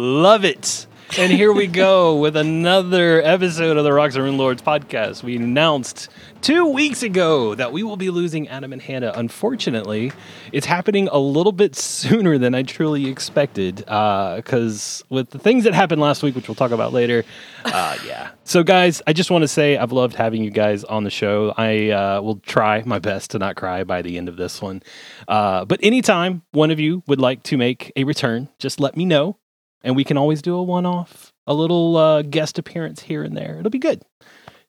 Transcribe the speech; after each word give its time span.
Love 0.00 0.46
it. 0.46 0.86
And 1.18 1.30
here 1.30 1.52
we 1.52 1.66
go 1.66 2.16
with 2.16 2.34
another 2.34 3.20
episode 3.22 3.76
of 3.76 3.84
the 3.84 3.92
Rocks 3.92 4.14
and 4.14 4.24
Rune 4.24 4.38
Lords 4.38 4.62
podcast. 4.62 5.22
We 5.22 5.36
announced 5.36 6.08
two 6.40 6.64
weeks 6.68 7.02
ago 7.02 7.54
that 7.54 7.70
we 7.70 7.82
will 7.82 7.98
be 7.98 8.08
losing 8.08 8.48
Adam 8.48 8.72
and 8.72 8.80
Hannah. 8.80 9.12
Unfortunately, 9.14 10.10
it's 10.52 10.64
happening 10.64 11.06
a 11.12 11.18
little 11.18 11.52
bit 11.52 11.76
sooner 11.76 12.38
than 12.38 12.54
I 12.54 12.62
truly 12.62 13.08
expected. 13.08 13.76
Because 13.76 15.04
with 15.10 15.28
the 15.28 15.38
things 15.38 15.64
that 15.64 15.74
happened 15.74 16.00
last 16.00 16.22
week, 16.22 16.34
which 16.34 16.48
we'll 16.48 16.54
talk 16.54 16.70
about 16.70 16.94
later, 16.94 17.22
uh, 17.66 17.98
yeah. 18.06 18.30
So, 18.44 18.62
guys, 18.62 19.02
I 19.06 19.12
just 19.12 19.30
want 19.30 19.42
to 19.42 19.48
say 19.48 19.76
I've 19.76 19.92
loved 19.92 20.14
having 20.14 20.42
you 20.42 20.50
guys 20.50 20.82
on 20.82 21.04
the 21.04 21.10
show. 21.10 21.52
I 21.58 21.90
uh, 21.90 22.22
will 22.22 22.36
try 22.36 22.82
my 22.86 23.00
best 23.00 23.32
to 23.32 23.38
not 23.38 23.56
cry 23.56 23.84
by 23.84 24.00
the 24.00 24.16
end 24.16 24.30
of 24.30 24.38
this 24.38 24.62
one. 24.62 24.82
Uh, 25.28 25.66
but 25.66 25.78
anytime 25.82 26.40
one 26.52 26.70
of 26.70 26.80
you 26.80 27.02
would 27.06 27.20
like 27.20 27.42
to 27.42 27.58
make 27.58 27.92
a 27.96 28.04
return, 28.04 28.48
just 28.58 28.80
let 28.80 28.96
me 28.96 29.04
know 29.04 29.36
and 29.82 29.96
we 29.96 30.04
can 30.04 30.16
always 30.16 30.42
do 30.42 30.54
a 30.54 30.62
one-off, 30.62 31.32
a 31.46 31.54
little 31.54 31.96
uh, 31.96 32.22
guest 32.22 32.58
appearance 32.58 33.02
here 33.02 33.22
and 33.22 33.36
there. 33.36 33.56
It'll 33.58 33.70
be 33.70 33.78
good. 33.78 34.02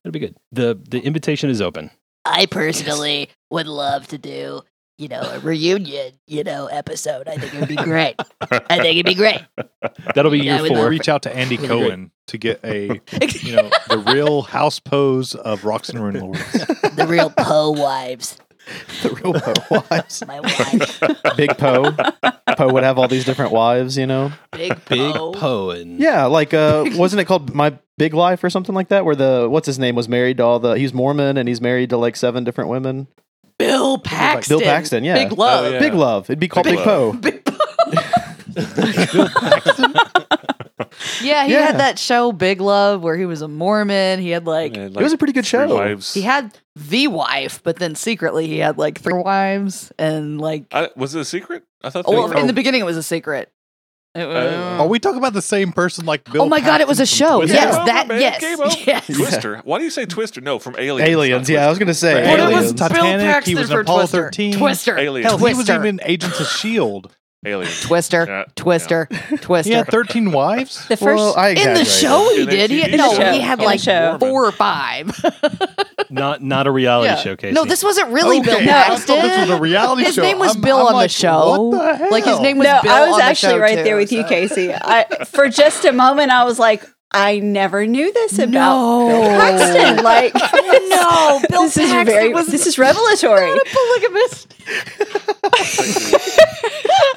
It'll 0.03 0.11
be 0.13 0.19
good. 0.19 0.35
the 0.51 0.79
The 0.89 0.99
invitation 0.99 1.49
is 1.49 1.61
open. 1.61 1.91
I 2.25 2.45
personally 2.45 3.29
would 3.49 3.67
love 3.67 4.07
to 4.09 4.17
do, 4.17 4.61
you 4.97 5.07
know, 5.07 5.21
a 5.21 5.39
reunion, 5.39 6.13
you 6.27 6.43
know, 6.43 6.67
episode. 6.67 7.27
I 7.27 7.35
think 7.37 7.53
it 7.53 7.59
would 7.59 7.69
be 7.69 7.75
great. 7.75 8.15
I 8.41 8.77
think 8.77 8.97
it'd 8.97 9.05
be 9.05 9.15
great. 9.15 9.41
That'll 10.15 10.31
be 10.31 10.39
Yeah, 10.39 10.53
I 10.53 10.55
year 10.55 10.61
would 10.63 10.77
four. 10.77 10.89
Reach 10.89 11.09
out 11.09 11.23
to 11.23 11.35
Andy 11.35 11.57
Cohen 11.57 12.11
to 12.27 12.37
get 12.37 12.59
a 12.63 13.01
you 13.41 13.55
know 13.55 13.69
the 13.89 14.03
real 14.07 14.43
house 14.43 14.79
pose 14.79 15.33
of 15.35 15.65
Rocks 15.65 15.89
and 15.89 16.03
Rune 16.03 16.19
Lords. 16.19 16.51
The 16.51 17.05
real 17.09 17.29
Poe 17.31 17.71
wives. 17.71 18.37
the 19.03 19.09
real 19.09 19.33
Poe 19.33 19.85
wives. 19.89 20.23
My 20.25 20.39
wife. 20.39 21.01
Big 21.37 21.57
Poe. 21.57 21.91
Poe 22.57 22.73
would 22.73 22.83
have 22.83 22.97
all 22.97 23.07
these 23.07 23.25
different 23.25 23.51
wives, 23.51 23.97
you 23.97 24.05
know? 24.07 24.31
Big 24.51 24.73
Big 24.85 25.13
Poe. 25.13 25.31
Poe 25.33 25.69
and 25.71 25.99
Yeah, 25.99 26.25
like 26.25 26.53
uh 26.53 26.85
wasn't 26.95 27.21
it 27.21 27.25
called 27.25 27.53
My 27.53 27.77
Big 27.97 28.13
Life 28.13 28.43
or 28.43 28.49
something 28.49 28.75
like 28.75 28.89
that? 28.89 29.05
Where 29.05 29.15
the 29.15 29.47
what's 29.49 29.65
his 29.65 29.79
name 29.79 29.95
was 29.95 30.07
married 30.09 30.37
to 30.37 30.43
all 30.43 30.59
the 30.59 30.73
he's 30.73 30.93
Mormon 30.93 31.37
and 31.37 31.47
he's 31.47 31.61
married 31.61 31.89
to 31.91 31.97
like 31.97 32.15
seven 32.15 32.43
different 32.43 32.69
women. 32.69 33.07
Bill 33.57 33.99
Paxton. 33.99 34.57
Bill 34.57 34.65
Paxton, 34.65 35.03
yeah. 35.03 35.13
Big 35.13 35.37
love. 35.37 35.65
Oh, 35.65 35.69
yeah. 35.69 35.79
Big 35.79 35.93
Love. 35.93 36.29
It'd 36.31 36.39
be 36.39 36.47
called 36.47 36.63
Big 36.65 36.77
Big, 36.77 36.85
Love. 36.85 37.13
Poe. 37.13 37.19
Big 37.19 37.45
Poe. 37.45 37.57
Yeah, 41.23 41.45
he 41.45 41.53
Yeah. 41.53 41.65
had 41.67 41.79
that 41.79 41.99
show 41.99 42.31
Big 42.31 42.61
Love 42.61 43.01
where 43.03 43.15
he 43.17 43.25
was 43.25 43.41
a 43.41 43.47
Mormon. 43.47 44.19
He 44.19 44.29
had 44.29 44.45
like 44.45 44.75
And, 44.77 44.95
It 44.95 45.01
was 45.01 45.13
a 45.13 45.17
pretty 45.17 45.33
good 45.33 45.45
three 45.45 45.59
show. 45.67 45.75
wives. 45.75 46.13
he 46.13 46.21
had 46.21 46.51
the 46.75 47.07
wife, 47.07 47.61
but 47.63 47.77
then 47.77 47.95
secretly 47.95 48.47
he 48.47 48.57
had 48.59 48.77
like 48.77 48.99
three 48.99 49.13
wives 49.21 49.91
and 49.99 50.39
like 50.39 50.65
I, 50.71 50.89
was 50.95 51.15
it 51.15 51.21
a 51.21 51.25
secret? 51.25 51.63
I 51.83 51.89
thought. 51.89 52.05
oh, 52.07 52.11
they 52.11 52.17
well, 52.17 52.27
were- 52.29 52.37
in 52.37 52.47
the 52.47 52.53
beginning 52.53 52.81
it 52.81 52.85
was 52.85 52.97
a 52.97 53.03
secret. 53.03 53.51
It 54.13 54.23
oh. 54.23 54.27
was- 54.27 54.53
Oh. 54.53 54.83
Are 54.83 54.87
we 54.87 54.99
talking 54.99 55.19
about 55.19 55.31
the 55.33 55.41
same 55.41 55.71
person 55.71 56.05
like 56.05 56.23
oh 56.29 56.33
Bill? 56.33 56.41
oh 56.43 56.45
my 56.49 56.59
god, 56.59 56.81
it 56.81 56.87
was 56.87 56.99
a 56.99 57.03
Paxton 57.03 57.27
from 57.27 57.27
show. 57.27 57.37
Twister? 57.39 57.55
Yes, 57.55 57.75
Game 57.77 57.85
that 57.85 58.11
over, 58.11 58.19
yes. 58.19 58.41
Game 58.41 58.59
over. 58.61 58.75
yes. 58.85 59.05
Twister. 59.07 59.61
Why 59.63 59.77
do 59.77 59.83
you 59.85 59.89
say 59.89 60.05
Twister? 60.05 60.41
No, 60.41 60.59
from 60.59 60.75
Aliens. 60.77 61.09
Aliens, 61.09 61.49
not 61.49 61.53
yeah, 61.53 61.65
I 61.65 61.69
was 61.69 61.79
gonna 61.79 61.93
say 61.93 62.15
Right. 62.15 62.23
Well, 62.25 62.33
it 62.33 62.39
aliens. 62.51 62.61
was 62.63 62.73
Bill 62.73 62.89
Titanic, 62.89 63.21
he 63.21 63.31
Paxton 63.31 63.55
was 63.57 63.69
in 63.69 63.75
for 63.75 63.81
Apollo 63.81 63.99
Twister. 64.01 64.23
13. 64.23 64.53
Twister. 64.57 64.97
Aliens. 64.97 65.25
Hell, 65.29 65.37
he 65.37 65.43
was 65.45 65.53
Twister. 65.53 65.75
even 65.75 65.99
Agents 66.03 66.39
of 66.41 66.47
Shield. 66.47 67.15
Aliens. 67.43 67.81
Twister. 67.81 68.25
Yeah, 68.27 68.43
Twister. 68.55 69.07
Twister. 69.41 69.69
He 69.71 69.75
had 69.75 69.87
13 69.87 70.31
wives. 70.31 70.87
The 70.87 70.95
first 70.95 71.17
well, 71.17 71.35
I 71.35 71.49
in 71.49 71.55
the 71.73 71.81
exaggerated. 71.81 71.87
show 71.87 72.29
he 72.35 72.41
In 72.43 72.47
a 72.47 72.51
did. 72.51 72.69
He 72.69 72.81
TV 72.83 72.97
no, 72.97 73.13
show. 73.15 73.31
he 73.31 73.39
had 73.39 73.57
In 73.57 73.63
a 73.63 73.65
like 73.65 73.79
show. 73.79 74.17
four 74.19 74.45
or 74.45 74.51
five. 74.51 75.11
not 76.11 76.43
not 76.43 76.67
a 76.67 76.71
reality 76.71 77.09
Yeah. 77.09 77.15
showcase. 77.15 77.55
No, 77.55 77.65
this 77.65 77.83
wasn't 77.83 78.09
really 78.11 78.41
Bill 78.41 78.55
Okay, 78.57 78.65
I 78.69 78.89
Paxton. 78.89 79.07
thought 79.15 79.21
this 79.23 79.39
was 79.39 79.49
a 79.49 79.59
reality 79.59 80.03
show. 80.03 80.05
his 80.07 80.15
show. 80.15 80.21
name 80.21 80.37
was 80.37 80.51
I'm- 80.51 80.61
Bill 80.61 80.77
I'm 80.77 80.85
on 80.87 80.91
the 80.93 80.97
like, 80.97 81.09
show. 81.09 81.61
What 81.69 81.77
the 81.79 81.95
hell? 81.97 82.11
Like 82.11 82.25
his 82.25 82.39
name 82.41 82.57
was 82.59 82.65
no, 82.67 82.79
Bill 82.83 82.91
I 82.91 82.99
was 83.05 83.13
on 83.13 83.17
the 83.19 83.23
actually 83.25 83.53
show, 83.53 83.57
right 83.59 83.77
too, 83.77 83.83
there 83.85 83.95
with 83.97 84.11
you, 84.11 84.23
Casey. 84.25 84.71
I 84.73 85.05
for 85.25 85.49
just 85.49 85.83
a 85.85 85.91
moment 85.93 86.31
I 86.31 86.43
was 86.43 86.59
like, 86.59 86.83
I 87.13 87.39
never 87.39 87.85
knew 87.85 88.11
this 88.13 88.39
about 88.39 88.51
No. 88.51 89.07
Bill 89.09 89.21
Paxton. 89.39 90.03
Like, 90.11 90.33
no, 90.33 91.41
Bill 91.49 91.63
this 91.63 91.77
is 91.77 91.91
very 91.91 92.33
was 92.33 92.47
this 92.47 92.65
is 92.67 92.77
revelatory. 92.79 93.47
not 93.49 93.57
a 93.57 93.69
polygamist. 93.69 94.53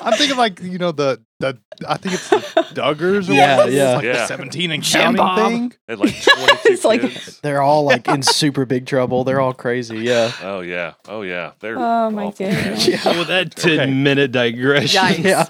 I'm 0.03 0.13
thinking 0.15 0.37
like 0.37 0.61
you 0.61 0.79
know 0.79 0.93
the 0.93 1.21
the 1.41 1.59
I 1.89 1.97
think 1.97 2.15
it's 2.15 2.29
the 2.29 2.37
Duggars. 2.75 3.29
Or 3.29 3.33
Yeah, 3.33 3.57
whatever. 3.57 3.69
It's 3.69 3.77
yeah. 3.77 3.95
like 3.97 4.05
Yeah. 4.05 4.13
the 4.13 4.27
17 4.27 4.71
and 4.71 4.83
Jim 4.83 5.01
counting 5.01 5.17
Bob. 5.17 5.49
thing. 5.51 5.73
They 5.87 5.93
had 5.93 5.99
like 6.01 6.23
22 6.23 6.59
It's 6.73 6.85
like- 6.85 7.01
kids. 7.03 7.41
They're 7.41 7.63
all 7.63 7.85
like 7.85 8.09
in 8.09 8.23
super 8.41 8.65
big 8.67 8.87
trouble. 8.87 9.25
They're 9.25 9.41
all 9.41 9.55
crazy. 9.55 9.99
Yeah. 9.99 10.33
Oh 10.43 10.61
yeah. 10.61 10.95
Oh 11.09 11.23
yeah. 11.23 11.53
They're. 11.61 11.79
Oh, 11.79 12.11
my 12.11 12.25
awful. 12.27 12.47
goodness. 12.47 12.87
Yeah. 12.87 13.01
Oh, 13.05 13.25
that 13.25 13.55
ten 13.57 13.81
Okay. 13.81 13.91
minute 13.93 14.33
digression. 14.33 15.01
Yikes. 15.01 15.25
Yeah. 15.25 15.45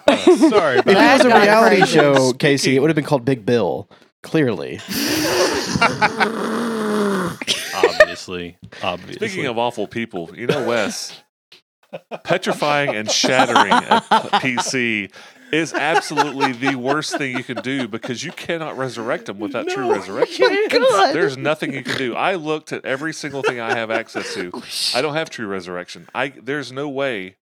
Sorry, 0.50 0.78
If 0.78 0.86
it 0.86 0.94
was 0.94 1.20
a 1.24 1.28
reality 1.28 1.84
show, 1.86 2.32
Casey, 2.34 2.76
it 2.76 2.80
would 2.80 2.90
have 2.90 2.96
been 2.96 3.04
called 3.04 3.24
Big 3.24 3.44
Bill. 3.46 3.88
Clearly. 4.24 4.80
Obviously, 7.74 8.56
obviously. 8.82 9.28
Speaking 9.28 9.46
of 9.46 9.58
awful 9.58 9.86
people, 9.86 10.30
you 10.34 10.46
know, 10.46 10.66
Wes, 10.66 11.22
petrifying 12.24 12.96
and 12.96 13.10
shattering 13.10 13.72
a 13.72 14.00
PC 14.40 15.12
is 15.52 15.74
absolutely 15.74 16.52
the 16.52 16.74
worst 16.74 17.18
thing 17.18 17.36
you 17.36 17.44
can 17.44 17.58
do 17.58 17.86
because 17.86 18.24
you 18.24 18.32
cannot 18.32 18.78
resurrect 18.78 19.26
them 19.26 19.38
without 19.38 19.68
true 19.68 19.92
resurrection. 19.92 20.48
There's 21.12 21.36
nothing 21.36 21.74
you 21.74 21.84
can 21.84 21.98
do. 21.98 22.14
I 22.14 22.34
looked 22.34 22.72
at 22.72 22.84
every 22.84 23.12
single 23.12 23.42
thing 23.42 23.60
I 23.60 23.74
have 23.76 23.90
access 23.90 24.32
to. 24.34 24.50
I 24.96 25.02
don't 25.02 25.14
have 25.14 25.28
true 25.28 25.46
resurrection. 25.46 26.08
I 26.14 26.28
there's 26.30 26.72
no 26.72 26.88
way 26.88 27.36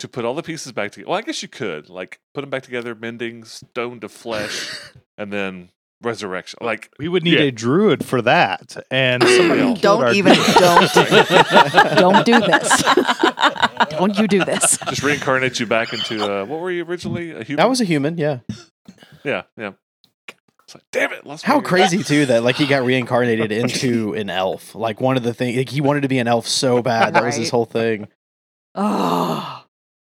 to 0.00 0.08
put 0.08 0.24
all 0.24 0.34
the 0.34 0.42
pieces 0.42 0.72
back 0.72 0.90
together. 0.92 1.10
Well, 1.10 1.18
I 1.18 1.22
guess 1.22 1.42
you 1.42 1.48
could 1.48 1.88
like 1.88 2.20
put 2.34 2.40
them 2.40 2.50
back 2.50 2.64
together, 2.64 2.94
mending 2.94 3.44
stone 3.44 4.00
to 4.00 4.08
flesh, 4.08 4.68
and 5.16 5.32
then 5.32 5.70
resurrection. 6.04 6.58
Like 6.62 6.90
we 6.98 7.08
would 7.08 7.22
need 7.24 7.34
Yeah. 7.34 7.46
a 7.46 7.50
druid 7.50 8.04
for 8.04 8.22
that, 8.22 8.76
and 8.90 9.22
Don't 9.22 9.80
Don't 9.80 10.14
even 10.14 10.34
druid. 10.34 10.54
don't 10.58 10.94
don't 11.96 12.26
do 12.26 12.40
this. 12.40 12.82
don't 13.90 14.18
you 14.18 14.26
do 14.28 14.44
this. 14.44 14.78
just 14.88 15.02
reincarnate 15.02 15.58
you 15.60 15.66
back 15.66 15.92
into 15.92 16.24
uh, 16.24 16.44
what 16.44 16.60
were 16.60 16.70
you 16.70 16.84
originally? 16.84 17.30
A 17.32 17.42
human? 17.44 17.64
I 17.64 17.68
was 17.68 17.80
a 17.80 17.84
human, 17.84 18.18
yeah. 18.18 18.40
yeah, 19.24 19.42
yeah. 19.56 19.72
It's 20.64 20.74
like, 20.74 20.84
damn 20.92 21.12
it! 21.12 21.26
Lost 21.26 21.44
How 21.44 21.56
my- 21.56 21.62
crazy 21.62 22.02
too 22.02 22.26
that 22.26 22.42
like 22.42 22.56
he 22.56 22.66
got 22.66 22.82
reincarnated 22.86 23.52
into 23.52 24.14
an 24.14 24.30
elf. 24.30 24.74
Like 24.74 25.00
one 25.00 25.16
of 25.16 25.22
the 25.22 25.34
things 25.34 25.56
like, 25.56 25.68
he 25.68 25.80
wanted 25.80 26.00
to 26.02 26.08
be 26.08 26.18
an 26.18 26.28
elf 26.28 26.46
so 26.46 26.82
bad. 26.82 27.14
That 27.14 27.24
was 27.24 27.36
his 27.36 27.50
whole 27.50 27.66
thing. 27.66 28.08
Oh. 28.74 29.62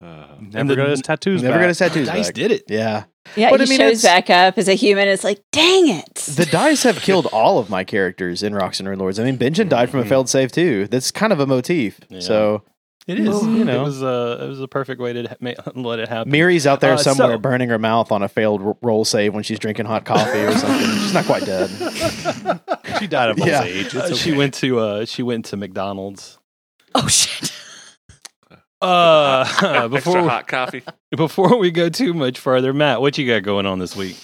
Uh, 0.03 0.27
Never 0.39 0.69
the- 0.69 0.75
got 0.75 0.89
his 0.89 1.01
tattoos. 1.01 1.41
Never 1.41 1.56
back. 1.56 1.63
got 1.63 1.67
his 1.69 1.77
tattoos 1.79 2.07
Dice 2.07 2.27
back. 2.27 2.35
did 2.35 2.51
it. 2.51 2.63
Yeah. 2.67 3.06
Yeah, 3.36 3.50
But 3.50 3.59
he 3.62 3.66
I 3.66 3.69
mean, 3.69 3.80
shows 3.80 4.02
back 4.03 4.30
up 4.30 4.58
as 4.58 4.68
a 4.68 4.74
human. 4.75 5.08
It's 5.08 5.24
like, 5.24 5.41
dang 5.52 5.90
it. 5.90 6.16
The 6.16 6.46
dice 6.46 6.84
have 6.84 7.02
killed 7.02 7.25
all 7.28 7.59
of 7.59 7.69
my 7.69 7.84
characters 7.84 8.44
in 8.44 8.53
Rocks 8.56 8.80
and 8.80 8.88
Rune 8.88 9.00
Lords. 9.00 9.19
I 9.19 9.24
mean, 9.24 9.36
Benjamin 9.38 9.68
died 9.69 9.90
from 9.90 10.00
a 10.00 10.03
Mhm. 10.03 10.09
failed 10.09 10.30
save 10.30 10.52
too. 10.52 10.88
That's 10.88 11.12
kind 11.12 11.34
of 11.34 11.40
a 11.40 11.46
motif. 11.47 12.00
Yeah. 12.09 12.19
So 12.22 12.62
It 13.08 13.19
is. 13.19 13.25
you 13.44 13.66
know. 13.66 13.81
it 13.81 13.84
was 13.84 14.02
a 14.02 14.40
it 14.44 14.47
was 14.47 14.62
a 14.62 14.68
perfect 14.68 15.02
way 15.02 15.13
to 15.13 15.24
ha- 15.28 15.72
let 15.75 16.00
it 16.00 16.08
happen. 16.08 16.31
Miri's 16.31 16.66
out 16.66 16.80
there 16.81 16.94
Uh, 16.94 16.97
somewhere 16.97 17.34
so- 17.34 17.38
burning 17.40 17.69
her 17.69 17.80
mouth 17.80 18.12
on 18.12 18.24
a 18.24 18.30
failed 18.30 18.62
r- 18.62 18.78
roll 18.81 19.03
save 19.06 19.34
when 19.34 19.44
she's 19.44 19.59
drinking 19.59 19.86
hot 19.86 20.06
coffee 20.06 20.40
or 20.40 20.52
something. 20.53 20.88
She's 21.00 21.13
not 21.13 21.25
quite 21.25 21.46
dead. 21.46 21.69
She 23.00 23.07
died 23.07 23.30
of 23.31 23.40
old 23.40 23.50
Yeah. 23.50 23.63
age. 23.63 23.88
It's 23.88 23.96
Uh. 23.96 24.16
She 24.16 24.31
went 24.31 24.53
to 24.56 24.80
uh 24.80 25.06
she 25.06 25.22
went 25.24 25.46
to 25.46 25.57
McDonald's. 25.57 26.38
Oh 26.94 27.07
shit. 27.07 27.52
Uh, 28.81 29.45
extra 29.48 29.89
before 29.89 30.22
hot 30.22 30.48
coffee. 30.48 30.83
before 31.16 31.57
we 31.57 31.72
go 31.72 31.89
too 31.89 32.13
much 32.13 32.39
further, 32.39 32.74
Matt, 32.74 33.01
what 33.01 33.18
you 33.18 33.27
got 33.27 33.44
going 33.44 33.66
on 33.66 33.80
this 33.80 33.95
week? 33.95 34.18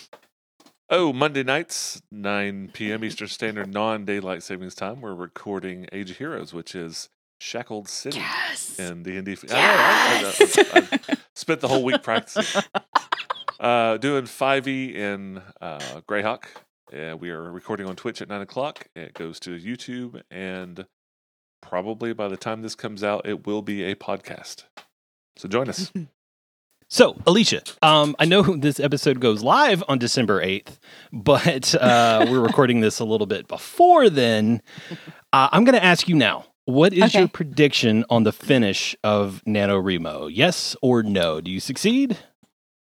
Oh, 0.90 1.14
Monday 1.14 1.44
nights, 1.44 2.02
9 2.12 2.72
p.m. 2.74 3.04
Eastern 3.06 3.30
Standard, 3.30 3.74
non-daylight 3.74 4.44
savings 4.44 4.76
time. 4.76 5.00
We're 5.00 5.16
recording 5.16 5.88
Age 5.94 6.12
of 6.12 6.18
Heroes, 6.18 6.54
which 6.54 6.76
is 6.76 7.08
Shackled 7.40 7.88
City 7.88 8.18
Yes. 8.20 8.78
in 8.78 9.02
D 9.04 9.16
and 9.16 9.26
D. 9.26 9.38
I, 9.52 9.56
I, 9.56 10.64
I, 10.74 11.00
I 11.10 11.18
spent 11.34 11.62
the 11.62 11.70
whole 11.70 11.84
week 11.84 12.04
practicing. 12.04 12.62
Uh, 13.60 13.98
doing 13.98 14.24
5e 14.24 14.96
in 14.96 15.40
uh, 15.62 15.78
Greyhawk. 16.10 16.46
Uh, 16.92 17.16
we 17.16 17.30
are 17.30 17.52
recording 17.52 17.86
on 17.86 17.96
Twitch 17.96 18.20
at 18.20 18.28
9 18.28 18.42
o'clock. 18.42 18.88
It 18.96 19.14
goes 19.14 19.40
to 19.42 19.52
YouTube, 19.52 20.20
and 20.32 20.88
probably 21.62 22.14
by 22.14 22.28
the 22.28 22.38
time 22.38 22.62
this 22.62 22.76
comes 22.76 23.04
out, 23.04 23.28
it 23.28 23.46
will 23.46 23.62
be 23.62 23.84
a 23.84 23.96
podcast. 23.96 24.64
So 25.38 25.48
join 25.48 25.70
us. 25.70 25.92
So, 26.94 27.16
Alicia, 27.26 27.62
um, 27.82 28.18
I 28.20 28.26
know 28.26 28.42
this 28.58 28.78
episode 28.78 29.22
goes 29.22 29.42
live 29.42 29.82
on 29.88 29.98
December 29.98 30.44
8th, 30.44 30.78
but 31.14 31.74
uh, 31.76 32.26
we're 32.30 32.42
recording 32.42 32.82
this 32.82 33.00
a 33.00 33.06
little 33.06 33.28
bit 33.28 33.48
before 33.48 34.10
then. 34.10 34.62
Uh, 35.32 35.48
I'm 35.54 35.64
going 35.64 35.80
to 35.80 35.84
ask 35.84 36.10
you 36.10 36.16
now 36.16 36.48
what 36.66 36.92
is 36.92 37.14
your 37.14 37.30
prediction 37.30 38.04
on 38.10 38.24
the 38.24 38.34
finish 38.34 38.94
of 39.06 39.42
NaNoWriMo? 39.48 40.32
Yes 40.34 40.76
or 40.82 41.02
no? 41.02 41.40
Do 41.40 41.50
you 41.50 41.62
succeed? 41.62 42.18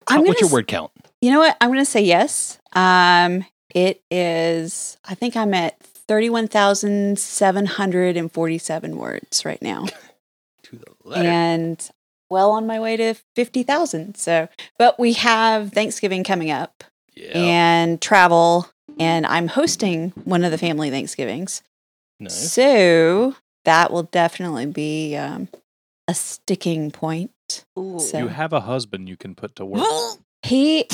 I'm 0.10 0.26
What's 0.26 0.42
your 0.42 0.50
s- 0.50 0.54
word 0.54 0.68
count? 0.68 0.92
You 1.22 1.32
know 1.32 1.40
what? 1.40 1.56
I'm 1.62 1.70
going 1.70 1.80
to 1.80 1.90
say 1.90 2.02
yes. 2.02 2.60
Um, 2.74 3.46
it 3.74 4.04
is, 4.12 4.98
I 5.06 5.16
think 5.16 5.38
I'm 5.38 5.54
at 5.54 5.80
31,747 6.08 8.98
words 8.98 9.46
right 9.46 9.62
now. 9.62 9.86
To 10.68 10.78
the 10.78 10.86
letter. 11.04 11.28
and 11.30 11.90
well 12.30 12.52
on 12.52 12.66
my 12.66 12.80
way 12.80 12.96
to 12.96 13.16
50,000. 13.36 14.16
So, 14.16 14.48
but 14.80 14.98
we 14.98 15.12
have 15.14 15.74
Thanksgiving 15.74 16.24
coming 16.24 16.52
up. 16.52 16.86
Yeah. 17.16 17.32
and 17.38 18.02
travel. 18.02 18.70
And 18.98 19.26
I'm 19.28 19.50
hosting 19.50 20.12
one 20.24 20.46
of 20.46 20.52
the 20.52 20.58
family 20.58 20.90
Thanksgivings. 20.90 21.62
Nice. 22.20 22.54
So 22.54 23.36
that 23.66 23.92
will 23.92 24.04
definitely 24.04 24.68
be 24.68 25.18
um, 25.18 25.50
a 26.08 26.14
sticking 26.14 26.92
point. 26.92 27.66
Ooh. 27.78 28.00
So- 28.00 28.20
You 28.20 28.30
have 28.30 28.54
a 28.54 28.62
husband 28.62 29.10
you 29.10 29.18
can 29.18 29.36
put 29.36 29.58
to 29.58 29.66
work. 29.66 29.84
He 30.44 30.88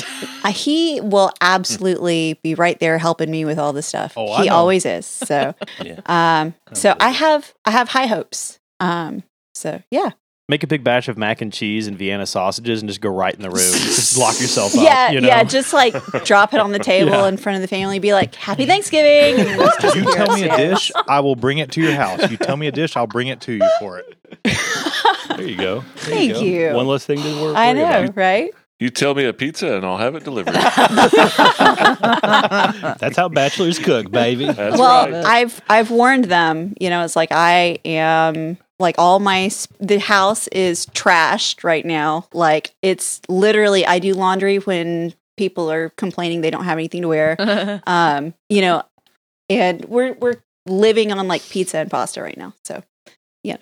uh, 0.44 0.52
he 0.52 1.00
will 1.00 1.32
absolutely 1.40 2.38
be 2.42 2.54
right 2.54 2.78
there 2.78 2.98
helping 2.98 3.30
me 3.30 3.44
with 3.44 3.58
all 3.58 3.72
the 3.72 3.82
stuff. 3.82 4.14
Oh, 4.16 4.30
I 4.32 4.42
he 4.44 4.48
know. 4.48 4.54
always 4.54 4.86
is. 4.86 5.06
So 5.30 5.54
Yeah. 5.82 6.00
um 6.06 6.54
so 6.72 6.94
I 7.00 7.10
have 7.10 7.52
I 7.64 7.70
have 7.72 7.88
high 7.88 8.06
hopes. 8.06 8.58
Um 8.78 9.22
so 9.54 9.82
yeah. 9.90 10.10
Make 10.48 10.64
a 10.64 10.66
big 10.66 10.82
batch 10.82 11.06
of 11.06 11.16
mac 11.16 11.40
and 11.42 11.52
cheese 11.52 11.86
and 11.86 11.96
Vienna 11.96 12.26
sausages 12.26 12.80
and 12.82 12.88
just 12.88 13.00
go 13.00 13.08
right 13.08 13.32
in 13.34 13.40
the 13.42 13.50
room. 13.50 13.58
just 13.72 14.18
lock 14.18 14.40
yourself 14.40 14.74
up. 14.76 14.82
yeah, 14.82 15.10
you 15.12 15.20
know? 15.20 15.28
yeah, 15.28 15.44
just 15.44 15.72
like 15.72 15.94
drop 16.24 16.52
it 16.54 16.58
on 16.60 16.72
the 16.72 16.80
table 16.80 17.10
Yeah. 17.12 17.28
in 17.28 17.36
front 17.36 17.54
of 17.56 17.62
the 17.62 17.68
family, 17.68 18.00
be 18.00 18.12
like, 18.12 18.34
Happy 18.34 18.66
Thanksgiving. 18.66 19.38
and 19.46 19.60
then 19.60 19.68
just 19.80 19.94
You 19.94 20.12
tell 20.12 20.34
me 20.34 20.48
a 20.48 20.56
dish, 20.56 20.90
I 21.06 21.20
will 21.20 21.36
bring 21.36 21.58
it 21.58 21.70
to 21.72 21.80
your 21.80 21.92
house. 21.94 22.28
You 22.32 22.36
tell 22.36 22.56
me 22.56 22.66
a 22.66 22.72
dish, 22.72 22.96
I'll 22.96 23.06
bring 23.06 23.28
it 23.28 23.40
to 23.42 23.52
you 23.52 23.68
for 23.78 23.98
it. 24.00 24.16
There 25.36 25.46
you 25.46 25.56
go. 25.56 25.80
There 25.80 25.84
Thank 25.94 26.32
go. 26.34 26.40
you. 26.40 26.70
One 26.74 26.86
less 26.88 27.06
thing 27.06 27.18
to 27.22 27.42
work. 27.42 27.56
I 27.56 27.72
worry 27.72 27.80
about. 27.82 27.94
I 28.02 28.06
know, 28.06 28.12
right? 28.16 28.50
You 28.80 28.90
tell 28.90 29.14
me 29.14 29.24
a 29.26 29.32
pizza 29.32 29.74
and 29.76 29.84
I'll 29.86 29.98
have 29.98 30.14
it 30.16 30.24
delivered. 30.24 30.54
That's 33.00 33.16
how 33.16 33.28
bachelors 33.28 33.78
cook, 33.78 34.10
baby. 34.10 34.46
That's 34.46 34.78
well, 34.78 35.10
right. 35.10 35.24
I've 35.24 35.60
I've 35.68 35.90
warned 35.90 36.24
them. 36.24 36.74
You 36.80 36.90
know, 36.90 37.04
it's 37.04 37.14
like 37.16 37.30
I 37.30 37.78
am 37.84 38.56
like 38.78 38.94
all 38.98 39.20
my 39.20 39.42
s- 39.44 39.68
the 39.78 39.98
house 39.98 40.48
is 40.48 40.86
trashed 40.86 41.62
right 41.62 41.84
now. 41.84 42.26
Like 42.32 42.72
it's 42.82 43.20
literally 43.28 43.84
I 43.86 43.98
do 43.98 44.14
laundry 44.14 44.56
when 44.58 45.12
people 45.36 45.70
are 45.70 45.90
complaining 45.90 46.40
they 46.40 46.50
don't 46.50 46.64
have 46.64 46.78
anything 46.78 47.02
to 47.02 47.08
wear. 47.08 47.36
Um, 47.86 48.34
you 48.48 48.62
know, 48.62 48.82
and 49.48 49.84
we're 49.86 50.14
we're 50.14 50.36
living 50.66 51.12
on 51.12 51.28
like 51.28 51.42
pizza 51.48 51.78
and 51.78 51.90
pasta 51.90 52.22
right 52.22 52.36
now. 52.38 52.54
So 52.64 52.82
yeah. 53.44 53.56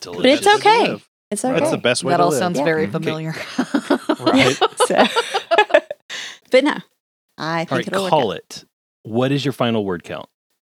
Delicious. 0.00 0.22
but 0.22 0.30
it's 0.30 0.46
okay. 0.66 1.02
It's 1.30 1.44
okay. 1.44 1.58
That's 1.58 1.70
the 1.70 1.76
best 1.76 2.04
way 2.04 2.12
that 2.12 2.16
to 2.18 2.22
all 2.22 2.30
live. 2.30 2.38
sounds 2.38 2.58
Yeah. 2.58 2.64
very 2.64 2.84
Okay. 2.84 2.92
familiar. 2.92 3.34
Right. 4.24 4.58
So, 4.86 4.94
but 6.50 6.64
no, 6.64 6.76
I 7.36 7.64
think 7.64 7.72
All 7.72 7.78
right, 7.78 7.86
it'll 7.86 8.02
work 8.04 8.10
call 8.10 8.30
out. 8.30 8.36
it. 8.38 8.64
What 9.02 9.32
is 9.32 9.44
your 9.44 9.52
final 9.52 9.84
word 9.84 10.02
count? 10.02 10.28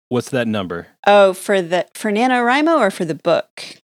What's 0.09 0.29
that 0.31 0.47
number? 0.47 0.87
Oh, 1.05 1.33
for 1.33 1.61
the 1.61 1.87
for 1.93 2.11
NaNoWriMo 2.11 2.77
or 2.79 2.89
for 2.91 3.05
the 3.05 3.13
book? 3.15 3.77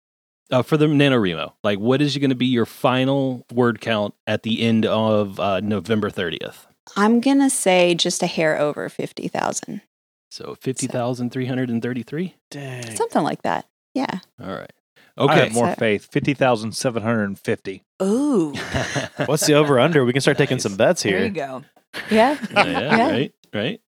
Uh, 0.50 0.62
for 0.62 0.78
the 0.78 0.86
NaNoWriMo, 0.88 1.54
like 1.64 1.80
what 1.80 2.02
is 2.02 2.18
going 2.18 2.30
to 2.30 2.36
be 2.36 2.46
your 2.46 2.66
final 2.66 3.46
word 3.52 3.82
count 3.82 4.14
at 4.28 4.44
the 4.44 4.62
end 4.62 4.86
of 4.86 5.40
uh, 5.40 5.60
November 5.60 6.10
30th? 6.10 6.66
I'm 6.96 7.20
gonna 7.22 7.50
say 7.50 7.96
just 7.96 8.22
a 8.24 8.28
hair 8.28 8.60
over 8.60 8.88
fifty 8.90 9.28
thousand, 9.30 9.82
So 10.32 10.56
50,333? 10.62 12.36
Dang. 12.52 12.96
something 12.96 13.24
like 13.24 13.42
that. 13.44 13.68
Yeah. 13.94 14.20
All 14.42 14.52
right. 14.54 14.72
I 15.18 15.24
Okay. 15.24 15.40
have 15.46 15.54
more 15.54 15.70
So- 15.70 15.76
faith. 15.76 16.08
50,750. 16.12 17.84
Ooh, 18.02 18.54
What's 19.26 19.46
the 19.46 19.54
over 19.54 19.80
under? 19.80 20.04
We 20.06 20.12
can 20.14 20.22
start 20.22 20.38
taking 20.38 20.60
some 20.60 20.76
bets 20.76 21.04
here. 21.04 21.18
there 21.20 21.26
you 21.28 21.32
go. 21.34 21.64
Yeah. 22.10 22.38
yeah, 22.52 22.66
Yeah. 22.68 23.10
right, 23.12 23.34
right. 23.54 23.80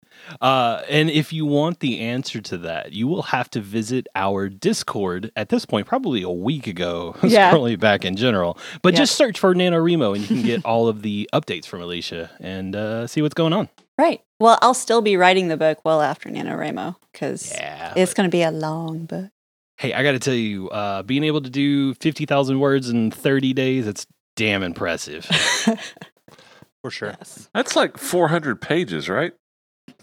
Uh, 0.41 0.81
and 0.89 1.09
if 1.09 1.33
you 1.33 1.45
want 1.45 1.79
the 1.81 1.99
answer 1.99 2.39
to 2.39 2.57
that, 2.59 2.93
you 2.93 3.07
will 3.07 3.23
have 3.23 3.49
to 3.51 3.59
visit 3.59 4.07
our 4.15 4.47
Discord 4.47 5.31
at 5.35 5.49
this 5.49 5.65
point, 5.65 5.87
probably 5.87 6.21
a 6.21 6.29
week 6.29 6.67
ago, 6.67 7.15
Yeah. 7.23 7.51
scrolling 7.51 7.79
back 7.79 8.05
in 8.05 8.15
general. 8.15 8.57
But 8.81 8.93
Yeah. 8.93 8.99
just 8.99 9.15
search 9.15 9.39
for 9.39 9.53
NaNoWriMo 9.53 10.15
and 10.15 10.21
you 10.21 10.27
can 10.27 10.41
get 10.45 10.63
all 10.65 10.87
of 10.87 11.01
the 11.01 11.29
updates 11.33 11.65
from 11.65 11.81
Alicia 11.81 12.29
and 12.39 12.75
uh, 12.75 13.07
see 13.07 13.21
what's 13.21 13.33
going 13.33 13.53
on. 13.53 13.69
Right. 13.97 14.21
Well, 14.39 14.57
I'll 14.61 14.73
still 14.73 15.01
be 15.01 15.17
writing 15.17 15.47
the 15.47 15.57
book 15.57 15.79
well 15.83 16.01
after 16.01 16.29
NaNoWriMo 16.29 16.95
because 17.11 17.51
Yeah. 17.53 17.93
it's 17.95 18.13
going 18.13 18.27
to 18.29 18.31
be 18.31 18.41
a 18.43 18.51
long 18.51 19.05
book. 19.05 19.29
Hey, 19.77 19.93
I 19.93 20.03
got 20.03 20.13
to 20.13 20.19
tell 20.19 20.33
you, 20.33 20.69
uh, 20.69 21.03
being 21.03 21.23
able 21.23 21.41
to 21.41 21.49
do 21.49 21.93
50,000 21.95 22.59
words 22.59 22.89
in 22.89 23.11
30 23.11 23.53
days, 23.53 23.87
it's 23.87 24.07
damn 24.35 24.63
impressive. 24.63 25.25
For 26.81 26.89
sure. 26.91 27.15
Yes. 27.17 27.49
That's 27.53 27.75
like 27.75 27.97
400 27.97 28.61
pages, 28.61 29.09
right? 29.09 29.33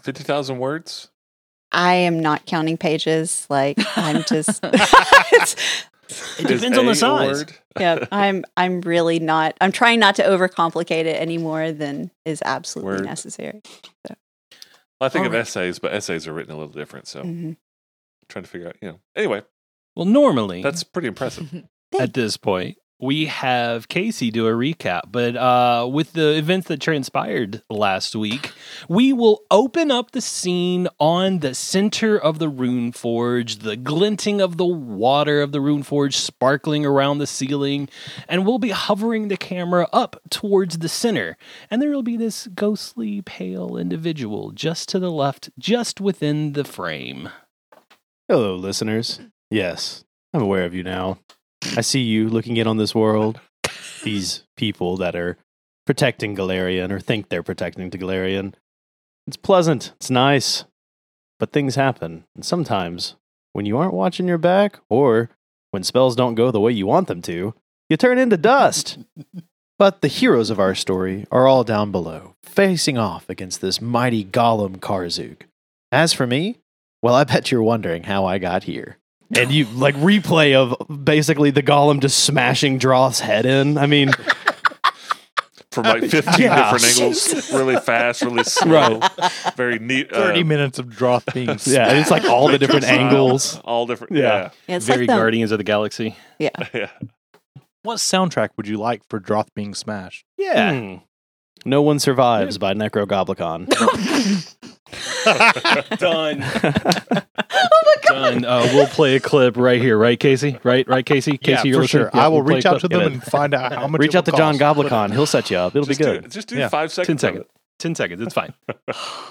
50,000 0.01 0.59
words? 0.59 1.09
I 1.71 1.95
am 1.95 2.19
not 2.19 2.45
counting 2.45 2.77
pages. 2.77 3.47
Like 3.49 3.77
I'm 3.97 4.23
just. 4.25 4.59
it's, 4.63 5.55
It 6.39 6.51
Is 6.51 6.61
depends 6.61 6.77
on 6.77 6.85
the 6.85 6.93
size. 6.93 7.39
word? 7.39 7.53
yeah, 7.79 8.05
I'm. 8.11 8.43
I'm 8.55 8.81
really 8.81 9.17
not. 9.19 9.55
I'm 9.61 9.71
trying 9.71 9.99
not 9.99 10.15
to 10.17 10.23
overcomplicate 10.23 11.05
it 11.05 11.19
any 11.19 11.39
more 11.39 11.71
than 11.71 12.11
is 12.25 12.43
absolutely 12.45 12.97
Word. 12.97 13.05
necessary. 13.05 13.61
I 15.01 15.09
think 15.09 15.25
of 15.25 15.31
Alright. 15.31 15.39
essays, 15.47 15.79
but 15.79 15.91
essays 15.93 16.27
are 16.27 16.33
written 16.33 16.53
a 16.53 16.57
little 16.57 16.71
different. 16.73 17.07
So 17.07 17.23
Mhm. 17.23 17.57
trying 18.29 18.43
to 18.43 18.49
figure 18.49 18.67
out, 18.67 18.75
you 18.81 18.89
know. 18.89 18.99
Anyway, 19.15 19.41
Well, 19.95 20.05
normally, 20.05 20.61
that's 20.61 20.83
pretty 20.83 21.07
impressive. 21.07 21.65
at 21.99 22.13
this 22.13 22.37
point, 22.37 22.77
we 23.03 23.25
have 23.25 23.89
Casey 23.89 24.31
do 24.31 24.47
a 24.47 24.51
recap. 24.51 25.01
But 25.11 25.35
uh, 25.35 25.87
with 25.91 26.13
the 26.13 26.37
events 26.37 26.69
that 26.69 26.79
transpired 26.79 27.61
last 27.69 28.15
week, 28.15 28.51
we 28.87 29.11
will 29.11 29.41
open 29.51 29.91
up 29.91 30.11
the 30.11 30.21
scene 30.21 30.87
on 30.99 31.39
the 31.39 31.53
center 31.53 32.17
of 32.17 32.39
the 32.39 32.47
Rune 32.47 32.93
Forge, 32.93 33.57
the 33.57 33.75
glinting 33.75 34.39
of 34.39 34.57
the 34.57 34.65
water 34.65 35.41
of 35.41 35.51
the 35.51 35.59
Rune 35.59 35.83
Forge 35.83 36.15
sparkling 36.15 36.85
around 36.85 37.17
the 37.17 37.27
ceiling, 37.27 37.89
and 38.29 38.45
we'll 38.45 38.59
be 38.59 38.69
hovering 38.69 39.27
the 39.27 39.37
camera 39.37 39.87
up 39.91 40.21
towards 40.29 40.77
the 40.77 40.89
center. 40.89 41.37
And 41.69 41.81
there 41.81 41.91
will 41.91 42.03
be 42.03 42.17
this 42.17 42.47
ghostly, 42.47 43.21
pale 43.21 43.75
individual 43.75 44.51
just 44.51 44.87
to 44.89 44.99
the 44.99 45.11
left, 45.11 45.49
just 45.59 45.99
within 45.99 46.53
the 46.53 46.63
frame. 46.63 47.29
Hello, 48.29 48.55
listeners. 48.55 49.19
Yes, 49.49 50.03
I'm 50.33 50.41
aware 50.41 50.65
of 50.65 50.73
you 50.73 50.83
now. 50.83 51.19
I 51.77 51.81
see 51.81 52.01
you 52.01 52.29
looking 52.29 52.57
in 52.57 52.67
on 52.67 52.77
this 52.77 52.95
world. 52.95 53.39
These 54.03 54.43
people 54.57 54.97
that 54.97 55.15
are 55.15 55.37
protecting 55.85 56.35
Golarion 56.35 56.91
or 56.91 56.99
think 56.99 57.29
they're 57.29 57.43
protecting 57.43 57.89
to 57.91 57.97
Golarion. 57.97 58.53
It's 59.27 59.37
pleasant. 59.37 59.93
It's 59.97 60.09
nice. 60.09 60.65
But 61.39 61.51
things 61.51 61.75
happen. 61.75 62.25
And 62.35 62.45
sometimes, 62.45 63.15
when 63.53 63.65
you 63.65 63.77
aren't 63.77 63.93
watching 63.93 64.27
your 64.27 64.37
back 64.37 64.79
or 64.89 65.29
when 65.71 65.83
spells 65.83 66.15
don't 66.15 66.35
go 66.35 66.51
the 66.51 66.59
way 66.59 66.71
you 66.71 66.85
want 66.85 67.07
them 67.07 67.21
to, 67.23 67.53
you 67.89 67.97
turn 67.97 68.17
into 68.17 68.37
dust. 68.37 68.99
but 69.79 70.01
the 70.01 70.07
heroes 70.07 70.49
of 70.49 70.59
our 70.59 70.75
story 70.75 71.25
are 71.31 71.47
all 71.47 71.63
down 71.63 71.91
below, 71.91 72.35
facing 72.43 72.97
off 72.97 73.29
against 73.29 73.61
this 73.61 73.81
mighty 73.81 74.23
golem 74.23 74.77
Karzoug. 74.77 75.41
As 75.91 76.13
for 76.13 76.27
me, 76.27 76.57
well, 77.01 77.15
I 77.15 77.23
bet 77.23 77.51
you're 77.51 77.63
wondering 77.63 78.03
how 78.03 78.25
I 78.25 78.37
got 78.37 78.63
here. 78.63 78.97
And 79.35 79.51
you 79.51 79.65
like 79.65 79.95
replay 79.95 80.53
of 80.55 80.75
basically 81.03 81.51
the 81.51 81.63
golem 81.63 81.99
just 81.99 82.23
smashing 82.23 82.77
Droth's 82.77 83.19
head 83.19 83.45
in. 83.45 83.77
I 83.77 83.87
mean, 83.87 84.11
From 85.71 85.85
like 85.85 86.03
15 86.09 86.33
Yeah. 86.39 86.71
different 86.71 86.97
angles, 86.97 87.51
really 87.53 87.77
fast, 87.77 88.21
really 88.21 88.43
slow, 88.43 88.99
very 89.55 89.79
neat. 89.79 90.11
30 90.13 90.41
uh, 90.41 90.45
minutes 90.45 90.77
of 90.79 90.89
Droth 90.95 91.25
being 91.33 91.47
yeah, 91.65 91.93
it's 91.93 92.11
like 92.11 92.25
all 92.25 92.47
the 92.47 92.59
different 92.59 92.85
angles. 92.85 93.59
all 93.65 93.87
different. 93.87 94.15
Yeah. 94.15 94.51
Yeah, 94.67 94.75
it's 94.75 94.85
Very 94.85 94.99
like 94.99 95.07
the, 95.09 95.15
Guardians 95.15 95.51
of 95.51 95.57
the 95.57 95.63
Galaxy. 95.63 96.15
Yeah. 96.37 96.49
yeah. 96.73 96.89
What 97.81 97.97
soundtrack 97.97 98.49
would 98.55 98.67
you 98.67 98.77
like 98.77 99.01
for 99.09 99.19
Droth 99.19 99.53
being 99.55 99.73
smashed? 99.73 100.25
Yeah. 100.37 100.79
Hmm. 100.79 100.95
No 101.65 101.81
one 101.81 101.97
survives 101.99 102.57
by 102.57 102.73
Nekrogoblikon. 102.73 103.67
Done. 105.97 106.43
Done. 108.07 108.45
Uh, 108.45 108.69
we'll 108.73 108.87
play 108.87 109.15
a 109.15 109.19
clip 109.19 109.57
right 109.57 109.81
here, 109.81 109.97
right, 109.97 110.19
Casey? 110.19 110.57
Right, 110.63 110.87
right, 110.87 111.05
Casey? 111.05 111.37
Casey, 111.37 111.69
yeah, 111.69 111.73
you're 111.73 111.81
for 111.83 111.87
sure. 111.87 112.09
Yeah, 112.13 112.25
I 112.25 112.27
will 112.27 112.41
we'll 112.43 112.55
reach 112.55 112.65
out 112.65 112.81
to 112.81 112.87
them 112.87 113.01
and 113.01 113.23
find 113.23 113.53
out 113.53 113.73
how 113.73 113.87
much. 113.89 113.99
Reach 113.99 114.09
it 114.15 114.17
out 114.17 114.25
to 114.25 114.31
will 114.31 114.37
John 114.37 114.57
cost. 114.57 114.77
Goblikon. 114.79 115.11
He'll 115.11 115.25
set 115.25 115.49
you 115.51 115.57
up. 115.57 115.75
It'll 115.75 115.85
just 115.85 115.99
be 115.99 116.05
good. 116.05 116.23
Do, 116.23 116.29
just 116.29 116.47
do 116.47 116.57
Yeah. 116.57 116.67
five 116.69 116.91
seconds. 116.91 117.21
10 117.21 117.29
of 117.29 117.35
seconds. 117.35 117.45
it. 117.45 117.49
10 117.79 117.95
seconds. 117.95 118.21
It's 118.21 118.33
fine. 118.33 118.53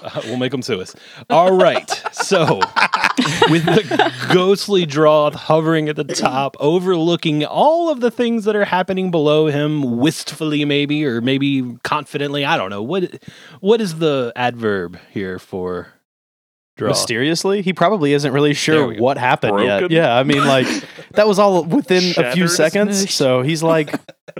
Uh, 0.03 0.21
we'll 0.25 0.35
make 0.35 0.51
them 0.51 0.61
sue 0.61 0.81
us. 0.81 0.93
All 1.29 1.55
right. 1.55 1.89
So, 2.11 2.59
with 3.49 3.63
the 3.63 4.13
ghostly 4.33 4.85
Droth 4.85 5.33
hovering 5.33 5.87
at 5.87 5.95
the 5.95 6.03
top, 6.03 6.57
overlooking 6.59 7.45
all 7.45 7.89
of 7.89 8.01
the 8.01 8.11
things 8.11 8.43
that 8.43 8.53
are 8.57 8.65
happening 8.65 9.11
below 9.11 9.47
him, 9.47 9.97
wistfully 9.99 10.65
maybe, 10.65 11.05
or 11.05 11.21
maybe 11.21 11.77
confidently. 11.83 12.43
I 12.43 12.57
don't 12.57 12.69
know. 12.69 12.83
What 12.83 13.23
What 13.61 13.79
is 13.79 13.99
the 13.99 14.33
adverb 14.35 14.99
here 15.11 15.39
for 15.39 15.92
Droth? 16.75 16.89
Mysteriously, 16.91 17.61
he 17.61 17.71
probably 17.73 18.13
isn't 18.13 18.31
really 18.33 18.53
sure 18.55 18.93
what 18.95 19.17
happened 19.17 19.57
Broken? 19.57 19.91
yet. 19.91 19.91
Yeah, 19.91 20.15
I 20.17 20.23
mean, 20.23 20.45
like 20.45 20.67
that 21.11 21.27
was 21.27 21.37
all 21.39 21.63
within 21.63 22.03
a 22.17 22.31
few 22.33 22.47
Shattered? 22.47 22.49
seconds. 22.49 23.13
So 23.13 23.41
he's 23.43 23.61
like, 23.61 23.93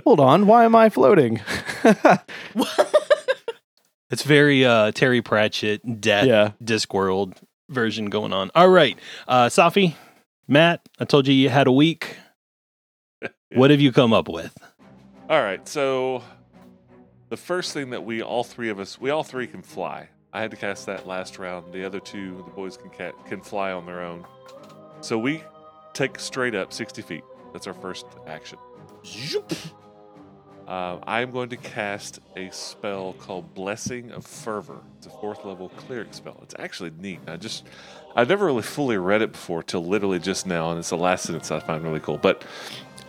"Hold 0.04 0.18
on, 0.20 0.46
why 0.46 0.64
am 0.64 0.74
I 0.74 0.88
floating?" 0.90 1.40
It's 4.10 4.22
very 4.22 4.64
uh, 4.64 4.92
Terry 4.92 5.22
Pratchett, 5.22 6.00
Death, 6.00 6.26
yeah, 6.26 6.52
Discworld 6.62 7.36
version 7.68 8.10
going 8.10 8.32
on. 8.32 8.50
All 8.54 8.68
right. 8.68 8.96
Uh, 9.26 9.46
Safi, 9.46 9.94
Matt, 10.46 10.88
I 11.00 11.04
told 11.04 11.26
you 11.26 11.34
you 11.34 11.48
had 11.48 11.66
a 11.66 11.72
week. 11.72 12.16
What 13.54 13.70
have 13.70 13.80
you 13.80 13.92
come 13.92 14.12
up 14.12 14.28
with? 14.28 14.56
All 15.30 15.40
right. 15.40 15.66
So 15.68 16.22
the 17.28 17.36
first 17.36 17.72
thing 17.72 17.90
that 17.90 18.04
we 18.04 18.20
all 18.20 18.42
three 18.44 18.68
of 18.68 18.78
us 18.80 19.00
we 19.00 19.10
all 19.10 19.22
three 19.22 19.46
can 19.46 19.62
fly. 19.62 20.08
I 20.34 20.40
had 20.40 20.50
to 20.50 20.56
cast 20.56 20.86
that 20.86 21.06
last 21.06 21.38
round. 21.38 21.72
The 21.72 21.84
other 21.84 22.00
two, 22.00 22.42
the 22.44 22.50
boys 22.50 22.76
can 22.76 22.90
ca- 22.90 23.12
can 23.26 23.40
fly 23.40 23.70
on 23.72 23.86
their 23.86 24.02
own. 24.02 24.26
So 25.00 25.16
we 25.16 25.42
take 25.92 26.18
straight 26.18 26.56
up 26.56 26.72
60 26.72 27.02
feet. 27.02 27.24
That's 27.52 27.68
our 27.68 27.74
first 27.74 28.04
action. 28.26 28.58
Uh, 30.66 30.98
I'm 31.06 31.30
going 31.30 31.50
to 31.50 31.56
cast 31.56 32.20
a 32.36 32.50
spell 32.50 33.12
called 33.12 33.54
Blessing 33.54 34.10
of 34.10 34.26
Fervor. 34.26 34.80
It's 34.98 35.06
a 35.06 35.10
fourth 35.10 35.44
level 35.44 35.68
cleric 35.68 36.12
spell. 36.14 36.40
It's 36.42 36.54
actually 36.58 36.90
neat. 36.98 37.20
I 37.26 37.36
just, 37.36 37.64
I've 38.16 38.28
never 38.28 38.46
really 38.46 38.62
fully 38.62 38.96
read 38.96 39.22
it 39.22 39.32
before 39.32 39.62
till 39.62 39.84
literally 39.84 40.18
just 40.18 40.46
now, 40.46 40.70
and 40.70 40.78
it's 40.78 40.90
the 40.90 40.96
last 40.96 41.24
sentence 41.24 41.50
I 41.50 41.60
find 41.60 41.84
really 41.84 42.00
cool. 42.00 42.16
But 42.16 42.44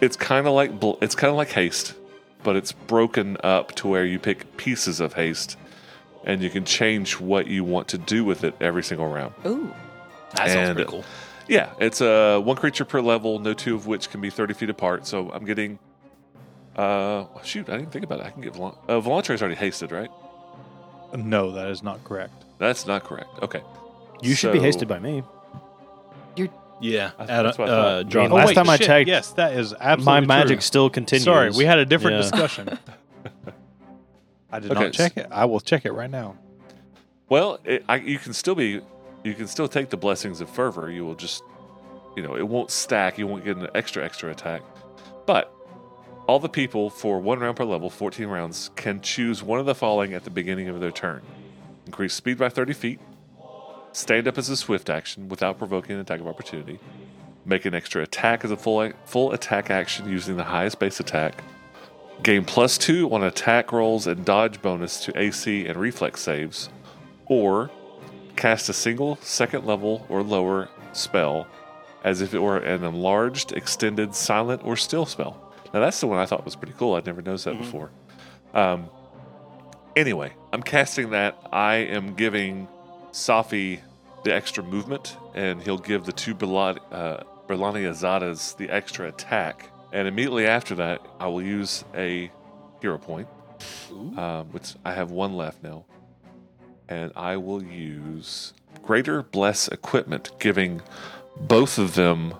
it's 0.02 0.18
kind 0.18 0.48
of 0.48 0.54
like 0.54 0.72
it's 1.02 1.16
kind 1.16 1.32
of 1.32 1.38
like 1.38 1.50
haste, 1.50 1.96
but 2.44 2.56
it's 2.56 2.74
broken 2.74 3.38
up 3.42 3.74
to 3.76 3.88
where 3.88 4.06
you 4.06 4.20
pick 4.20 4.58
pieces 4.58 5.00
of 5.00 5.14
haste, 5.14 5.58
and 6.26 6.42
you 6.42 6.50
can 6.50 6.66
change 6.66 7.20
what 7.20 7.48
you 7.48 7.64
want 7.64 7.88
to 7.90 7.98
do 7.98 8.26
with 8.26 8.44
it 8.44 8.56
every 8.60 8.84
single 8.84 9.08
round. 9.08 9.34
Ooh. 9.46 9.74
That 10.36 10.48
sounds 10.50 10.56
And- 10.56 10.76
pretty 10.76 10.90
cool. 10.92 11.06
Yeah, 11.48 11.70
it's 11.80 12.02
uh, 12.02 12.42
one 12.44 12.56
creature 12.58 12.86
per 12.86 13.00
level, 13.02 13.38
no 13.38 13.54
two 13.54 13.76
of 13.76 13.86
which 13.86 14.10
can 14.10 14.20
be 14.20 14.32
30 14.32 14.56
feet 14.56 14.70
apart. 14.72 15.06
So 15.06 15.32
I'm 15.32 15.46
getting. 15.46 15.78
Uh, 16.76 17.26
shoot, 17.44 17.70
I 17.70 17.78
didn't 17.78 17.92
think 17.92 18.04
about 18.04 18.20
it. 18.20 18.26
I 18.26 18.32
can 18.32 18.42
get. 18.42 18.56
Vol- 18.56 18.78
uh, 18.88 19.00
Voluntary's 19.00 19.42
already 19.44 19.56
hasted, 19.56 19.92
right? 19.92 20.10
No, 21.16 21.52
that 21.52 21.68
is 21.70 21.84
not 21.84 22.04
correct. 22.04 22.34
That's 22.58 22.88
not 22.88 23.04
correct. 23.04 23.30
Okay. 23.44 23.62
You 24.22 24.34
should 24.34 24.54
be 24.54 24.60
hasted 24.60 24.88
by 24.88 24.98
me. 25.00 25.22
You're 26.36 26.50
yeah. 26.82 27.12
That's- 27.20 27.30
At, 27.30 27.44
that's 27.44 27.58
what 27.60 27.70
I 27.70 27.72
uh, 27.72 27.84
thought. 28.04 28.10
draw- 28.10 28.24
I 28.26 28.28
last 28.28 28.48
wait, 28.48 28.54
time 28.56 28.70
I 28.70 28.78
shit, 28.78 28.88
checked, 28.88 29.08
yes, 29.08 29.32
that 29.34 29.54
is 29.54 29.74
My 30.00 30.20
magic 30.22 30.58
true. 30.58 30.62
still 30.62 30.90
continues. 30.90 31.24
Sorry, 31.26 31.52
we 31.52 31.64
had 31.66 31.78
a 31.78 31.86
different 31.86 32.16
Yeah. 32.18 32.22
discussion. 32.24 32.80
I 34.56 34.60
did 34.60 34.72
Okay, 34.72 34.84
not 34.86 34.94
check 34.94 35.18
it. 35.18 35.28
I 35.32 35.44
will 35.46 35.60
check 35.60 35.86
it 35.86 35.92
right 35.92 36.10
now. 36.10 36.38
Well, 37.28 37.60
it, 37.66 37.84
I, 37.90 37.98
you 37.98 38.18
can 38.18 38.32
still 38.34 38.56
be. 38.56 38.82
You 39.24 39.34
can 39.34 39.48
still 39.48 39.68
take 39.68 39.90
the 39.90 39.98
blessings 39.98 40.40
of 40.40 40.50
fervor. 40.50 40.90
You 40.90 41.04
will 41.06 41.16
just, 41.16 41.44
you 42.16 42.24
know, 42.24 42.36
it 42.38 42.48
won't 42.48 42.72
stack. 42.72 43.18
You 43.18 43.28
won't 43.28 43.44
get 43.44 43.58
an 43.58 43.68
extra 43.76 44.06
extra 44.06 44.32
attack. 44.32 44.62
But 45.26 45.52
all 46.28 46.40
the 46.40 46.48
people 46.48 46.90
for 46.90 47.20
one 47.20 47.40
round 47.40 47.58
per 47.58 47.66
level, 47.66 47.90
14 47.90 48.28
rounds, 48.28 48.70
can 48.76 49.02
choose 49.02 49.44
one 49.44 49.60
of 49.60 49.66
the 49.66 49.76
following 49.76 50.14
at 50.14 50.24
the 50.24 50.30
beginning 50.30 50.70
of 50.70 50.80
their 50.80 50.92
turn: 50.92 51.22
increase 51.86 52.14
speed 52.14 52.38
by 52.38 52.48
30 52.48 52.74
feet, 52.74 53.00
stand 53.92 54.28
up 54.28 54.38
as 54.38 54.48
a 54.48 54.56
swift 54.56 54.90
action 54.90 55.28
without 55.28 55.58
provoking 55.58 55.96
an 55.96 56.02
attack 56.02 56.22
of 56.22 56.28
opportunity, 56.28 56.80
make 57.44 57.66
an 57.66 57.74
extra 57.74 58.04
attack 58.04 58.46
as 58.46 58.52
a 58.52 58.58
full 58.58 58.90
full 59.06 59.34
attack 59.34 59.70
action 59.70 60.10
using 60.10 60.38
the 60.38 60.46
highest 60.46 60.80
base 60.80 61.02
attack, 61.02 61.44
gain 62.24 62.46
plus 62.46 62.78
two 62.78 63.12
on 63.14 63.24
attack 63.24 63.72
rolls 63.72 64.08
and 64.08 64.26
dodge 64.26 64.62
bonus 64.62 65.04
to 65.06 65.20
AC 65.20 65.66
and 65.66 65.78
reflex 65.78 66.22
saves, 66.22 66.70
or 67.28 67.70
cast 68.36 68.70
a 68.70 68.74
single 68.74 69.18
second 69.18 69.66
level 69.66 70.06
or 70.10 70.24
lower 70.24 70.70
spell 70.94 71.48
as 72.04 72.22
if 72.22 72.36
it 72.36 72.40
were 72.40 72.58
an 72.58 72.84
enlarged, 72.84 73.52
extended, 73.54 74.14
silent, 74.14 74.62
or 74.64 74.78
still 74.78 75.08
spell. 75.08 75.52
Now 75.74 75.80
that's 75.80 76.00
the 76.00 76.08
one 76.08 76.20
I 76.20 76.26
thought 76.26 76.46
was 76.46 76.56
pretty 76.56 76.76
cool. 76.78 76.94
I'd 76.94 77.06
never 77.06 77.22
noticed 77.22 77.46
that 77.46 77.58
before. 77.58 77.90
Um, 78.54 78.90
anyway, 79.96 80.34
I'm 80.54 80.62
casting 80.62 81.10
that. 81.10 81.38
I 81.52 81.76
am 81.76 82.14
giving 82.14 82.68
Safi 83.12 83.80
the 84.24 84.34
extra 84.34 84.64
movement, 84.64 85.18
and 85.34 85.62
he'll 85.62 85.80
give 85.80 86.06
the 86.06 86.14
two 86.14 86.32
uh, 86.34 86.36
Bralani 87.48 87.84
Azatas 87.90 88.56
the 88.56 88.70
extra 88.70 89.08
attack. 89.08 89.70
And 89.92 90.08
immediately 90.08 90.46
after 90.48 90.76
that, 90.76 91.02
I 91.20 91.28
will 91.28 91.42
use 91.42 91.86
a 91.96 92.32
hero 92.82 92.98
point, 92.98 93.28
um, 94.18 94.48
which 94.52 94.76
I 94.84 94.94
have 94.94 95.12
one 95.12 95.36
left 95.36 95.64
now. 95.64 95.86
And 96.90 97.12
I 97.16 97.38
will 97.38 97.64
use 97.64 98.54
Greater 98.84 99.24
Bless 99.24 99.68
Equipment, 99.68 100.32
giving 100.40 100.82
both 101.40 101.78
of 101.78 101.96
them 101.96 102.34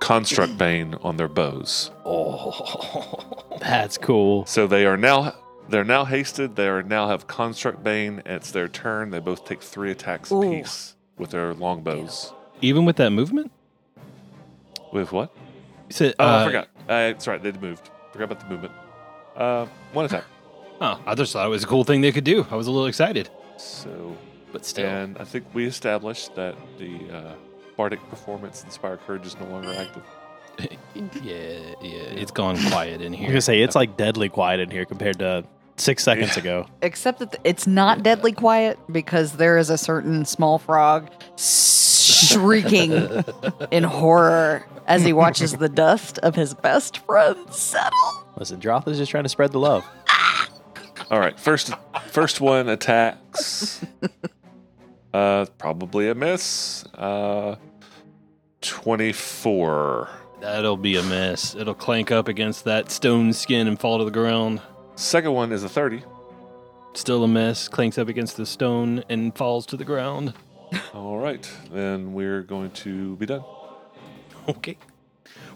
Construct 0.00 0.56
Bane 0.58 0.94
on 1.02 1.16
their 1.16 1.28
bows. 1.28 1.90
Oh, 2.06 3.44
that's 3.60 3.98
cool. 3.98 4.46
So 4.46 4.66
they 4.66 4.86
are 4.86 4.96
now 4.96 5.34
they're 5.70 5.84
now 5.84 6.04
hasted. 6.04 6.56
They 6.56 6.66
are 6.66 6.82
now 6.82 7.08
have 7.08 7.26
construct 7.26 7.84
bane. 7.84 8.22
and 8.26 8.36
It's 8.36 8.50
their 8.50 8.66
turn. 8.68 9.10
They 9.10 9.20
both 9.20 9.44
take 9.44 9.62
three 9.62 9.90
attacks 9.90 10.32
Ooh. 10.32 10.42
apiece 10.42 10.96
with 11.16 11.30
their 11.30 11.54
longbows. 11.54 12.32
Even 12.60 12.84
with 12.84 12.96
that 12.96 13.10
movement? 13.10 13.52
With 14.92 15.12
what? 15.12 15.32
You 15.88 15.94
said, 15.94 16.14
Oh, 16.18 16.24
uh, 16.26 16.38
I 16.40 16.44
forgot. 16.44 16.68
Uh, 16.90 17.12
it's 17.14 17.26
right. 17.28 17.42
They 17.42 17.52
moved. 17.52 17.88
Forgot 18.12 18.24
about 18.24 18.40
the 18.40 18.46
movement. 18.46 18.72
Uh, 19.36 19.66
one 19.92 20.04
attack. 20.04 20.24
Oh, 20.82 20.98
I 21.06 21.14
just 21.14 21.34
thought 21.34 21.44
it 21.44 21.50
was 21.50 21.62
a 21.62 21.66
cool 21.66 21.84
thing 21.84 22.00
they 22.00 22.10
could 22.10 22.24
do. 22.24 22.46
I 22.50 22.54
was 22.56 22.66
a 22.66 22.70
little 22.70 22.86
excited. 22.86 23.28
So, 23.58 24.16
But 24.50 24.64
still. 24.64 24.86
and 24.88 25.18
I 25.18 25.24
think 25.24 25.44
we 25.52 25.66
established 25.66 26.34
that 26.36 26.54
the 26.78 26.98
uh, 27.12 27.34
bardic 27.76 28.00
performance 28.08 28.64
inspire 28.64 28.96
courage 28.96 29.26
is 29.26 29.38
no 29.38 29.44
longer 29.48 29.74
active. 29.74 30.02
yeah, 31.22 31.74
yeah. 31.82 32.16
It's 32.16 32.30
gone 32.30 32.56
quiet 32.70 33.02
in 33.02 33.08
I 33.08 33.10
was 33.10 33.18
here. 33.18 33.28
gonna 33.28 33.40
say 33.42 33.60
it's 33.60 33.74
like 33.74 33.98
deadly 33.98 34.30
quiet 34.30 34.60
in 34.60 34.70
here 34.70 34.86
compared 34.86 35.18
to 35.18 35.44
six 35.76 36.02
seconds 36.02 36.38
ago. 36.38 36.64
Except 36.80 37.18
that 37.18 37.36
it's 37.44 37.66
not 37.66 38.02
deadly 38.02 38.32
quiet 38.32 38.78
because 38.90 39.32
there 39.32 39.58
is 39.58 39.68
a 39.68 39.76
certain 39.76 40.24
small 40.24 40.58
frog 40.58 41.10
shrieking 42.20 43.24
in 43.70 43.82
horror 43.84 44.64
as 44.86 45.04
he 45.04 45.12
watches 45.12 45.56
the 45.56 45.68
dust 45.68 46.18
of 46.18 46.34
his 46.34 46.54
best 46.54 46.98
friend 46.98 47.38
settle. 47.52 48.26
Listen, 48.36 48.60
Droth 48.60 48.88
is 48.88 48.98
just 48.98 49.10
trying 49.10 49.24
to 49.24 49.28
spread 49.28 49.52
the 49.52 49.58
love. 49.58 49.84
All 51.10 51.18
right, 51.18 51.38
first 51.38 51.72
first 52.08 52.40
one 52.40 52.68
attacks. 52.68 53.84
Uh, 55.12 55.44
probably 55.58 56.08
a 56.08 56.14
miss. 56.14 56.84
Uh, 56.94 57.56
twenty 58.60 59.12
four. 59.12 60.08
That'll 60.40 60.76
be 60.76 60.96
a 60.96 61.02
mess. 61.02 61.54
It'll 61.54 61.74
clank 61.74 62.10
up 62.10 62.28
against 62.28 62.64
that 62.64 62.90
stone 62.90 63.32
skin 63.32 63.66
and 63.66 63.78
fall 63.78 63.98
to 63.98 64.04
the 64.04 64.10
ground. 64.10 64.62
Second 64.94 65.32
one 65.32 65.52
is 65.52 65.64
a 65.64 65.68
thirty. 65.68 66.02
Still 66.94 67.24
a 67.24 67.28
mess. 67.28 67.68
Clanks 67.68 67.98
up 67.98 68.08
against 68.08 68.36
the 68.36 68.46
stone 68.46 69.04
and 69.08 69.36
falls 69.36 69.66
to 69.66 69.76
the 69.76 69.84
ground. 69.84 70.32
All 70.94 71.18
right, 71.18 71.50
then 71.70 72.12
we're 72.12 72.42
going 72.42 72.70
to 72.72 73.16
be 73.16 73.26
done. 73.26 73.44
Okay. 74.48 74.76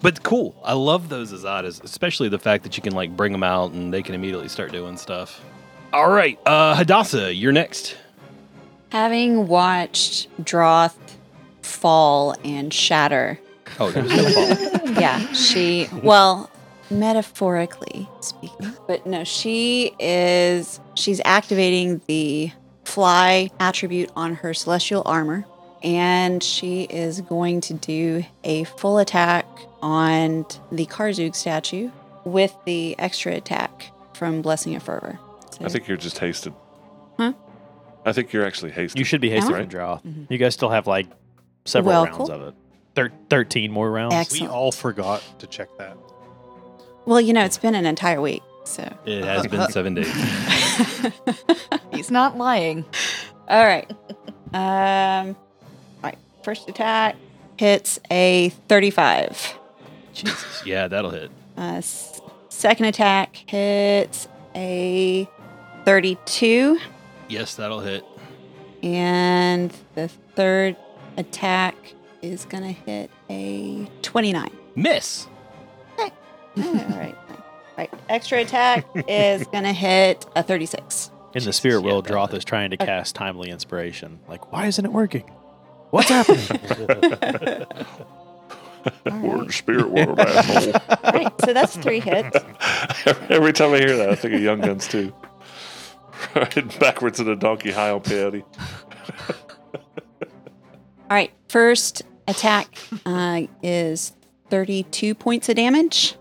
But 0.03 0.23
cool. 0.23 0.61
I 0.65 0.75
love 0.75 1.09
those 1.09 1.33
Azatas, 1.33 1.83
especially 1.83 2.29
the 2.29 2.39
fact 2.39 2.63
that 2.65 2.77
you 2.77 2.83
can 2.83 2.95
like 2.95 3.17
bring 3.17 3.33
them 3.33 3.43
out 3.43 3.73
and 3.73 3.93
they 3.93 4.03
can 4.03 4.15
immediately 4.15 4.49
start 4.49 4.71
doing 4.73 4.97
stuff. 4.97 5.43
All 5.93 6.11
right, 6.11 6.39
uh, 6.45 6.75
Hadassah, 6.75 7.33
you're 7.33 7.53
next. 7.53 7.97
Having 8.91 9.47
watched 9.47 10.29
Droth 10.45 11.17
fall 11.63 12.35
and 12.45 12.75
shatter, 12.75 13.39
Oh, 13.81 13.91
there's 13.91 14.35
fall. 14.35 14.91
yeah, 15.01 15.33
she, 15.33 15.89
well, 16.03 16.51
metaphorically 16.91 18.09
speaking, 18.21 18.73
but 18.87 19.07
no, 19.07 19.25
she 19.25 19.95
is, 19.99 20.81
she's 20.95 21.21
activating 21.25 22.01
the 22.07 22.51
fly 22.85 23.51
attribute 23.61 24.11
on 24.17 24.35
her 24.37 24.55
celestial 24.55 25.03
armor, 25.05 25.45
and 25.83 26.43
she 26.43 26.83
is 26.85 27.21
going 27.23 27.61
to 27.63 27.75
do 27.75 28.25
a 28.45 28.65
full 28.65 28.99
attack 28.99 29.47
on 29.83 30.47
the 30.73 30.87
Karzoug 30.87 31.35
statue 31.35 31.91
with 32.25 32.55
the 32.65 32.99
extra 32.99 33.33
attack 33.35 33.91
from 34.15 34.43
Blessing 34.43 34.75
of 34.75 34.83
Fervor. 34.83 35.19
So- 35.51 35.65
I 35.65 35.69
think 35.69 35.89
you're 35.89 35.97
just 35.97 36.19
hasted. 36.19 36.53
Huh? 37.19 37.33
I 38.07 38.13
think 38.13 38.33
you're 38.33 38.45
actually 38.47 38.73
hasted. 38.73 38.99
You 38.99 39.05
should 39.05 39.21
be 39.21 39.31
hasted 39.31 39.53
Right. 39.53 39.61
from 39.63 39.69
Droth. 39.69 40.03
Mhm. 40.05 40.27
You 40.31 40.39
guys 40.39 40.55
still 40.55 40.71
have 40.71 40.87
like 40.87 41.07
several 41.65 41.93
Well, 41.95 42.05
rounds 42.05 42.17
cool. 42.17 42.31
of 42.31 42.43
it. 42.49 42.55
Thir- 42.95 43.13
Thirteen 43.31 43.73
more 43.73 43.91
rounds. 43.91 44.15
Excellent. 44.15 44.43
We 44.43 44.49
all 44.57 44.73
forgot 44.73 45.23
to 45.39 45.47
check 45.47 45.69
that. 45.79 45.97
Well, 47.07 47.21
you 47.21 47.33
know, 47.33 47.45
it's 47.45 47.59
been 47.59 47.75
an 47.75 47.87
entire 47.87 48.21
week, 48.21 48.43
so. 48.65 48.83
It 49.07 49.25
has 49.25 49.47
been 49.47 49.69
seven 49.71 49.95
days. 49.95 50.13
He's 51.93 52.11
not 52.11 52.37
lying. 52.37 52.85
All 53.49 53.65
right. 53.65 53.91
Um, 54.53 55.37
all 55.37 56.03
right. 56.03 56.19
First 56.43 56.69
attack 56.69 57.17
hits 57.59 58.01
a 58.11 58.49
35. 58.69 59.59
Jesus. 60.13 60.63
Yeah, 60.67 60.89
that'll 60.89 61.11
hit. 61.11 61.31
Uh, 61.57 61.75
s- 61.79 62.21
second 62.49 62.87
attack 62.87 63.37
hits 63.47 64.29
a 64.55 65.29
32. 65.85 66.79
Yes, 67.29 67.55
that'll 67.57 67.81
hit. 67.81 68.05
And 68.83 69.73
the 69.95 70.09
third 70.37 70.77
attack 71.17 71.75
is 72.23 72.45
going 72.45 72.63
to 72.65 72.73
hit 72.73 73.11
a 73.31 73.89
29. 74.03 74.51
Miss. 74.77 75.27
all 75.99 76.11
right. 76.57 77.17
All 77.77 77.79
right. 77.79 77.93
Extra 78.09 78.41
attack 78.41 78.87
is 79.09 79.47
going 79.53 79.65
to 79.65 79.73
hit 79.73 80.27
a 80.37 80.43
36. 80.43 81.11
In 81.35 81.43
the 81.43 81.53
spirit 81.53 81.81
yeah, 81.81 81.87
world, 81.91 82.05
that'll 82.05 82.27
Droth 82.27 82.35
is 82.35 82.45
trying 82.45 82.71
to 82.71 82.77
cast 82.77 83.17
timely 83.17 83.51
inspiration. 83.51 84.21
Like, 84.29 84.53
why 84.53 84.67
isn't 84.67 84.85
it 84.85 84.93
working? 84.93 85.29
What's 85.91 86.09
happening? 86.09 86.61
We're 89.23 89.43
in 89.43 89.51
spirit 89.51 89.91
world, 89.91 90.21
asshole. 90.21 90.73
All 90.75 91.13
right. 91.13 91.33
So 91.45 91.53
that's 91.53 91.77
three 91.77 92.01
hits. 92.01 92.37
Every 93.29 93.53
time 93.53 93.73
I 93.73 93.79
hear 93.79 93.97
that, 93.97 94.11
I 94.11 94.15
think 94.15 94.35
of 94.35 94.41
Young 94.41 94.61
Guns 94.61 94.87
too. 94.87 95.13
Riding 96.37 96.71
backwards 96.79 97.19
in 97.19 97.29
a 97.29 97.37
donkey 97.37 97.73
high 97.73 97.91
on 97.91 98.01
peyote. 98.01 98.45
All 101.11 101.11
right, 101.11 101.33
first 101.49 102.03
attack 102.29 102.79
uh, 103.05 103.43
is 103.63 104.13
32 104.51 105.15
points 105.15 105.49
of 105.49 105.57
damage. 105.57 106.17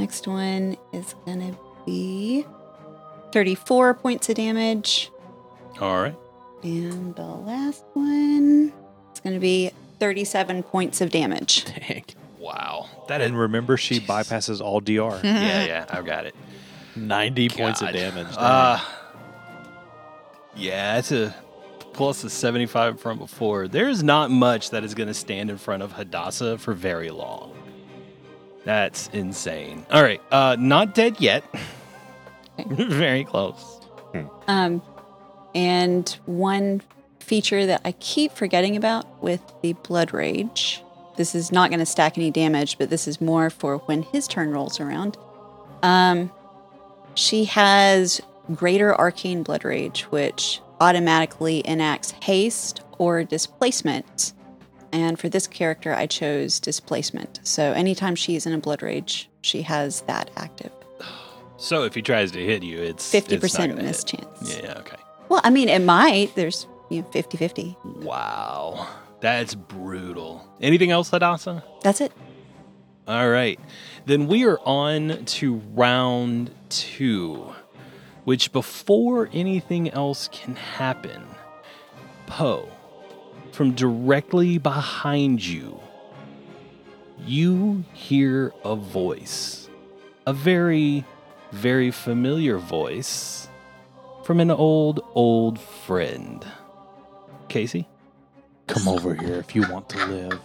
Okay. 0.00 0.06
Next 0.06 0.26
one 0.26 0.76
is 0.92 1.14
going 1.26 1.52
to 1.52 1.58
be 1.86 2.46
34 3.32 3.94
points 3.94 4.28
of 4.28 4.34
damage. 4.36 5.10
All 5.80 6.00
right. 6.02 6.16
And 6.62 7.14
the 7.14 7.22
last 7.22 7.84
one 7.94 8.72
is 9.14 9.20
going 9.20 9.34
to 9.34 9.40
be 9.40 9.70
37 9.98 10.62
points 10.62 11.00
of 11.00 11.10
damage. 11.10 11.64
Dang. 11.88 12.04
Wow. 12.38 12.88
That 13.08 13.20
And 13.20 13.38
remember, 13.38 13.76
she 13.76 14.00
Jeez. 14.00 14.06
bypasses 14.06 14.60
all 14.60 14.80
DR. 14.80 15.20
Yeah, 15.24 15.64
yeah. 15.64 15.84
I've 15.88 16.06
got 16.06 16.26
it. 16.26 16.34
90 16.96 17.48
points 17.50 17.82
of 17.82 17.92
damage. 17.92 18.26
dang. 18.28 18.38
Uh, 18.38 18.80
yeah, 20.56 20.98
it's 20.98 21.12
a 21.12 21.34
plus 21.92 22.24
a 22.24 22.30
75 22.30 23.00
from 23.00 23.18
before. 23.18 23.68
There's 23.68 24.02
not 24.02 24.30
much 24.30 24.70
that 24.70 24.84
is 24.84 24.94
going 24.94 25.06
to 25.08 25.14
stand 25.14 25.50
in 25.50 25.58
front 25.58 25.82
of 25.82 25.92
Hadassah 25.92 26.58
for 26.58 26.72
very 26.74 27.10
long. 27.10 27.54
That's 28.70 29.08
insane. 29.08 29.84
All 29.90 30.00
right, 30.00 30.22
uh, 30.30 30.54
not 30.56 30.94
dead 30.94 31.20
yet. 31.20 31.42
very 32.68 33.24
close. 33.24 33.80
Um, 34.46 34.80
and 35.56 36.08
one 36.26 36.80
feature 37.18 37.66
that 37.66 37.80
I 37.84 37.90
keep 37.90 38.30
forgetting 38.30 38.76
about 38.76 39.20
with 39.20 39.40
the 39.60 39.72
Blood 39.72 40.14
Rage. 40.14 40.84
This 41.16 41.34
is 41.34 41.50
not 41.50 41.70
going 41.70 41.80
to 41.80 41.86
stack 41.86 42.16
any 42.16 42.30
damage, 42.30 42.78
but 42.78 42.90
this 42.90 43.08
is 43.08 43.20
more 43.20 43.50
for 43.50 43.78
when 43.78 44.02
his 44.02 44.28
turn 44.28 44.52
rolls 44.52 44.78
around. 44.78 45.18
Um, 45.82 46.30
she 47.16 47.46
has 47.46 48.20
Greater 48.54 48.94
Arcane 48.94 49.42
Blood 49.42 49.64
Rage, 49.64 50.02
which 50.02 50.60
automatically 50.80 51.66
enacts 51.66 52.12
haste 52.22 52.82
or 52.98 53.24
displacement. 53.24 54.32
And 54.92 55.18
for 55.18 55.28
this 55.28 55.46
character, 55.46 55.94
I 55.94 56.06
chose 56.06 56.58
displacement. 56.60 57.40
So 57.44 57.72
anytime 57.72 58.14
she's 58.16 58.44
in 58.46 58.52
a 58.52 58.58
Blood 58.58 58.82
Rage, 58.82 59.28
she 59.42 59.62
has 59.62 60.00
that 60.02 60.30
active. 60.36 60.72
So 61.56 61.84
if 61.84 61.94
he 61.94 62.02
tries 62.02 62.32
to 62.32 62.44
hit 62.44 62.62
you, 62.62 62.78
it's 62.80 63.10
Fifty 63.10 63.34
it's 63.36 63.42
not 63.42 63.50
percent 63.50 63.72
gonna 63.76 63.86
miss 63.86 64.02
hit. 64.08 64.20
chance. 64.20 64.58
Yeah, 64.62 64.78
okay. 64.78 64.96
Well, 65.28 65.40
I 65.44 65.50
mean, 65.50 65.68
it 65.68 65.82
might. 65.82 66.34
There's 66.34 66.66
you 66.88 67.02
know 67.02 67.08
50-50. 67.08 68.02
Wow, 68.02 68.88
that's 69.20 69.54
brutal. 69.54 70.44
Anything 70.60 70.90
else, 70.90 71.10
Hadassah? 71.10 71.62
That's 71.82 72.00
it. 72.00 72.12
All 73.06 73.28
right. 73.28 73.60
Then 74.06 74.26
we 74.26 74.44
are 74.44 74.58
on 74.64 75.24
to 75.26 75.56
round 75.74 76.50
two, 76.68 77.52
which 78.24 78.52
before 78.52 79.28
anything 79.32 79.90
else 79.90 80.28
can 80.32 80.56
happen, 80.56 81.22
Poe, 82.26 82.70
from 83.52 83.72
directly 83.72 84.58
behind 84.58 85.44
you, 85.44 85.80
you 87.26 87.84
hear 87.92 88.52
a 88.64 88.76
voice, 88.76 89.68
a 90.26 90.32
very, 90.32 91.04
very 91.52 91.90
familiar 91.90 92.58
voice 92.58 93.48
from 94.24 94.40
an 94.40 94.50
old, 94.50 95.00
old 95.14 95.60
friend. 95.60 96.46
Casey? 97.48 97.88
Come 98.66 98.86
over 98.86 99.14
here 99.14 99.36
if 99.36 99.54
you 99.54 99.62
want 99.68 99.88
to 99.90 100.06
live. 100.06 100.40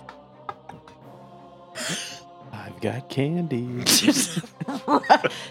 I've 2.51 2.81
got 2.81 3.09
candy. 3.09 3.83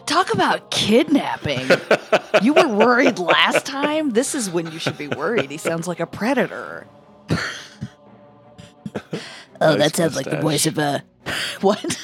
Talk 0.07 0.35
about 0.35 0.71
kidnapping. 0.71 1.69
you 2.43 2.55
were 2.55 2.69
worried 2.69 3.19
last 3.19 3.65
time. 3.65 4.11
This 4.11 4.35
is 4.35 4.51
when 4.51 4.71
you 4.73 4.79
should 4.79 4.99
be 4.99 5.09
worried. 5.09 5.51
He 5.51 5.59
sounds 5.59 5.87
like 5.87 6.01
a 6.01 6.07
predator. 6.07 6.87
Oh, 9.61 9.77
Nice 9.77 9.79
that 9.79 9.97
sounds 9.97 10.17
like 10.17 10.29
the 10.29 10.41
voice 10.41 10.67
of 10.67 10.79
a. 10.79 11.03
What? 11.61 11.99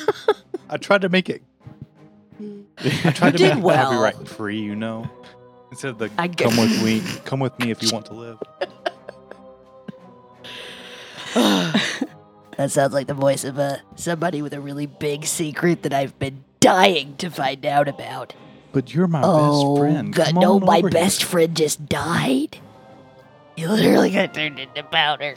I 0.71 0.77
tried 0.79 1.03
to 1.03 1.09
make 1.11 1.29
it. 1.29 1.43
I 2.41 3.11
tried 3.13 3.37
to 3.37 3.43
make 3.43 3.59
it 3.59 3.63
well. 3.63 3.91
copyright 3.91 4.29
free, 4.29 4.59
you 4.61 4.75
know. 4.75 5.11
Instead 5.71 5.91
of 5.91 5.99
the 5.99 6.11
I 6.17 6.27
get- 6.29 6.49
come 6.49 6.57
with 6.57 6.83
me, 6.83 7.03
come 7.25 7.41
with 7.41 7.59
me 7.59 7.71
if 7.71 7.83
you 7.83 7.91
want 7.93 8.07
to 8.07 8.15
live. 8.15 8.39
That 12.57 12.71
sounds 12.71 12.93
like 12.93 13.07
the 13.07 13.15
voice 13.15 13.45
of 13.45 13.57
a 13.59 13.81
somebody 13.97 14.43
with 14.43 14.53
a 14.53 14.61
really 14.61 14.85
big 14.85 15.25
secret 15.25 15.83
that 15.83 15.95
I've 15.95 16.19
been 16.19 16.45
dying 16.61 17.17
to 17.17 17.31
find 17.31 17.65
out 17.65 17.89
about. 17.89 18.35
But 18.73 18.93
you're 18.93 19.07
my 19.07 19.23
oh, 19.25 19.77
best 19.77 19.81
friend. 19.81 20.13
God, 20.13 20.27
Come 20.27 20.43
no, 20.43 20.55
on 20.57 20.67
my 20.67 20.79
over 20.81 20.91
best 20.91 21.25
friend 21.25 21.57
just 21.57 21.87
died. 21.89 22.59
You 23.57 23.69
literally 23.69 24.11
got 24.11 24.33
turned 24.35 24.59
into 24.59 24.83
powder. 24.85 25.35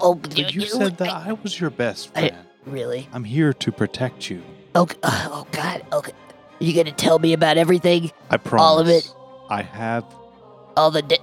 Oh, 0.00 0.14
But 0.14 0.54
you 0.54 0.62
said 0.62 0.98
that 0.98 1.08
I 1.10 1.32
was 1.32 1.58
your 1.60 1.70
best 1.70 2.10
I- 2.14 2.28
friend. 2.28 2.36
really? 2.66 3.08
I'm 3.12 3.24
here 3.24 3.52
to 3.52 3.72
protect 3.72 4.28
you. 4.30 4.42
Oh, 4.74 4.82
uh, 4.82 4.86
g- 4.86 4.96
oh 5.04 5.46
God. 5.52 5.84
Okay. 5.92 6.12
You 6.58 6.72
gonna 6.74 6.92
tell 6.92 7.18
me 7.18 7.32
about 7.32 7.56
everything? 7.56 8.10
I 8.30 8.36
promise. 8.36 8.62
All 8.66 8.78
of 8.78 8.88
it? 8.88 9.12
I 9.50 9.62
have 9.62 10.04
All 10.76 10.90
the 10.90 11.02
di- 11.02 11.18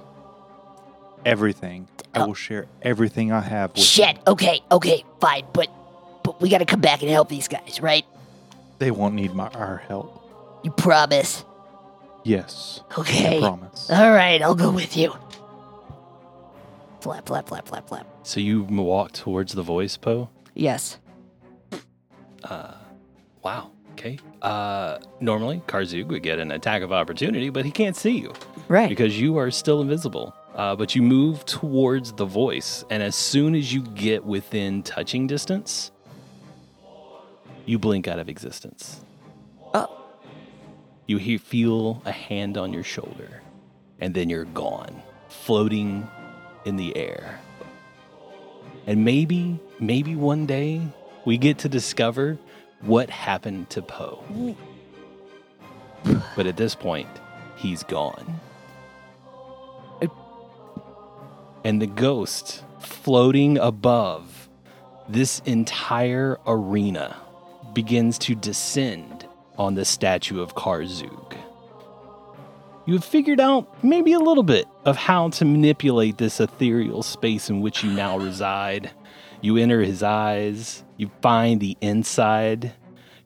everything. 1.24 1.88
I 2.14 2.20
oh. 2.20 2.28
will 2.28 2.34
share 2.34 2.66
everything 2.82 3.32
I 3.32 3.40
have 3.40 3.72
with 3.74 3.82
shit. 3.84 4.16
you. 4.16 4.22
Okay, 4.28 4.60
okay, 4.72 5.04
fine, 5.20 5.44
but 5.52 5.68
but 6.24 6.40
we 6.40 6.48
gotta 6.48 6.64
come 6.64 6.80
back 6.80 7.02
and 7.02 7.10
help 7.10 7.28
these 7.28 7.48
guys, 7.48 7.80
right? 7.80 8.04
They 8.78 8.90
won't 8.90 9.14
need 9.14 9.34
my 9.34 9.48
our 9.48 9.78
help. 9.88 10.16
You 10.64 10.70
promise? 10.70 11.44
Yes. 12.24 12.82
I 12.96 13.00
Okay. 13.00 13.38
promise. 13.40 13.90
All 13.90 14.10
right, 14.12 14.40
I'll 14.42 14.54
go 14.54 14.70
with 14.70 14.96
you. 14.96 15.14
Flap, 17.00 17.26
flap, 17.26 17.48
flap, 17.48 17.66
flap, 17.66 17.88
flap. 17.88 18.06
So 18.22 18.40
you 18.40 18.62
walk 18.64 19.12
towards 19.12 19.54
the 19.54 19.62
voice, 19.62 19.96
Poe? 19.96 20.28
Yes. 20.54 20.98
Uh, 22.44 22.74
wow. 23.42 23.70
Okay. 23.92 24.18
Uh, 24.42 24.98
normally, 25.20 25.62
Karzoug 25.66 26.08
would 26.08 26.22
get 26.22 26.38
an 26.38 26.50
attack 26.52 26.82
of 26.82 26.92
opportunity, 26.92 27.50
but 27.50 27.64
he 27.64 27.70
can't 27.70 27.96
see 27.96 28.18
you 28.18 28.32
Right. 28.68 28.88
because 28.88 29.18
you 29.20 29.36
are 29.38 29.50
still 29.50 29.80
invisible. 29.80 30.34
Uh, 30.54 30.74
but 30.76 30.94
you 30.94 31.02
move 31.02 31.44
towards 31.46 32.12
the 32.12 32.24
voice, 32.24 32.84
and 32.90 33.02
as 33.02 33.14
soon 33.14 33.54
as 33.54 33.72
you 33.72 33.82
get 33.82 34.24
within 34.24 34.82
touching 34.82 35.26
distance, 35.26 35.90
you 37.66 37.78
blink 37.78 38.08
out 38.08 38.18
of 38.18 38.28
existence. 38.28 39.00
You 41.10 41.16
hear, 41.16 41.40
feel 41.40 42.00
a 42.04 42.12
hand 42.12 42.56
on 42.56 42.72
your 42.72 42.84
shoulder, 42.84 43.42
and 43.98 44.14
then 44.14 44.30
you're 44.30 44.44
gone, 44.44 45.02
floating 45.28 46.08
in 46.64 46.76
the 46.76 46.96
air. 46.96 47.40
And 48.86 49.04
maybe, 49.04 49.58
maybe 49.80 50.14
one 50.14 50.46
day 50.46 50.80
we 51.24 51.36
get 51.36 51.58
to 51.58 51.68
discover 51.68 52.38
what 52.82 53.10
happened 53.10 53.70
to 53.70 53.82
Poe. 53.82 54.22
But 56.36 56.46
at 56.46 56.56
this 56.56 56.76
point, 56.76 57.08
he's 57.56 57.82
gone. 57.82 58.38
And 61.64 61.82
the 61.82 61.88
ghost 61.88 62.62
floating 62.78 63.58
above 63.58 64.48
this 65.08 65.40
entire 65.44 66.38
arena 66.46 67.16
begins 67.74 68.16
to 68.18 68.36
descend 68.36 69.19
on 69.60 69.74
the 69.74 69.84
statue 69.84 70.40
of 70.40 70.54
Karzoug. 70.54 71.36
You 72.86 72.94
have 72.94 73.04
figured 73.04 73.40
out 73.40 73.84
maybe 73.84 74.14
a 74.14 74.18
little 74.18 74.42
bit 74.42 74.66
of 74.86 74.96
how 74.96 75.28
to 75.28 75.44
manipulate 75.44 76.16
this 76.16 76.40
ethereal 76.40 77.02
space 77.02 77.50
in 77.50 77.60
which 77.60 77.84
you 77.84 77.90
now 77.90 78.16
reside. 78.16 78.90
You 79.42 79.58
enter 79.58 79.82
his 79.82 80.02
eyes, 80.02 80.82
you 80.96 81.10
find 81.20 81.60
the 81.60 81.76
inside, 81.82 82.72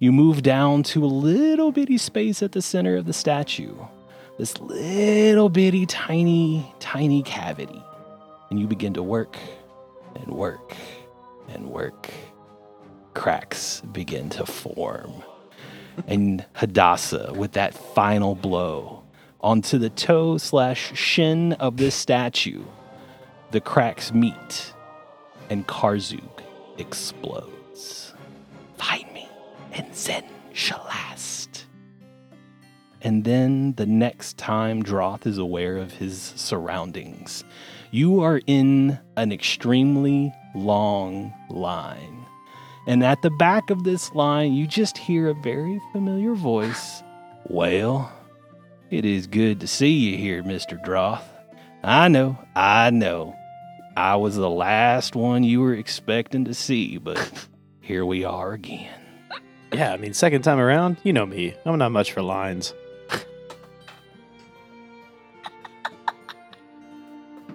you 0.01 0.11
move 0.11 0.43
down 0.43 0.83
to 0.83 1.05
a 1.05 1.07
little 1.07 1.71
bitty 1.71 1.99
space 1.99 2.43
at 2.43 2.51
the 2.51 2.63
center 2.63 2.97
of 2.97 3.07
the 3.07 3.13
statue. 3.13 3.77
This 4.37 4.59
little 4.59 5.49
bitty, 5.49 5.87
tiny, 5.87 6.75
tiny 6.81 7.23
cavity. 7.23 7.81
And 8.51 8.59
you 8.59 8.67
begin 8.67 8.93
to 8.95 9.05
work 9.05 9.39
and 10.17 10.27
work 10.33 10.75
and 11.49 11.69
work. 11.69 12.11
Cracks 13.15 13.83
begin 13.93 14.31
to 14.31 14.45
form. 14.45 15.23
And 16.07 16.45
Hadassah, 16.55 17.33
with 17.35 17.53
that 17.53 17.75
final 17.75 18.35
blow 18.35 19.03
onto 19.41 19.79
the 19.79 19.91
toe 19.91 20.39
slash 20.39 20.97
shin 20.99 21.53
of 21.55 21.77
this 21.77 21.95
statue, 21.95 22.65
the 23.51 23.61
cracks 23.61 24.13
meet 24.13 24.75
and 25.51 25.67
Karzoug 25.67 26.43
explodes. 26.79 28.15
Find 28.77 29.11
me, 29.13 29.29
and 29.73 29.95
Zen 29.95 30.25
shall 30.53 30.85
last. 30.89 31.67
And 33.03 33.25
then 33.25 33.75
the 33.75 33.87
next 33.87 34.39
time 34.39 34.83
Droth 34.83 35.27
is 35.27 35.37
aware 35.37 35.77
of 35.77 35.93
his 35.93 36.33
surroundings, 36.37 37.45
you 37.91 38.23
are 38.23 38.41
in 38.47 38.99
an 39.17 39.31
extremely 39.31 40.33
long 40.55 41.33
line. 41.51 42.24
And 42.87 43.03
at 43.03 43.23
the 43.23 43.31
back 43.31 43.71
of 43.71 43.85
this 43.85 44.15
line, 44.15 44.53
you 44.53 44.67
just 44.67 44.99
hear 44.99 45.29
a 45.29 45.35
very 45.35 45.81
familiar 45.93 46.35
voice 46.35 47.03
Well, 47.49 48.13
it 48.91 49.05
is 49.05 49.27
good 49.27 49.61
to 49.61 49.67
see 49.67 49.91
you 49.91 50.19
here, 50.19 50.43
Mr. 50.43 50.83
Droth. 50.83 51.29
I 51.83 52.09
know, 52.09 52.39
I 52.55 52.91
know. 52.91 53.37
I 53.97 54.17
was 54.17 54.37
the 54.37 54.51
last 54.51 55.15
one 55.15 55.45
you 55.45 55.61
were 55.61 55.75
expecting 55.75 56.45
to 56.47 56.55
see, 56.55 56.99
but 56.99 57.47
here 57.81 58.05
we 58.05 58.25
are 58.25 58.53
again. 58.53 58.93
Yeah, 59.73 59.93
I 59.93 59.97
mean, 59.97 60.15
second 60.15 60.43
time 60.43 60.59
around, 60.59 60.99
you 61.03 61.13
know 61.13 61.27
me. 61.27 61.55
I'm 61.65 61.79
not 61.79 61.93
much 61.93 62.13
for 62.13 62.23
lines. 62.23 62.75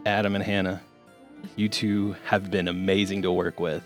Adam 0.06 0.36
and 0.36 0.44
Hannah, 0.44 0.82
you 1.56 1.70
two 1.70 2.16
have 2.26 2.50
been 2.50 2.68
amazing 2.68 3.22
to 3.24 3.32
work 3.32 3.60
with. 3.60 3.84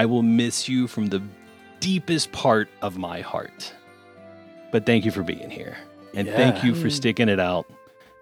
I 0.00 0.06
will 0.06 0.22
miss 0.22 0.66
you 0.66 0.86
from 0.86 1.08
the 1.08 1.22
deepest 1.78 2.32
part 2.32 2.70
of 2.80 2.96
my 2.96 3.20
heart. 3.20 3.74
But 4.72 4.86
thank 4.86 5.04
you 5.04 5.10
for 5.10 5.22
being 5.22 5.50
here. 5.50 5.76
And 6.14 6.26
thank 6.26 6.64
you 6.64 6.74
for 6.74 6.88
sticking 6.88 7.28
it 7.28 7.38
out 7.38 7.66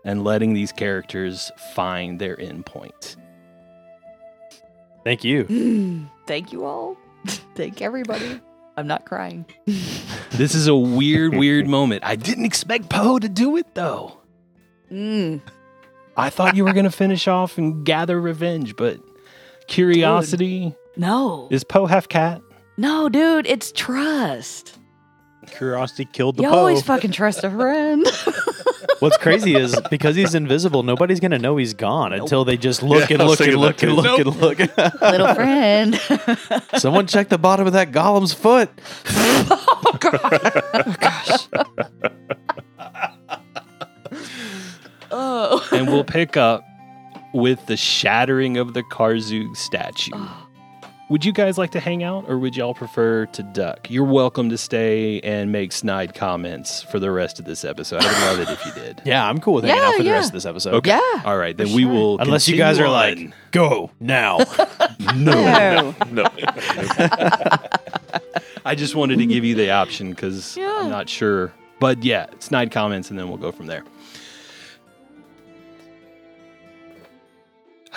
and 0.05 0.25
letting 0.25 0.55
these 0.55 0.73
characters 0.73 1.53
find 1.77 2.19
their 2.19 2.41
end 2.41 2.67
point. 2.67 3.15
Thank 5.05 5.23
you. 5.23 6.09
Thank 6.27 6.53
you 6.53 6.65
all. 6.65 6.97
Thank 7.55 7.81
everybody. 7.81 8.41
I'm 8.77 8.89
not 8.89 9.07
crying. 9.07 9.47
This 10.33 10.55
is 10.55 10.67
a 10.67 10.77
weird, 10.77 11.35
weird 11.35 11.67
moment. 11.69 12.05
I 12.05 12.15
didn't 12.17 12.45
expect 12.45 12.91
Poe 12.91 13.19
to 13.19 13.29
do 13.29 13.57
it 13.57 13.75
though. 13.75 14.19
Mm. 14.93 15.41
I 16.17 16.29
thought 16.29 16.55
you 16.55 16.65
were 16.65 16.73
going 16.75 16.85
to 16.85 16.91
finish 16.91 17.27
off 17.27 17.57
and 17.57 17.85
gather 17.85 18.21
revenge, 18.21 18.77
but 18.77 19.01
curiosity 19.69 20.75
No. 20.99 21.49
is 21.51 21.65
Poe 21.65 21.87
half 21.87 22.09
cat? 22.09 22.43
No, 22.77 23.09
dude, 23.09 23.47
it's 23.47 23.73
trust. 23.73 24.79
Curiosity 25.47 26.05
killed 26.05 26.37
the 26.37 26.43
You 26.43 26.51
Poe. 26.51 26.57
always 26.59 26.83
fucking 26.83 27.13
trust 27.13 27.43
a 27.45 27.51
friend. 27.51 28.07
What's 29.01 29.17
crazy 29.17 29.55
is 29.55 29.79
because 29.91 30.17
he's 30.17 30.35
invisible, 30.35 30.83
nobody's 30.83 31.21
gonna 31.21 31.39
know 31.39 31.57
he's 31.57 31.73
gone 31.73 32.13
until 32.13 32.45
they 32.45 32.57
just 32.57 32.83
look 32.83 33.09
Yeah, 33.09 33.15
and 33.15 33.23
I 33.23 33.27
was 33.27 33.41
look 33.41 33.49
and 33.49 33.93
thinking 33.93 33.95
look 33.95 34.17
that 34.17 34.21
and 34.21 34.35
too. 34.35 34.41
look 34.41 34.61
and 34.61 34.71
look. 34.77 35.01
Little 35.01 35.35
friend. 35.35 35.95
Someone 36.83 37.07
check 37.07 37.29
the 37.29 37.39
bottom 37.39 37.67
of 37.67 37.73
that 37.75 37.93
golem's 37.93 38.33
foot. 38.35 38.69
Oh, 39.91 39.97
God. 40.01 41.49
Oh. 45.11 45.67
and 45.73 45.87
we'll 45.89 46.05
pick 46.05 46.37
up 46.37 46.63
with 47.33 47.65
the 47.67 47.77
shattering 47.77 48.57
of 48.59 48.75
the 48.75 48.83
Karzoug 48.83 49.57
statue. 49.57 50.11
Oh. 50.15 50.48
Would 51.11 51.25
you 51.25 51.33
guys 51.33 51.57
like 51.57 51.71
to 51.71 51.81
hang 51.81 52.03
out 52.03 52.27
or 52.29 52.39
would 52.39 52.55
y'all 52.55 52.75
prefer 52.75 53.25
to 53.27 53.43
duck? 53.43 53.91
You're 53.91 54.05
welcome 54.05 54.51
to 54.51 54.59
stay 54.59 55.21
and 55.21 55.51
make 55.51 55.73
snide 55.73 56.15
comments 56.15 56.83
for 56.83 56.99
the 56.99 57.11
rest 57.11 57.39
of 57.39 57.47
this 57.47 57.65
episode. 57.65 58.03
I 58.03 58.07
would 58.07 58.39
love 58.39 58.41
it 58.41 58.53
if 58.53 58.67
you 58.67 58.73
did. 58.73 59.01
Yeah, 59.07 59.27
I'm 59.27 59.39
cool 59.41 59.55
with 59.55 59.65
hanging 59.65 59.81
Yeah, 59.83 59.89
out 59.89 59.95
for 59.95 60.03
the 60.03 60.09
yeah. 60.11 60.13
rest 60.17 60.29
of 60.29 60.33
this 60.35 60.45
episode. 60.45 60.75
Okay. 60.75 60.91
Yeah. 60.91 61.23
All 61.25 61.39
right, 61.39 61.57
then 61.57 61.69
for 61.69 61.77
we 61.77 61.87
will. 61.87 62.19
Unless 62.19 62.47
you 62.49 62.59
guys 62.59 62.79
are 62.79 62.91
like, 62.91 63.17
continue 63.17 63.37
go 63.53 63.91
now. 64.01 64.39
No. 65.17 65.95
No. 66.11 66.25
I 68.67 68.75
just 68.77 68.95
wanted 68.95 69.19
to 69.19 69.27
give 69.27 69.45
you 69.45 69.55
the 69.55 69.71
option 69.71 70.11
because 70.11 70.57
Yeah. 70.59 70.81
I'm 70.83 70.91
not 70.91 71.09
sure. 71.09 71.53
But 71.81 72.05
yeah, 72.05 72.27
snide 72.41 72.71
comments 72.71 73.09
and 73.09 73.19
then 73.19 73.29
we'll 73.29 73.39
go 73.39 73.51
from 73.51 73.67
there. 73.67 73.83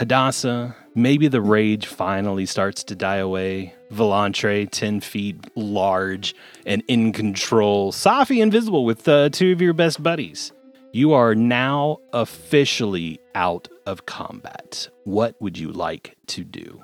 Hadassah, 0.01 0.75
maybe 0.95 1.27
the 1.27 1.43
rage 1.43 1.85
finally 1.85 2.47
starts 2.47 2.83
to 2.85 2.95
die 2.95 3.17
away. 3.17 3.75
Volantre, 3.91 4.67
10 4.67 4.99
feet 4.99 5.55
large 5.55 6.33
and 6.65 6.81
in 6.87 7.13
control. 7.13 7.91
Safi, 7.91 8.41
invisible 8.41 8.83
with 8.83 9.07
uh, 9.07 9.29
two 9.29 9.51
of 9.51 9.61
your 9.61 9.73
best 9.73 10.01
buddies. 10.01 10.53
You 10.91 11.13
are 11.13 11.35
now 11.35 11.99
officially 12.13 13.19
out 13.35 13.67
of 13.85 14.07
combat. 14.07 14.89
What 15.03 15.39
would 15.39 15.59
you 15.59 15.71
like 15.71 16.17
to 16.29 16.43
do? 16.43 16.81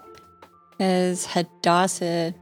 As 0.80 1.26
Hadassah 1.26 2.36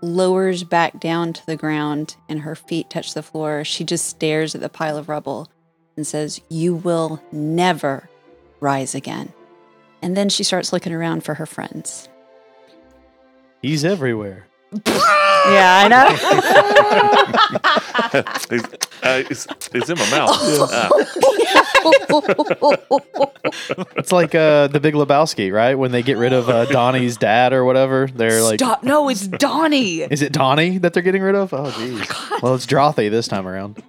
lowers 0.00 0.64
back 0.64 1.00
down 1.00 1.34
to 1.34 1.44
the 1.44 1.56
ground 1.58 2.16
and 2.30 2.40
her 2.40 2.54
feet 2.54 2.88
touch 2.88 3.12
the 3.12 3.22
floor, 3.22 3.62
she 3.62 3.84
just 3.84 4.06
stares 4.06 4.54
at 4.54 4.62
the 4.62 4.70
pile 4.70 4.96
of 4.96 5.10
rubble 5.10 5.50
and 5.98 6.06
says, 6.06 6.40
You 6.48 6.76
will 6.76 7.22
never 7.30 8.08
rise 8.60 8.94
again. 8.94 9.30
And 10.04 10.14
then 10.18 10.28
she 10.28 10.44
starts 10.44 10.70
looking 10.70 10.92
around 10.92 11.24
for 11.24 11.32
her 11.32 11.46
friends. 11.46 12.10
He's 13.62 13.86
everywhere. 13.86 14.46
Yeah, 14.86 15.80
I 15.82 15.88
know. 15.88 16.08
it's, 18.50 18.64
uh, 19.02 19.22
it's, 19.30 19.46
it's 19.72 19.88
in 19.88 19.96
my 19.98 20.10
mouth. 20.10 20.30
Ah, 20.72 20.90
It's 23.96 24.12
like 24.12 24.34
uh, 24.34 24.66
the 24.68 24.80
Big 24.80 24.92
Lebowski, 24.94 25.50
right? 25.52 25.74
When 25.74 25.90
they 25.92 26.02
get 26.02 26.18
rid 26.18 26.32
of 26.34 26.48
uh, 26.50 26.66
Donnie's 26.66 27.16
dad 27.16 27.52
or 27.54 27.64
whatever, 27.64 28.08
they're 28.14 28.42
like, 28.42 28.60
Stop. 28.60 28.82
No, 28.82 29.08
it's 29.08 29.26
Donnie. 29.26 30.02
is 30.02 30.20
it 30.20 30.32
Donnie 30.32 30.76
that 30.78 30.92
they're 30.92 31.02
getting 31.02 31.22
rid 31.22 31.34
of? 31.34 31.54
Oh, 31.54 31.70
geez. 31.72 32.06
Well, 32.42 32.54
it's 32.54 32.66
Drothy 32.66 33.10
this 33.10 33.26
time 33.28 33.46
around. 33.46 33.82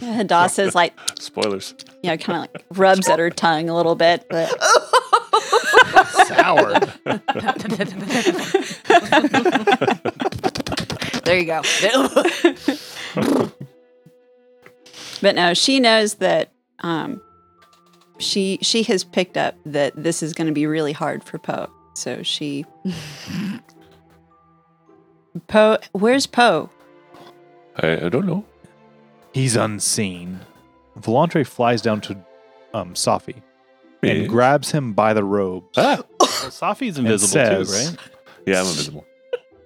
Hadassah's 0.00 0.74
like, 0.74 0.94
spoilers. 1.18 1.74
you 2.02 2.10
know, 2.10 2.16
kind 2.16 2.44
of 2.44 2.52
like 2.52 2.64
rubs 2.78 3.08
at 3.08 3.18
her 3.18 3.30
tongue 3.30 3.68
a 3.68 3.76
little 3.76 3.94
bit. 3.94 4.26
But 4.28 4.52
Sour. 6.26 6.80
There 11.24 11.38
you 11.38 11.46
go. 11.46 11.62
But 15.20 15.34
no, 15.34 15.52
she 15.54 15.80
knows 15.80 16.14
that 16.14 16.52
um, 16.80 17.20
she 18.18 18.58
she 18.62 18.82
has 18.84 19.04
picked 19.04 19.36
up 19.36 19.56
that 19.66 19.92
this 19.96 20.22
is 20.22 20.32
going 20.32 20.46
to 20.46 20.52
be 20.52 20.66
really 20.66 20.92
hard 20.92 21.24
for 21.24 21.38
Poe. 21.38 21.68
So 21.94 22.22
she 22.22 22.64
Poe, 25.48 25.78
where's 25.92 26.26
Poe? 26.26 26.70
I, 27.76 28.06
I 28.06 28.08
don't 28.08 28.26
know. 28.26 28.44
He's 29.32 29.56
unseen. 29.56 30.40
Volantre 30.98 31.46
flies 31.46 31.82
down 31.82 32.00
to 32.02 32.16
um, 32.74 32.94
Safi 32.94 33.42
and 34.02 34.28
grabs 34.28 34.70
him 34.70 34.92
by 34.92 35.12
the 35.14 35.24
robes. 35.24 35.76
Ah, 35.76 36.02
Well, 36.20 36.28
Safi's 36.50 36.98
invisible 36.98 37.28
says- 37.28 37.68
too, 37.70 37.90
right? 37.90 37.96
yeah, 38.46 38.60
I'm 38.60 38.66
invisible. 38.66 39.04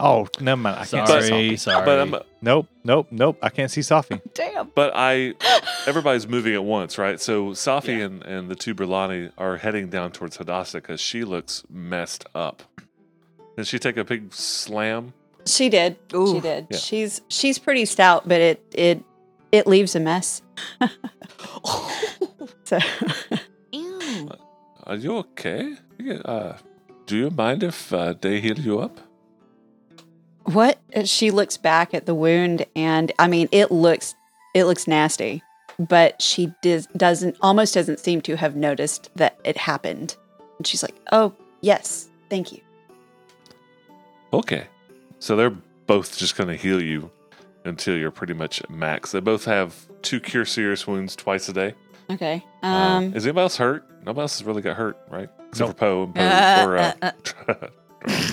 Oh, 0.05 0.27
never 0.41 0.61
mind. 0.61 0.81
I 0.81 0.85
can't 0.85 1.07
Sorry, 1.07 1.23
see 1.23 1.51
Safi. 1.53 1.59
sorry. 1.61 1.85
But 1.85 2.01
I'm, 2.01 2.15
Nope, 2.41 2.67
nope, 2.83 3.07
nope. 3.13 3.39
I 3.41 3.51
can't 3.51 3.71
see 3.71 3.83
Safi. 3.83 4.21
Damn. 4.35 4.73
But 4.75 4.91
I, 4.97 5.35
everybody's 5.87 6.27
moving 6.27 6.55
at 6.55 6.65
once, 6.65 6.99
right? 6.99 7.21
So 7.21 7.51
Safi 7.51 8.05
and, 8.05 8.21
and 8.25 8.49
the 8.51 8.57
two 8.57 8.75
Bralani 8.75 9.31
are 9.39 9.59
heading 9.59 9.91
down 9.91 10.11
towards 10.11 10.39
Hadassah 10.39 10.79
because 10.79 11.01
she 11.01 11.23
looks 11.23 11.63
messed 11.71 12.25
up. 12.35 12.65
Did 13.57 13.69
she 13.69 13.79
take 13.79 13.97
a 13.97 14.03
big 14.03 14.35
slam? 14.35 15.13
She 15.47 15.69
did. 15.69 15.97
She 16.11 16.17
Ooh. 16.17 16.41
did. 16.41 16.67
Yeah. 16.71 16.79
She's 16.79 17.21
she's 17.29 17.61
pretty 17.61 17.85
stout, 17.85 18.27
but 18.27 18.41
it 18.41 18.65
it 18.75 19.05
it 19.53 19.69
leaves 19.69 19.95
a 19.95 20.01
mess. 20.01 20.43
so 22.65 22.79
Ew. 22.79 23.39
Are 24.85 24.97
you 24.97 25.17
okay? 25.19 25.77
Uh, 26.25 26.55
do 27.07 27.17
you 27.17 27.31
mind 27.31 27.63
if 27.63 27.93
uh, 27.93 28.15
they 28.21 28.41
heal 28.41 28.59
you 28.59 28.81
up? 28.81 29.01
what 30.45 30.79
she 31.05 31.31
looks 31.31 31.57
back 31.57 31.95
at 31.95 32.07
the 32.07 32.15
wound 32.15 32.67
and 32.75 33.13
I 33.19 33.29
mean 33.29 33.49
it 33.53 33.71
looks 33.71 34.15
it 34.55 34.65
looks 34.65 34.87
nasty, 34.87 35.43
but 35.79 36.21
she 36.21 36.53
does, 36.61 36.87
doesn't 36.89 37.37
almost 37.41 37.73
doesn't 37.73 38.01
seem 38.01 38.21
to 38.23 38.37
have 38.37 38.55
noticed 38.55 39.11
that 39.17 39.41
it 39.45 39.57
happened. 39.57 40.15
And 40.59 40.67
she's 40.67 40.83
like, 40.83 40.95
"Oh, 41.11 41.33
yes. 41.63 42.09
Thank 42.29 42.53
you." 42.53 42.61
Okay. 44.35 44.67
So 45.21 45.37
they're 45.37 45.57
both 45.87 46.19
just 46.19 46.37
going 46.37 46.49
to 46.49 46.57
heal 46.57 46.83
you 46.83 47.11
until 47.65 47.97
you're 47.97 48.11
pretty 48.11 48.35
much 48.35 48.63
max. 48.69 49.13
They 49.13 49.21
both 49.21 49.47
have 49.47 49.75
two 50.03 50.21
cure 50.21 50.45
serious 50.45 50.87
wounds 50.87 51.17
twice 51.17 51.49
a 51.49 51.55
day. 51.55 51.75
Okay. 52.11 52.45
Uh, 52.63 52.67
Um 52.67 53.15
is 53.15 53.25
anybody 53.27 53.43
else 53.43 53.57
hurt? 53.57 53.85
Nobody 54.05 54.23
else 54.23 54.39
has 54.39 54.47
really 54.47 54.63
got 54.63 54.77
hurt, 54.77 54.99
right? 55.11 55.29
Except 55.49 55.69
Nope. 55.69 55.79
for 55.79 55.81
Poe 55.81 56.03
and 56.05 56.15
Poe. 56.15 56.23
Uh, 56.23 56.67
or, 56.67 56.77
uh, 56.79 58.29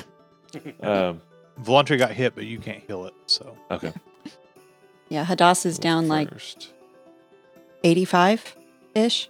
uh, 0.84 0.84
um, 1.10 1.22
Volantre 1.62 1.98
got 1.98 2.12
hit, 2.12 2.36
but 2.36 2.46
you 2.46 2.60
can't 2.60 2.84
heal 2.88 3.06
it. 3.06 3.14
So 3.28 3.58
okay. 3.72 3.94
yeah, 5.10 5.26
Hadass 5.26 5.66
is 5.66 5.78
down 5.78 6.08
like 6.08 6.30
First. 6.32 6.74
85 7.84 8.56
ish. 8.96 9.30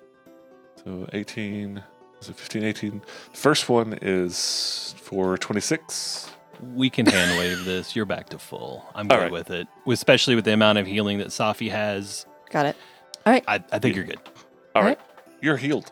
So 0.83 1.07
18, 1.13 1.83
is 2.21 2.29
it 2.29 2.35
15, 2.35 2.63
18? 2.63 3.01
First 3.33 3.67
one 3.69 3.97
is 4.01 4.95
for 4.97 5.37
26. 5.37 6.31
We 6.73 6.89
can 6.89 7.05
hand 7.05 7.37
wave 7.37 7.63
this. 7.65 7.95
You're 7.95 8.05
back 8.05 8.29
to 8.29 8.39
full. 8.39 8.85
I'm 8.95 9.09
All 9.11 9.17
good 9.17 9.23
right. 9.23 9.31
with 9.31 9.49
it, 9.51 9.67
especially 9.87 10.35
with 10.35 10.45
the 10.45 10.53
amount 10.53 10.77
of 10.77 10.87
healing 10.87 11.17
that 11.19 11.27
Safi 11.27 11.69
has. 11.71 12.25
Got 12.49 12.65
it. 12.67 12.77
I, 13.25 13.63
I 13.71 13.79
think 13.79 13.95
you're 13.95 14.05
good. 14.05 14.19
All 14.75 14.81
All 14.81 14.83
right. 14.83 14.99
You're 15.41 15.57
healed. 15.57 15.91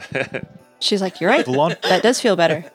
She's 0.80 1.00
like, 1.00 1.20
"You're 1.20 1.30
right. 1.30 1.44
Volan- 1.46 1.80
that 1.82 2.02
does 2.02 2.20
feel 2.20 2.36
better." 2.36 2.70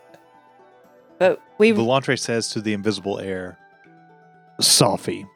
But 1.20 1.42
we 1.58 1.72
Volantre 1.72 2.18
says 2.20 2.50
to 2.50 2.62
the 2.62 2.74
invisible 2.74 3.20
air, 3.20 3.58
Safi, 4.62 5.28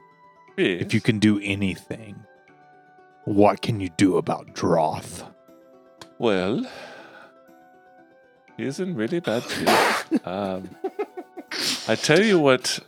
if 0.57 0.93
you 0.93 1.01
can 1.01 1.17
do 1.19 1.39
anything, 1.43 2.23
What 3.25 3.61
can 3.61 3.79
you 3.79 3.89
do 3.97 4.17
about 4.17 4.53
Droth? 4.53 5.23
Well, 6.19 6.65
he's 8.57 8.79
in 8.79 8.95
really 8.95 9.19
bad 9.19 9.43
shape. 9.43 10.27
um, 10.27 10.69
I 11.87 11.95
tell 11.95 12.21
you 12.21 12.39
what, 12.39 12.79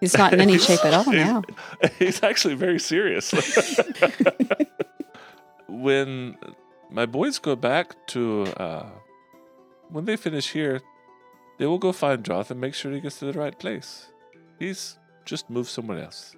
He's 0.00 0.16
not 0.16 0.34
in 0.34 0.40
any 0.40 0.58
shape 0.58 0.84
at 0.84 0.92
all 0.92 1.10
now. 1.10 1.42
he's 1.98 2.22
actually 2.22 2.54
very 2.54 2.78
serious. 2.78 3.32
when 5.68 6.36
my 6.90 7.06
boys 7.06 7.38
go 7.38 7.56
back 7.56 7.94
to, 8.08 8.44
uh, 8.58 8.86
when 9.88 10.04
they 10.04 10.16
finish 10.16 10.52
here, 10.52 10.82
they 11.58 11.66
will 11.66 11.78
go 11.78 11.92
find 11.92 12.22
Droth 12.22 12.50
and 12.50 12.60
make 12.60 12.74
sure 12.74 12.92
he 12.92 13.00
gets 13.00 13.18
to 13.20 13.32
the 13.32 13.38
right 13.38 13.58
place. 13.58 14.08
He's 14.58 14.98
just 15.24 15.48
moved 15.48 15.70
somewhere 15.70 16.02
else. 16.02 16.36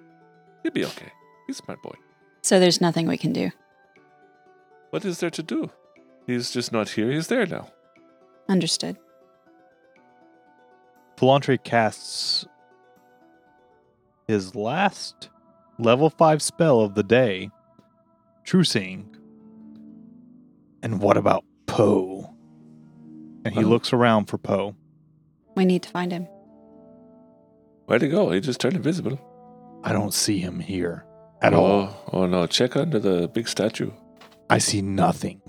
He'll 0.63 0.71
be 0.71 0.85
okay. 0.85 1.11
He's 1.47 1.59
a 1.59 1.63
smart 1.63 1.81
boy. 1.81 1.95
So 2.41 2.59
there's 2.59 2.79
nothing 2.79 3.07
we 3.07 3.17
can 3.17 3.33
do. 3.33 3.51
What 4.91 5.03
is 5.03 5.19
there 5.19 5.29
to 5.29 5.43
do? 5.43 5.69
He's 6.25 6.51
just 6.51 6.71
not 6.71 6.89
here. 6.89 7.11
He's 7.11 7.27
there 7.27 7.45
now. 7.45 7.69
Understood. 8.47 8.97
Volantre 11.17 11.61
casts 11.61 12.45
his 14.29 14.53
last 14.53 15.29
level 15.79 16.07
5 16.11 16.39
spell 16.39 16.81
of 16.81 16.93
the 16.93 17.01
day, 17.01 17.49
True 18.43 18.63
Seeing. 18.63 19.15
And 20.83 21.01
what 21.01 21.17
about 21.17 21.43
Poe? 21.65 22.31
And 23.43 23.55
he 23.55 23.63
Oh. 23.63 23.67
looks 23.67 23.91
around 23.91 24.25
for 24.25 24.37
Poe. 24.37 24.75
We 25.55 25.65
need 25.65 25.81
to 25.81 25.89
find 25.89 26.11
him. 26.11 26.27
Where'd 27.87 28.03
he 28.03 28.07
go? 28.07 28.29
He 28.29 28.39
just 28.39 28.61
turned 28.61 28.75
invisible. 28.75 29.19
I 29.83 29.93
don't 29.93 30.13
see 30.13 30.37
him 30.37 30.59
here 30.59 31.05
at 31.41 31.55
oh, 31.55 31.57
all. 31.57 31.81
Oh, 31.81 32.09
oh 32.13 32.25
no! 32.27 32.45
Check 32.45 32.75
under 32.75 32.99
the 32.99 33.27
big 33.29 33.47
statue. 33.47 33.89
I 34.47 34.59
see 34.59 34.83
nothing. 34.83 35.41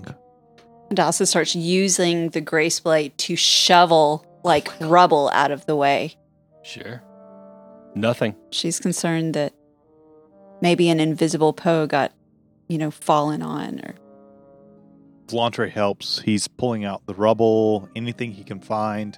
Dasa 0.89 1.27
starts 1.27 1.55
using 1.55 2.29
the 2.29 2.41
grace 2.41 2.79
blade 2.79 3.15
to 3.19 3.35
shovel 3.35 4.25
like 4.43 4.69
rubble 4.81 5.29
out 5.33 5.51
of 5.51 5.67
the 5.67 5.75
way. 5.75 6.15
Sure. 6.63 7.03
Nothing. 7.95 8.35
She's 8.51 8.79
concerned 8.79 9.33
that 9.33 9.53
maybe 10.61 10.89
an 10.89 10.99
invisible 10.99 11.53
Poe 11.53 11.87
got, 11.87 12.13
you 12.67 12.77
know, 12.77 12.91
fallen 12.91 13.41
on 13.41 13.79
or 13.79 13.95
Volantre 15.27 15.69
helps. 15.69 16.19
He's 16.19 16.47
pulling 16.47 16.85
out 16.85 17.05
the 17.05 17.13
rubble, 17.13 17.89
anything 17.95 18.31
he 18.31 18.43
can 18.43 18.59
find. 18.59 19.17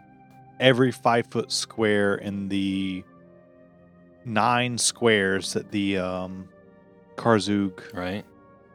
Every 0.60 0.92
five 0.92 1.28
foot 1.28 1.52
square 1.52 2.16
in 2.16 2.50
the 2.50 3.04
nine 4.26 4.78
squares 4.78 5.54
that 5.54 5.72
the 5.72 5.98
um, 5.98 6.48
Karzoug 7.16 7.94
Right. 7.94 8.26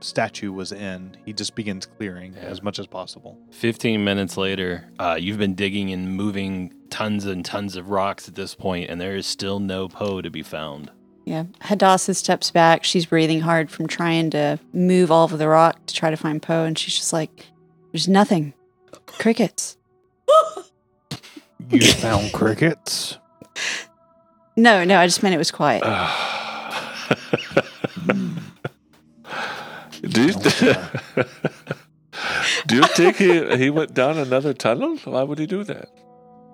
Statue 0.01 0.53
was 0.53 0.73
in, 0.73 1.17
he 1.25 1.33
just 1.33 1.55
begins 1.55 1.87
clearing 1.87 2.35
Yeah. 2.35 2.49
as 2.49 2.63
much 2.63 2.79
as 2.79 2.87
possible. 2.87 3.39
15 3.51 4.05
minutes 4.05 4.37
later, 4.37 4.89
uh, 4.99 5.17
you've 5.19 5.39
been 5.39 5.55
digging 5.55 5.93
and 5.93 6.15
moving 6.17 6.73
tons 6.91 7.25
and 7.27 7.45
tons 7.45 7.77
of 7.77 7.91
rocks 7.91 8.29
at 8.29 8.35
this 8.35 8.55
point, 8.55 8.91
and 8.91 9.01
there 9.01 9.17
is 9.17 9.27
still 9.27 9.61
no 9.61 9.89
Poe 9.89 10.21
to 10.23 10.31
be 10.31 10.43
found. 10.43 10.91
yeah. 11.25 11.45
Hadassah 11.61 12.15
steps 12.15 12.51
back. 12.51 12.85
She's 12.85 13.07
breathing 13.07 13.41
hard 13.41 13.71
from 13.71 13.87
trying 13.87 14.31
to 14.31 14.59
move 14.73 15.11
all 15.11 15.25
of 15.25 15.39
the 15.39 15.49
rock 15.49 15.85
to 15.87 15.95
try 15.95 16.11
to 16.11 16.17
find 16.17 16.41
Poe, 16.41 16.65
and 16.65 16.79
she's 16.79 16.95
just 16.97 17.13
like, 17.13 17.47
"There's 17.93 18.09
nothing. 18.09 18.55
Crickets." 19.07 19.77
You 21.71 21.81
found 21.81 22.33
crickets? 22.33 23.19
No, 24.57 24.83
no. 24.83 24.99
I 24.99 25.07
just 25.07 25.23
meant 25.23 25.37
it 25.37 25.39
was 25.39 25.53
quiet. 25.53 25.85
do 30.03 30.27
you 30.27 30.33
do 32.67 32.77
you 32.77 32.83
think 32.97 33.17
he 33.17 33.57
he 33.57 33.71
went 33.71 33.95
down 33.95 34.19
another 34.19 34.55
tunnel? 34.55 34.97
Why 35.05 35.23
would 35.23 35.39
he 35.39 35.47
do 35.47 35.65
that? 35.65 35.89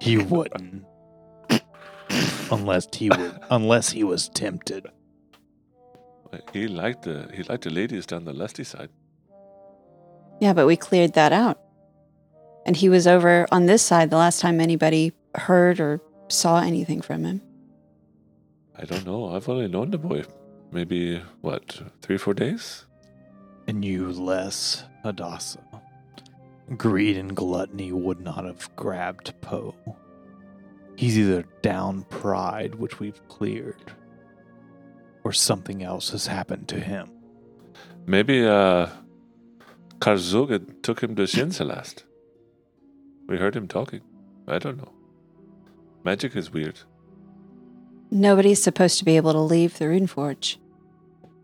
He 0.00 0.18
wouldn't. 0.18 0.84
unless 2.50 2.86
he 2.94 3.08
would, 3.08 3.38
unless 3.50 3.90
he 3.90 4.04
was 4.04 4.28
tempted. 4.28 4.86
He 6.52 6.68
liked 6.68 7.02
the 7.02 7.30
he 7.34 7.42
liked 7.42 7.64
the 7.64 7.70
ladies 7.70 8.06
down 8.06 8.24
the 8.24 8.32
lusty 8.32 8.64
side. 8.64 8.90
Yeah, 10.40 10.52
but 10.52 10.66
we 10.66 10.76
cleared 10.76 11.14
that 11.14 11.32
out. 11.32 11.60
And 12.66 12.76
he 12.76 12.88
was 12.88 13.06
over 13.06 13.46
on 13.52 13.66
this 13.66 13.82
side 13.82 14.10
the 14.10 14.16
last 14.16 14.40
time 14.40 14.60
anybody 14.60 15.12
heard 15.34 15.80
or 15.80 16.00
saw 16.28 16.60
anything 16.60 17.02
from 17.02 17.24
him. 17.24 17.42
I 18.76 18.84
don't 18.84 19.04
know. 19.04 19.34
I've 19.34 19.48
only 19.48 19.68
known 19.68 19.90
the 19.90 19.98
boy 19.98 20.24
maybe 20.72 21.22
what 21.40 21.82
three 22.02 22.18
four 22.18 22.34
days. 22.34 22.86
And 23.66 23.84
you 23.84 24.12
less 24.12 24.84
Hadassah. 25.02 25.64
Greed 26.76 27.16
and 27.16 27.34
gluttony 27.34 27.92
would 27.92 28.20
not 28.20 28.44
have 28.44 28.74
grabbed 28.76 29.38
Poe. 29.40 29.74
He's 30.96 31.18
either 31.18 31.44
down 31.62 32.04
pride, 32.04 32.74
which 32.76 33.00
we've 33.00 33.26
cleared, 33.28 33.92
or 35.24 35.32
something 35.32 35.82
else 35.82 36.10
has 36.10 36.26
happened 36.26 36.68
to 36.68 36.80
him. 36.80 37.10
Maybe 38.06 38.46
uh, 38.46 38.88
Karzoug 39.98 40.82
took 40.82 41.02
him 41.02 41.16
to 41.16 41.22
Xin-Shalast. 41.22 42.04
We 43.26 43.38
heard 43.38 43.56
him 43.56 43.66
talking. 43.66 44.02
I 44.46 44.58
don't 44.58 44.76
know. 44.76 44.92
Magic 46.04 46.36
is 46.36 46.52
weird. 46.52 46.80
Nobody's 48.10 48.62
supposed 48.62 48.98
to 48.98 49.04
be 49.04 49.16
able 49.16 49.32
to 49.32 49.40
leave 49.40 49.78
the 49.78 49.88
Rune 49.88 50.06
Forge. 50.06 50.58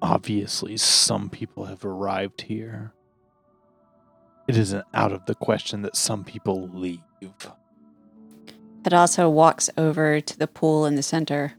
Obviously, 0.03 0.77
some 0.77 1.29
people 1.29 1.67
have 1.67 1.85
arrived 1.85 2.43
here. 2.43 2.93
It 4.49 4.57
isn't 4.57 4.85
out 4.95 5.13
of 5.13 5.27
the 5.27 5.35
question 5.35 5.83
that 5.83 5.97
some 5.97 6.25
people 6.25 6.69
leave. 6.73 7.01
Hadassah 8.85 9.29
walks 9.29 9.69
over 9.77 10.21
to 10.21 10.39
the 10.39 10.47
pool 10.47 10.87
in 10.87 10.95
the 10.95 11.03
center 11.03 11.53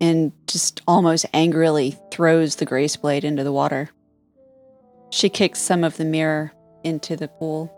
and 0.00 0.32
just 0.46 0.80
almost 0.86 1.26
angrily 1.34 1.98
throws 2.10 2.56
the 2.56 2.64
grace 2.64 2.96
blade 2.96 3.24
into 3.24 3.44
the 3.44 3.52
water. 3.52 3.90
She 5.10 5.28
kicks 5.28 5.60
some 5.60 5.84
of 5.84 5.96
the 5.96 6.04
mirror 6.04 6.52
into 6.84 7.16
the 7.16 7.28
pool. 7.28 7.76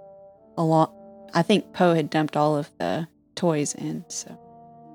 Along, 0.57 0.93
I 1.35 1.43
think 1.43 1.73
Poe 1.73 1.95
had 1.95 2.11
dumped 2.11 2.37
all 2.37 2.57
of 2.57 2.71
the 2.79 3.09
toys 3.35 3.75
in, 3.75 4.05
so 4.09 4.39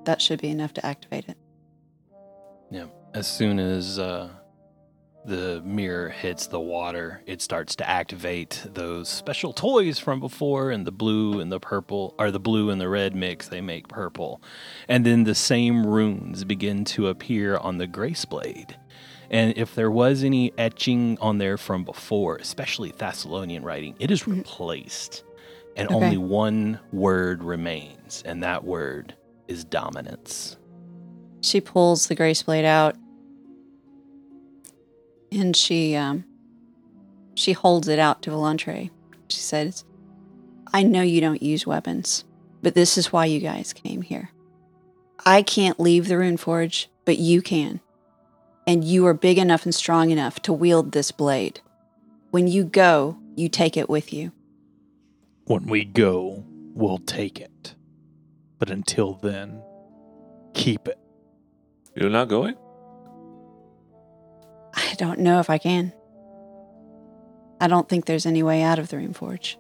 that 0.06 0.22
should 0.22 0.40
be 0.40 0.50
enough 0.50 0.74
to 0.76 0.86
activate 0.86 1.28
it. 1.28 1.38
Yeah. 2.70 2.86
As 3.18 3.26
soon 3.26 3.58
as 3.58 3.98
uh, 3.98 4.30
the 5.26 5.60
mirror 5.66 6.08
hits 6.10 6.46
the 6.46 6.60
water, 6.60 7.24
it 7.26 7.42
starts 7.42 7.76
to 7.78 7.90
activate 7.90 8.64
those 8.76 9.10
special 9.10 9.54
toys 9.54 9.98
from 9.98 10.20
before, 10.20 10.70
and 10.70 10.86
the 10.86 10.92
blue 10.92 11.40
and 11.40 11.52
the 11.52 11.60
purple, 11.60 12.14
or 12.20 12.30
the 12.30 12.40
blue 12.40 12.70
and 12.70 12.80
the 12.80 12.88
red 12.88 13.16
mix, 13.16 13.48
they 13.48 13.60
make 13.60 13.88
purple. 13.88 14.40
And 14.88 15.04
then 15.04 15.24
the 15.24 15.34
same 15.34 15.84
runes 15.84 16.44
begin 16.44 16.86
to 16.86 17.08
appear 17.08 17.58
on 17.58 17.80
the 17.80 17.88
grace 17.88 18.24
blade. 18.24 18.78
And 19.32 19.58
if 19.58 19.74
there 19.74 19.90
was 19.90 20.24
any 20.24 20.54
etching 20.56 21.18
on 21.20 21.40
there 21.40 21.58
from 21.58 21.86
before, 21.86 22.36
especially 22.36 22.92
Thassilonian 22.92 23.64
writing, 23.64 23.96
it 23.98 24.12
is 24.12 24.26
Mhm. 24.26 24.38
replaced. 24.38 25.24
And 25.76 25.88
Okay. 25.88 25.98
only 25.98 26.18
one 26.20 26.80
word 26.94 27.44
remains, 27.44 28.22
and 28.28 28.44
that 28.44 28.64
word 28.64 29.16
is 29.48 29.64
dominance. 29.64 30.56
She 31.42 31.62
pulls 31.62 32.08
the 32.08 32.16
grace 32.16 32.44
blade 32.44 32.66
out 32.66 32.96
and 35.32 35.56
she 35.56 35.96
um 35.96 36.26
she 37.36 37.54
holds 37.54 37.88
it 37.88 38.00
out 38.00 38.22
to 38.24 38.32
Volantre. 38.32 38.90
She 39.30 39.40
says, 39.40 39.84
I 40.74 40.84
know 40.84 41.02
you 41.02 41.22
don't 41.22 41.44
use 41.44 41.68
weapons, 41.68 42.24
but 42.62 42.74
this 42.74 42.98
is 42.98 43.14
why 43.14 43.26
you 43.26 43.40
guys 43.40 43.74
came 43.74 44.02
here. 44.02 44.32
I 45.26 45.42
can't 45.44 45.80
leave 45.80 46.08
the 46.08 46.18
rune 46.18 46.38
forge, 46.38 46.90
but 47.06 47.20
you 47.20 47.42
can. 47.42 47.80
And 48.66 48.84
you 48.84 49.06
are 49.08 49.14
big 49.14 49.38
enough 49.38 49.66
and 49.66 49.74
strong 49.74 50.10
enough 50.10 50.42
to 50.42 50.54
wield 50.54 50.92
this 50.92 51.12
blade. 51.12 51.62
When 52.32 52.48
you 52.48 52.66
go, 52.66 53.18
you 53.36 53.50
take 53.50 53.78
it 53.78 53.90
with 53.90 54.12
you. 54.12 54.32
When 55.46 55.66
we 55.68 55.86
go, 55.86 56.44
we'll 56.74 56.98
take 56.98 57.40
it. 57.40 57.76
But 58.60 58.70
until 58.70 59.14
then, 59.14 59.62
keep 60.54 60.88
it. 60.88 61.00
You're 61.96 62.10
not 62.10 62.28
going? 62.28 62.56
I 64.98 65.00
don't 65.00 65.20
know 65.20 65.40
if 65.40 65.52
I 65.52 65.60
can. 65.60 65.94
I 67.62 67.68
don't 67.68 67.88
think 67.88 68.06
there's 68.06 68.26
any 68.26 68.42
way 68.42 68.64
out 68.64 68.80
of 68.80 68.88
the 68.88 68.98
rune 68.98 69.14
forge. 69.14 69.56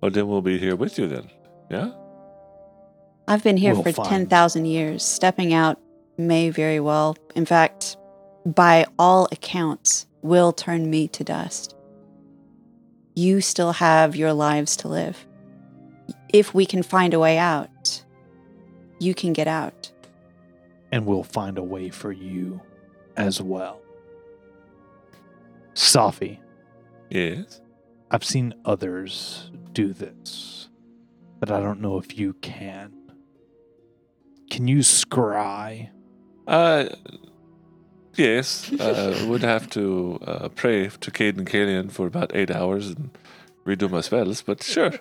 Well, 0.00 0.10
then 0.10 0.26
we'll 0.26 0.42
be 0.42 0.58
here 0.58 0.74
with 0.74 0.98
you 0.98 1.06
then. 1.06 1.30
Yeah? 1.70 1.92
I've 3.28 3.44
been 3.44 3.56
here 3.56 3.74
We'll 3.74 3.84
for 3.84 3.92
find. 3.92 4.08
10,000 4.08 4.64
years. 4.64 5.04
Stepping 5.04 5.52
out 5.54 5.78
may 6.18 6.50
very 6.50 6.80
well, 6.80 7.16
in 7.36 7.46
fact, 7.46 7.96
by 8.44 8.86
all 8.98 9.28
accounts, 9.30 10.08
will 10.22 10.52
turn 10.52 10.90
me 10.90 11.06
to 11.06 11.22
dust. 11.22 11.76
You 13.14 13.40
still 13.40 13.74
have 13.74 14.16
your 14.16 14.32
lives 14.32 14.74
to 14.78 14.88
live. 14.88 15.24
If 16.32 16.52
we 16.52 16.66
can 16.66 16.82
find 16.82 17.14
a 17.14 17.20
way 17.20 17.38
out, 17.38 18.02
you 18.98 19.14
can 19.14 19.32
get 19.32 19.46
out. 19.46 19.92
And 20.90 21.06
we'll 21.06 21.22
find 21.22 21.58
a 21.58 21.62
way 21.62 21.90
for 21.90 22.10
you. 22.10 22.60
As 23.16 23.40
well. 23.40 23.80
Safi, 25.74 26.38
Yes. 27.10 27.60
I've 28.10 28.24
seen 28.24 28.54
others 28.64 29.50
do 29.72 29.92
this, 29.92 30.68
but 31.38 31.50
I 31.50 31.60
don't 31.60 31.80
know 31.80 31.98
if 31.98 32.18
you 32.18 32.34
can. 32.34 32.92
Can 34.50 34.66
you 34.68 34.78
scry? 34.78 35.90
Uh, 36.46 36.86
yes. 38.16 38.72
Uh, 38.72 39.24
would 39.28 39.42
have 39.42 39.70
to 39.70 40.18
uh, 40.26 40.48
pray 40.48 40.88
to 40.88 41.10
Cayden 41.10 41.44
Cailean 41.44 41.90
for 41.90 42.06
about 42.06 42.34
eight 42.34 42.50
hours 42.50 42.88
and 42.88 43.10
redo 43.64 43.88
my 43.88 44.00
spells, 44.00 44.42
but 44.42 44.62
sure. 44.62 44.92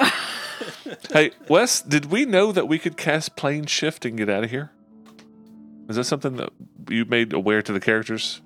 hey, 1.12 1.32
Wes, 1.48 1.80
did 1.82 2.06
we 2.06 2.24
know 2.24 2.52
that 2.52 2.68
we 2.68 2.78
could 2.78 2.96
cast 2.96 3.36
plane 3.36 3.66
shift 3.66 4.04
and 4.04 4.16
get 4.16 4.28
out 4.28 4.44
of 4.44 4.50
here? 4.50 4.70
Is 5.88 5.96
that 5.96 6.04
something 6.04 6.36
that 6.36 6.50
you 6.90 7.04
made 7.04 7.32
aware 7.32 7.62
to 7.62 7.72
the 7.72 7.80
characters? 7.80 8.42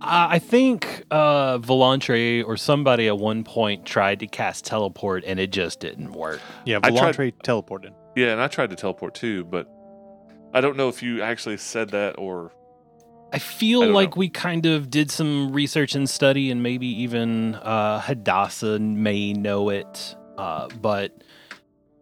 Uh, 0.00 0.28
I 0.30 0.38
think 0.38 1.04
uh, 1.10 1.58
Volantre 1.58 2.42
or 2.44 2.56
somebody 2.56 3.06
at 3.06 3.18
one 3.18 3.44
point 3.44 3.84
tried 3.84 4.20
to 4.20 4.26
cast 4.26 4.64
teleport 4.64 5.24
and 5.26 5.38
it 5.38 5.52
just 5.52 5.80
didn't 5.80 6.12
work. 6.12 6.40
Yeah, 6.64 6.80
I 6.82 6.90
tried- 6.90 7.14
Volantre 7.14 7.32
teleported. 7.44 7.92
Yeah, 8.16 8.32
and 8.32 8.40
I 8.40 8.48
tried 8.48 8.70
to 8.70 8.76
teleport 8.76 9.14
too, 9.14 9.44
but 9.44 9.68
I 10.52 10.60
don't 10.60 10.76
know 10.76 10.88
if 10.88 11.02
you 11.02 11.22
actually 11.22 11.58
said 11.58 11.90
that 11.90 12.18
or. 12.18 12.52
I 13.32 13.38
feel 13.38 13.84
I 13.84 13.86
like 13.86 14.16
know. 14.16 14.20
we 14.20 14.28
kind 14.28 14.66
of 14.66 14.90
did 14.90 15.10
some 15.12 15.52
research 15.52 15.94
and 15.94 16.10
study, 16.10 16.50
and 16.50 16.60
maybe 16.64 16.88
even 17.02 17.54
uh, 17.54 18.00
Hadassah 18.00 18.80
may 18.80 19.32
know 19.32 19.68
it. 19.68 20.16
Uh, 20.36 20.66
but 20.80 21.22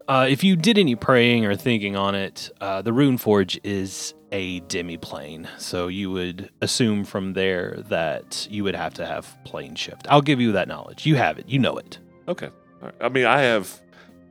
uh, 0.07 0.25
if 0.27 0.43
you 0.43 0.55
did 0.55 0.79
any 0.79 0.95
praying 0.95 1.45
or 1.45 1.55
thinking 1.55 1.95
on 1.95 2.15
it, 2.15 2.49
uh, 2.59 2.81
the 2.81 2.91
Rune 2.91 3.19
Forge 3.19 3.59
is 3.63 4.15
a 4.31 4.59
demi-plane, 4.61 5.47
so 5.57 5.87
you 5.87 6.11
would 6.11 6.49
assume 6.61 7.03
from 7.03 7.33
there 7.33 7.83
that 7.89 8.47
you 8.49 8.63
would 8.63 8.75
have 8.75 8.93
to 8.95 9.05
have 9.05 9.35
plane 9.43 9.75
shift. 9.75 10.07
I'll 10.09 10.21
give 10.21 10.39
you 10.39 10.51
that 10.53 10.67
knowledge. 10.67 11.05
You 11.05 11.15
have 11.15 11.39
it. 11.39 11.47
You 11.49 11.59
know 11.59 11.77
it. 11.77 11.97
Okay. 12.27 12.49
Right. 12.81 12.93
I 13.01 13.09
mean, 13.09 13.25
I 13.25 13.41
have 13.41 13.81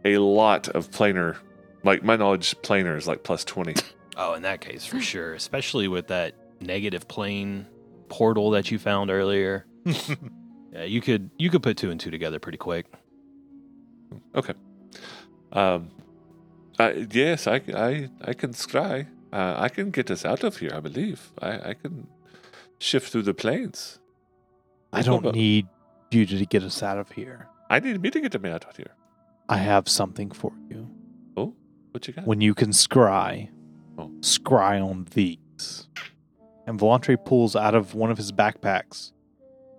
a 0.04 0.18
lot 0.18 0.68
of 0.68 0.90
planar. 0.90 1.37
Like, 1.84 2.02
my 2.02 2.16
knowledge 2.16 2.54
planar 2.62 2.96
is 2.96 3.06
like 3.06 3.22
plus 3.24 3.44
20. 3.44 3.74
Oh, 4.20 4.34
in 4.34 4.42
that 4.42 4.61
case, 4.61 4.84
for 4.84 5.00
sure, 5.00 5.32
especially 5.34 5.87
with 5.87 6.08
that 6.08 6.34
negative 6.61 7.06
plane 7.06 7.68
portal 8.08 8.50
that 8.50 8.68
you 8.68 8.76
found 8.80 9.12
earlier. 9.12 9.64
Yeah, 10.72 10.84
you 10.84 11.00
could 11.00 11.30
you 11.38 11.50
could 11.50 11.62
put 11.62 11.76
two 11.76 11.90
and 11.90 11.98
two 11.98 12.11
together 12.11 12.38
pretty 12.38 12.58
quick. 12.58 12.87
Okay. 14.34 14.52
Um, 15.52 15.90
I, 16.78 17.06
yes, 17.11 17.46
I, 17.46 17.62
I, 17.74 18.11
I 18.20 18.34
can 18.34 18.52
scry. 18.52 19.06
Uh, 19.32 19.54
I 19.58 19.68
can 19.68 19.90
get 19.90 20.10
us 20.10 20.24
out 20.24 20.42
of 20.44 20.56
here, 20.58 20.70
I 20.74 20.80
believe. 20.80 21.30
I, 21.40 21.70
I 21.70 21.74
can 21.74 22.06
shift 22.78 23.12
through 23.12 23.22
the 23.22 23.34
planes. 23.34 23.98
I 24.92 25.02
don't 25.02 25.20
problem. 25.22 25.34
need 25.34 25.66
you 26.10 26.24
to 26.26 26.46
get 26.46 26.62
us 26.62 26.82
out 26.82 26.98
of 26.98 27.10
here. 27.12 27.48
I 27.68 27.80
need 27.80 28.00
me 28.00 28.10
to 28.10 28.20
get 28.20 28.40
me 28.42 28.50
out 28.50 28.64
of 28.64 28.76
here. 28.76 28.94
I 29.48 29.58
have 29.58 29.88
something 29.88 30.30
for 30.30 30.52
you. 30.70 30.88
Oh, 31.36 31.54
what 31.90 32.06
you 32.08 32.14
got? 32.14 32.26
When 32.26 32.40
you 32.40 32.54
can 32.54 32.70
scry, 32.70 33.50
Oh. 33.98 34.10
scry 34.20 34.82
on 34.82 35.06
these. 35.12 35.88
And 36.66 36.78
Volantre 36.78 37.22
pulls 37.22 37.56
out 37.56 37.74
of 37.74 37.94
one 37.94 38.10
of 38.10 38.16
his 38.16 38.30
backpacks 38.32 39.12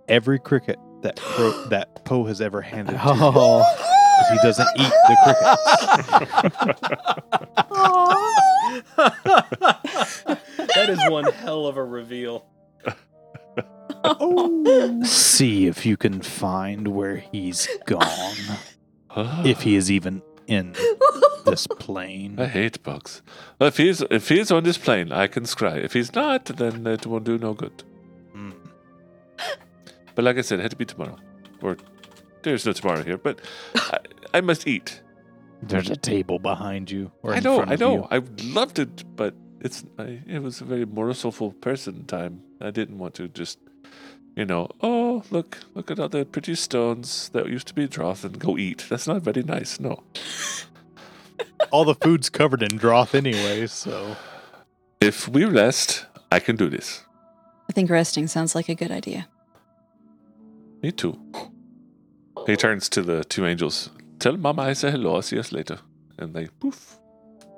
every 0.07 0.39
cricket 0.39 0.77
that 1.01 1.15
Pro, 1.15 1.51
that 1.69 2.03
Poe 2.05 2.25
has 2.25 2.41
ever 2.41 2.62
handed 2.62 2.91
to 2.93 2.97
him. 2.99 3.17
Oh, 3.21 3.63
'cause 4.19 4.29
he 4.32 4.38
doesn't 4.43 4.67
eat 4.75 4.93
the 5.08 5.15
crickets. 5.23 6.69
that 10.75 10.89
is 10.89 10.99
one 11.10 11.25
hell 11.25 11.65
of 11.65 11.77
a 11.77 11.84
reveal. 11.84 12.45
See 15.03 15.67
if 15.67 15.86
you 15.86 15.97
can 15.97 16.21
find 16.21 16.88
where 16.89 17.17
he's 17.17 17.67
gone. 17.86 18.58
if 19.45 19.62
he 19.62 19.75
is 19.75 19.91
even 19.91 20.21
in 20.47 20.75
this 21.45 21.67
plane. 21.67 22.39
I 22.39 22.45
hate 22.45 22.82
bugs. 22.84 23.21
If 23.60 23.77
he's 23.77 24.01
if 24.10 24.29
he's 24.29 24.51
on 24.51 24.63
this 24.63 24.77
plane, 24.77 25.12
I 25.12 25.27
can 25.27 25.43
scry. 25.43 25.84
If 25.84 25.93
he's 25.93 26.13
not, 26.13 26.45
then 26.45 26.86
it 26.88 27.05
won't 27.05 27.25
do 27.25 27.38
no 27.38 27.53
good. 27.53 27.84
Mm. 28.36 28.53
But 30.15 30.25
like 30.25 30.38
I 30.38 30.41
said, 30.41 30.60
it 30.60 30.63
had 30.63 30.71
to 30.71 30.77
be 30.77 30.86
tomorrow, 30.86 31.17
or 31.62 31.77
there's 32.43 32.65
no 32.65 32.73
tomorrow 32.73 33.04
here. 33.04 33.17
But 33.17 33.39
I, 33.75 33.99
I 34.36 34.41
must 34.41 34.67
eat. 34.67 35.02
There's 35.62 35.89
a 35.89 35.97
table 35.97 36.39
behind 36.39 36.89
you. 36.89 37.12
Or 37.21 37.34
I 37.34 37.38
in 37.38 37.43
know, 37.43 37.58
front 37.58 37.71
I 37.71 37.75
know. 37.75 37.95
you. 37.95 38.08
I 38.12 38.21
loved 38.54 38.80
it, 38.80 39.04
but 39.15 39.36
it's 39.60 39.84
I, 39.97 40.21
it 40.25 40.41
was 40.41 40.62
a 40.62 40.63
very 40.65 40.86
merciful 40.86 41.52
person 41.52 42.06
time. 42.06 42.41
I 42.62 42.71
didn't 42.71 42.97
want 42.97 43.13
to 43.15 43.28
just, 43.28 43.60
you 44.36 44.45
know, 44.45 44.69
oh 44.82 45.23
look, 45.32 45.60
look 45.73 45.91
at 45.91 45.99
all 45.99 46.08
the 46.10 46.25
pretty 46.25 46.56
stones 46.56 47.30
that 47.30 47.47
used 47.47 47.67
to 47.67 47.73
be 47.73 47.88
droth 47.88 48.23
and 48.23 48.39
go 48.39 48.58
eat. 48.58 48.86
That's 48.89 49.08
not 49.08 49.21
very 49.21 49.43
nice. 49.43 49.80
No. 49.80 50.04
All 51.71 51.86
the 51.86 51.95
food's 51.95 52.30
covered 52.30 52.63
in 52.63 52.78
droth 52.78 53.13
anyway, 53.13 53.67
so. 53.67 54.15
If 55.02 55.28
we 55.28 55.45
rest, 55.45 56.06
I 56.32 56.39
can 56.39 56.56
do 56.56 56.69
this. 56.69 57.04
I 57.69 57.73
think 57.73 57.89
resting 57.89 58.28
sounds 58.28 58.56
like 58.56 58.69
a 58.69 58.75
good 58.75 58.91
idea. 58.91 59.28
Me 60.82 60.91
too. 60.91 61.19
He 62.45 62.56
turns 62.56 62.89
to 62.89 63.02
the 63.02 63.23
two 63.23 63.45
angels. 63.45 63.89
Tell 64.19 64.38
Mama 64.38 64.63
I 64.63 64.73
say 64.73 64.91
hello. 64.91 65.15
I'll 65.15 65.21
see 65.21 65.39
us 65.39 65.52
later. 65.52 65.80
And 66.17 66.34
they 66.34 66.47
poof. 66.60 66.97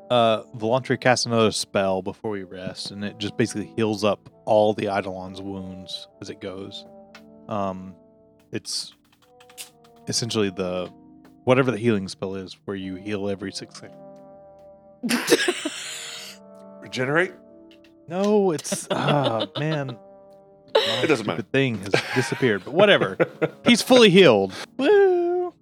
Uh, 0.10 0.44
Volantre 0.58 1.00
casts 1.00 1.26
another 1.26 1.52
spell 1.52 2.02
before 2.02 2.32
we 2.32 2.44
rest, 2.44 2.92
and 2.92 3.04
it 3.04 3.18
just 3.18 3.38
basically 3.38 3.72
heals 3.78 4.04
up 4.04 4.30
all 4.46 4.74
the 4.74 4.88
Eidolon's 4.88 5.42
wounds 5.42 6.08
as 6.22 6.30
it 6.30 6.42
goes. 6.42 6.86
Um, 7.48 7.96
it's 8.52 8.94
essentially 10.10 10.50
the 10.50 10.92
whatever 11.46 11.72
the 11.72 11.78
healing 11.78 12.08
spell 12.10 12.36
is, 12.36 12.58
where 12.66 12.76
you 12.76 12.96
heal 12.96 13.30
every 13.30 13.52
six 13.54 13.80
seconds. 13.80 13.98
Regenerate? 16.82 17.34
No, 18.08 18.52
it's 18.52 18.88
ah 18.92 19.48
man. 19.58 19.98
It 20.76 21.08
doesn't 21.08 21.26
matter. 21.28 21.42
The 21.42 21.48
thing 21.50 21.78
has 21.80 21.94
disappeared, 22.16 22.64
but 22.66 22.74
whatever. 22.74 23.18
He's 23.66 23.82
fully 23.82 24.10
healed. 24.10 24.54
Woo! 24.78 25.54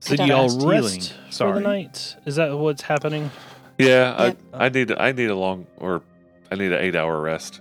So 0.00 0.14
y'all 0.24 0.48
fast 0.48 0.66
rest 0.66 0.86
healing. 0.94 1.00
for 1.26 1.32
Sorry. 1.32 1.52
the 1.54 1.60
night? 1.60 2.16
Is 2.26 2.36
that 2.36 2.56
what's 2.56 2.82
happening? 2.82 3.30
Yeah, 3.78 4.24
Yep. 4.26 4.38
I, 4.54 4.66
I 4.66 4.68
need 4.68 4.92
I 4.92 5.12
need 5.12 5.30
a 5.30 5.34
long 5.34 5.66
or 5.78 6.02
I 6.50 6.54
need 6.54 6.72
an 6.72 6.80
eight 6.82 6.94
hour 6.96 7.20
rest 7.20 7.60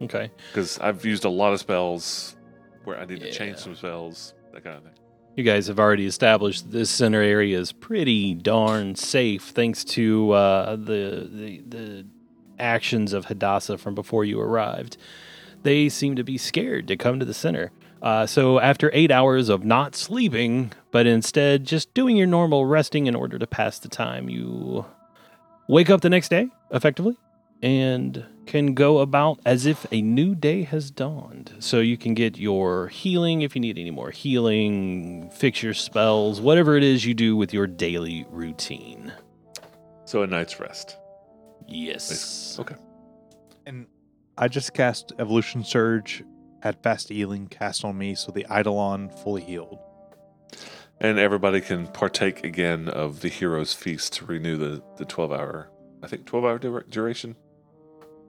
Okay. 0.00 0.30
because 0.50 0.78
I've 0.78 1.04
used 1.04 1.24
a 1.24 1.28
lot 1.30 1.52
of 1.52 1.60
spells 1.60 2.36
where 2.84 2.98
I 2.98 3.04
need 3.04 3.20
to 3.20 3.32
change 3.32 3.58
some 3.58 3.74
spells, 3.74 4.34
that 4.52 4.62
kind 4.62 4.76
of 4.76 4.82
thing. 4.84 4.92
You 5.36 5.42
guys 5.44 5.66
have 5.66 5.78
already 5.78 6.06
established 6.06 6.70
this 6.70 6.88
center 6.90 7.20
area 7.20 7.58
is 7.58 7.72
pretty 7.72 8.34
darn 8.34 8.94
safe 8.94 9.42
thanks 9.48 9.84
to 9.84 10.30
uh, 10.32 10.76
the, 10.76 11.28
the 11.30 11.62
the 11.66 12.06
actions 12.58 13.12
of 13.12 13.26
Hadassah 13.26 13.76
from 13.78 13.94
before 13.94 14.24
you 14.24 14.40
arrived. 14.40 14.96
They 15.62 15.88
seem 15.88 16.16
to 16.16 16.24
be 16.24 16.38
scared 16.38 16.88
to 16.88 16.96
come 16.96 17.18
to 17.18 17.26
the 17.26 17.34
center. 17.34 17.72
Uh, 18.02 18.26
so 18.26 18.60
after 18.60 18.90
eight 18.92 19.10
hours 19.10 19.48
of 19.48 19.64
not 19.64 19.96
sleeping, 19.96 20.72
but 20.90 21.06
instead 21.06 21.64
just 21.64 21.92
doing 21.94 22.16
your 22.16 22.26
normal 22.26 22.66
resting 22.66 23.06
in 23.06 23.14
order 23.14 23.38
to 23.38 23.46
pass 23.46 23.78
the 23.78 23.88
time, 23.88 24.28
you 24.28 24.84
wake 25.68 25.90
up 25.90 26.02
the 26.02 26.10
next 26.10 26.28
day 26.28 26.48
effectively 26.70 27.16
and 27.62 28.24
can 28.46 28.74
go 28.74 28.98
about 28.98 29.40
as 29.44 29.66
if 29.66 29.86
a 29.90 30.02
new 30.02 30.34
day 30.34 30.62
has 30.62 30.90
dawned. 30.90 31.52
So 31.58 31.80
you 31.80 31.96
can 31.96 32.14
get 32.14 32.38
your 32.38 32.88
healing 32.88 33.42
if 33.42 33.56
you 33.56 33.60
need 33.60 33.78
any 33.78 33.90
more 33.90 34.10
healing, 34.10 35.30
fix 35.30 35.62
your 35.62 35.74
spells, 35.74 36.40
whatever 36.40 36.76
it 36.76 36.84
is 36.84 37.04
you 37.04 37.14
do 37.14 37.34
with 37.34 37.52
your 37.52 37.66
daily 37.66 38.26
routine. 38.30 39.12
So 40.04 40.22
a 40.22 40.26
night's 40.26 40.60
rest. 40.60 40.96
Yes. 41.66 42.56
Okay. 42.60 42.76
And 43.66 43.86
I 44.38 44.48
just 44.48 44.74
cast 44.74 45.12
Evolution 45.18 45.64
Surge, 45.64 46.22
had 46.60 46.82
fast 46.82 47.08
healing 47.08 47.46
cast 47.46 47.84
on 47.84 47.96
me, 47.96 48.14
so 48.14 48.32
the 48.32 48.46
Eidolon 48.50 49.08
fully 49.08 49.42
healed. 49.42 49.78
And 51.00 51.18
everybody 51.18 51.60
can 51.60 51.86
partake 51.88 52.44
again 52.44 52.88
of 52.88 53.20
the 53.20 53.28
hero's 53.28 53.72
feast 53.72 54.12
to 54.14 54.26
renew 54.26 54.56
the, 54.56 54.82
the 54.98 55.06
12 55.06 55.32
hour, 55.32 55.70
I 56.02 56.06
think 56.06 56.26
12 56.26 56.44
hour 56.44 56.58
dura- 56.58 56.84
duration. 56.88 57.36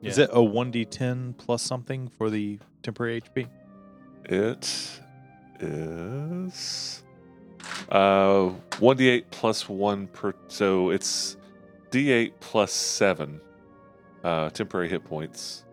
Is 0.02 0.18
it 0.18 0.30
a 0.32 0.38
1d10 0.38 1.38
plus 1.38 1.62
something 1.62 2.10
for 2.18 2.30
the 2.30 2.60
temporary 2.84 3.22
HP? 3.22 3.48
It 4.26 5.02
is 5.60 7.04
uh 7.90 8.52
1d8 8.80 9.26
plus 9.32 9.68
1 9.68 10.08
per 10.08 10.34
so 10.48 10.92
it's 10.92 11.38
d8 11.90 12.34
plus 12.40 12.72
7 12.72 13.42
uh 14.24 14.50
temporary 14.52 14.88
hit 14.88 15.04
points 15.04 15.64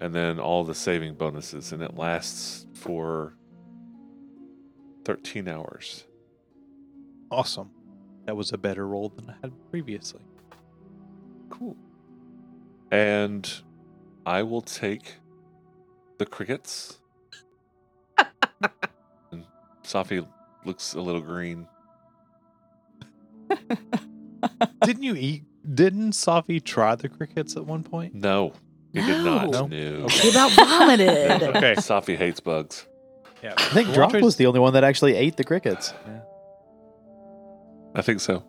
and 0.00 0.14
then 0.14 0.38
all 0.38 0.64
the 0.64 0.74
saving 0.74 1.14
bonuses 1.14 1.72
and 1.72 1.82
it 1.82 1.96
lasts 1.96 2.66
for 2.74 3.34
13 5.04 5.48
hours. 5.48 6.04
Awesome. 7.30 7.70
That 8.26 8.36
was 8.36 8.52
a 8.52 8.58
better 8.58 8.86
roll 8.86 9.08
than 9.08 9.30
I 9.30 9.34
had 9.42 9.52
previously. 9.70 10.22
Cool. 11.48 11.76
And 12.90 13.48
I 14.24 14.42
will 14.42 14.62
take 14.62 15.14
the 16.18 16.26
crickets. 16.26 16.98
and 18.18 19.44
Safi 19.84 20.26
looks 20.64 20.94
a 20.94 21.00
little 21.00 21.20
green. 21.20 21.68
Didn't 24.82 25.02
you 25.02 25.14
eat? 25.14 25.44
Didn't 25.74 26.12
Safi 26.12 26.62
try 26.62 26.94
the 26.94 27.08
crickets 27.08 27.56
at 27.56 27.64
one 27.64 27.82
point? 27.82 28.14
No, 28.14 28.52
he 29.00 29.06
did 29.06 29.24
not. 29.24 29.50
No. 29.50 29.66
No. 29.66 30.08
He 30.08 30.30
about 30.30 30.50
vomited. 30.52 31.42
Okay. 31.56 31.74
Safi 31.76 32.16
hates 32.16 32.40
bugs. 32.40 32.86
Yeah. 33.42 33.54
I 33.56 33.62
think 33.70 33.92
Drop 33.94 34.12
was 34.14 34.36
the 34.36 34.46
only 34.46 34.60
one 34.60 34.72
that 34.74 34.84
actually 34.84 35.14
ate 35.14 35.36
the 35.36 35.44
crickets. 35.44 35.92
I 37.94 38.02
think 38.02 38.20
so. 38.20 38.42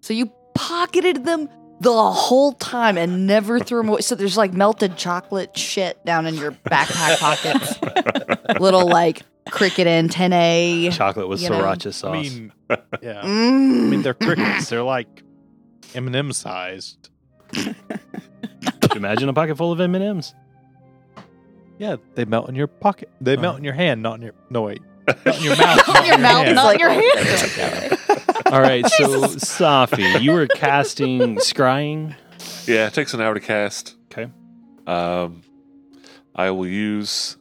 So 0.00 0.12
you 0.14 0.26
pocketed 0.54 1.24
them 1.24 1.48
the 1.80 1.92
whole 2.10 2.52
time 2.52 2.96
and 2.96 3.26
never 3.26 3.58
threw 3.60 3.78
them 3.80 3.88
away. 3.90 4.00
So 4.00 4.14
there's 4.14 4.36
like 4.36 4.52
melted 4.52 4.96
chocolate 4.96 5.56
shit 5.56 6.02
down 6.06 6.26
in 6.26 6.34
your 6.34 6.52
backpack 6.52 7.18
pockets. 7.20 8.60
Little 8.60 8.86
like 8.88 9.22
cricket 9.50 9.86
antennae. 9.86 10.90
Chocolate 10.92 11.28
with 11.28 11.42
You 11.42 11.50
know. 11.50 11.60
sriracha 11.60 11.92
sauce. 11.92 12.14
I 12.16 12.22
mean, 12.22 12.52
yeah. 13.02 13.20
I 13.22 13.26
Mm. 13.26 13.88
mean, 13.90 14.02
they're 14.02 14.14
crickets. 14.14 14.68
They're 14.70 14.82
like 14.82 15.22
M&M 15.94 16.32
sized. 16.32 17.10
Imagine 18.96 19.28
a 19.28 19.32
pocket 19.32 19.56
full 19.56 19.72
of 19.72 19.80
M 19.80 19.94
and 19.94 20.04
M's. 20.04 20.34
Yeah, 21.78 21.96
they 22.14 22.24
melt 22.24 22.48
in 22.48 22.54
your 22.54 22.66
pocket. 22.66 23.10
They 23.20 23.36
melt 23.36 23.58
in 23.58 23.64
your 23.64 23.74
hand, 23.74 24.02
not 24.02 24.14
in 24.16 24.22
your. 24.22 24.32
No 24.48 24.62
wait, 24.62 24.80
not 25.06 25.38
in 25.38 25.42
your 25.42 25.56
mouth. 25.56 25.86
not 25.86 26.00
in 26.00 26.06
your 26.06 26.18
mouth, 26.18 26.54
not 26.54 26.74
in 26.74 26.80
your 26.80 26.90
hand. 26.90 27.98
All 28.46 28.60
right, 28.60 28.86
so 28.86 29.24
Safi, 29.24 30.22
you 30.22 30.32
were 30.32 30.46
casting 30.46 31.36
scrying. 31.36 32.14
Yeah, 32.66 32.86
it 32.86 32.94
takes 32.94 33.12
an 33.12 33.20
hour 33.20 33.34
to 33.34 33.40
cast. 33.40 33.96
Okay. 34.12 34.30
Um, 34.86 35.42
I 36.34 36.50
will 36.50 36.66
use 36.66 37.36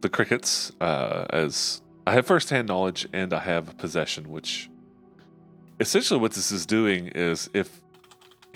the 0.00 0.08
crickets 0.08 0.72
uh, 0.80 1.26
as 1.30 1.80
I 2.06 2.12
have 2.12 2.26
first-hand 2.26 2.68
knowledge 2.68 3.08
and 3.12 3.32
I 3.32 3.40
have 3.40 3.78
possession, 3.78 4.30
which 4.30 4.68
essentially 5.80 6.20
what 6.20 6.32
this 6.32 6.52
is 6.52 6.66
doing 6.66 7.08
is 7.08 7.48
if 7.54 7.80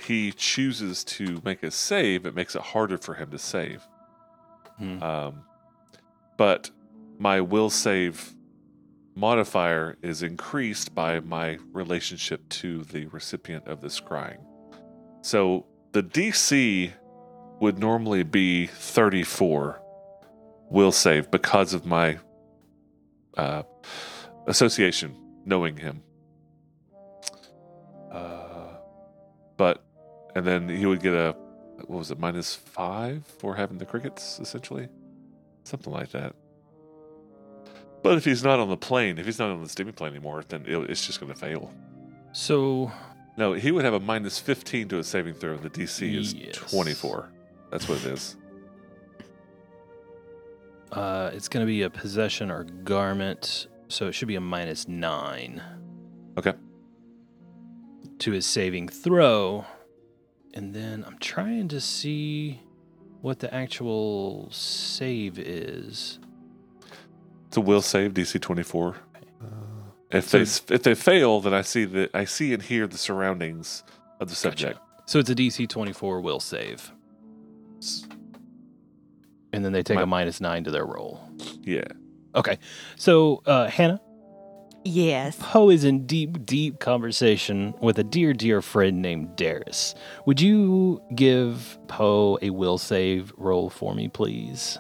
he 0.01 0.33
chooses 0.33 1.05
to 1.05 1.41
make 1.45 1.63
a 1.63 1.71
save, 1.71 2.27
it 2.27 2.35
makes 2.35 2.55
it 2.55 2.63
harder 2.63 2.99
for 2.99 3.15
him 3.15 3.31
to 3.31 3.39
save. 3.39 3.87
Hmm. 4.79 5.03
Um, 5.03 5.43
but 6.37 6.71
my 7.19 7.41
will 7.41 7.71
save 7.71 8.35
modifier 9.15 9.97
is 10.01 10.23
increased 10.23 10.95
by 10.95 11.19
my 11.21 11.59
relationship 11.73 12.49
to 12.49 12.85
the 12.85 13.07
recipient 13.07 13.67
of 13.67 13.81
this 13.81 14.01
scrying. 14.01 14.39
So 15.23 15.67
the 15.93 16.03
DC 16.03 16.93
would 17.61 17.79
normally 17.79 18.23
be 18.23 18.67
34 18.67 19.83
will 20.71 20.93
save 20.93 21.31
because 21.31 21.75
of 21.75 21.85
my 21.85 22.19
uh, 23.37 23.63
association, 24.47 25.17
knowing 25.45 25.77
him. 25.77 26.03
Uh, 28.13 28.77
but, 29.57 29.85
and 30.39 30.47
then 30.47 30.69
he 30.69 30.87
would 30.87 31.03
get 31.03 31.15
a, 31.15 31.35
what 31.87 31.99
was 31.99 32.11
it, 32.11 32.19
minus 32.19 32.55
five 32.55 33.25
for 33.39 33.55
having 33.55 33.79
the 33.79 33.87
crickets, 33.87 34.39
essentially? 34.41 34.89
Something 35.65 35.93
like 35.93 36.11
that. 36.11 36.35
But 38.03 38.17
if 38.17 38.25
he's 38.25 38.43
not 38.45 38.61
on 38.61 38.69
the 38.69 38.77
plane, 38.77 39.19
if 39.19 39.27
he's 39.27 39.39
not 39.39 39.51
on 39.51 39.63
the 39.63 39.69
steaming 39.69 39.93
plane 39.95 40.13
anymore, 40.13 40.45
then 40.49 40.65
it's 40.67 41.07
just 41.07 41.21
going 41.21 41.33
to 41.33 41.39
fail. 41.39 41.73
So 42.33 42.91
No, 43.37 43.53
he 43.55 43.71
would 43.73 43.85
have 43.85 43.95
a 43.95 44.01
minus 44.01 44.39
15 44.39 44.89
to 44.89 44.97
his 44.97 45.07
saving 45.09 45.35
throw. 45.35 45.55
and 45.55 45.63
The 45.63 45.71
DC 45.71 46.15
is 46.17 46.33
Yes. 46.35 46.57
24. 46.57 47.31
That's 47.71 47.89
what 47.89 47.99
it 47.99 48.07
is. 48.13 48.37
uh, 50.93 51.31
it's 51.35 51.49
going 51.49 51.65
to 51.65 51.67
be 51.67 51.83
a 51.83 51.91
possession 51.91 52.51
or 52.51 52.65
garment. 52.65 53.67
So 53.89 54.07
it 54.07 54.13
should 54.13 54.29
be 54.29 54.37
a 54.37 54.41
minus 54.41 54.87
nine. 54.89 55.63
Okay. 56.39 56.53
To 58.21 58.31
his 58.33 58.47
saving 58.47 58.89
throw. 58.89 59.65
And 60.55 60.75
then 60.75 61.05
I'm 61.07 61.19
trying 61.19 61.69
to 61.69 61.81
see 61.81 62.61
what 63.21 63.39
the 63.41 63.53
actual 63.53 64.49
save 64.51 65.39
is. 65.39 66.19
It's 67.49 67.57
a 67.57 67.61
will 67.61 67.83
save 67.83 68.15
DC 68.15 68.41
24. 68.41 68.97
If 70.11 70.29
So- 70.29 70.39
they 70.39 70.75
if 70.75 70.83
they 70.83 70.95
fail, 70.95 71.41
then 71.41 71.53
I 71.53 71.61
see 71.63 71.85
the 71.85 72.11
I 72.15 72.25
see 72.25 72.55
and 72.55 72.63
hear 72.63 72.87
the 72.87 72.97
surroundings 72.99 73.85
of 74.21 74.29
the 74.29 74.35
subject. 74.35 74.79
So 75.07 75.19
it's 75.19 75.31
a 75.31 75.35
DC 75.35 75.67
24 75.69 76.21
will 76.21 76.41
save. 76.41 76.93
And 79.53 79.65
then 79.65 79.73
they 79.73 79.83
take 79.83 79.97
My- 79.97 80.03
a 80.03 80.07
minus 80.07 80.41
nine 80.41 80.65
to 80.65 80.71
their 80.71 80.85
roll. 80.87 81.21
Yeah. 81.63 81.85
Okay. 82.35 82.59
So, 82.97 83.43
uh, 83.47 83.69
Hannah, 83.69 84.01
Yes. 84.89 85.37
Poe 85.39 85.69
is 85.69 85.85
in 85.85 86.07
deep, 86.07 86.47
deep 86.47 86.81
conversation 86.81 87.75
with 87.81 87.99
a 87.99 88.05
dear, 88.05 88.33
dear 88.33 88.63
friend 88.63 89.03
named 89.03 89.37
Darius. 89.37 89.95
Would 90.25 90.41
you 90.41 91.03
give 91.15 91.79
Poe 91.89 92.39
a 92.41 92.49
will 92.51 92.79
save 92.79 93.33
roll 93.37 93.69
for 93.69 93.95
me, 93.95 94.09
please? 94.09 94.79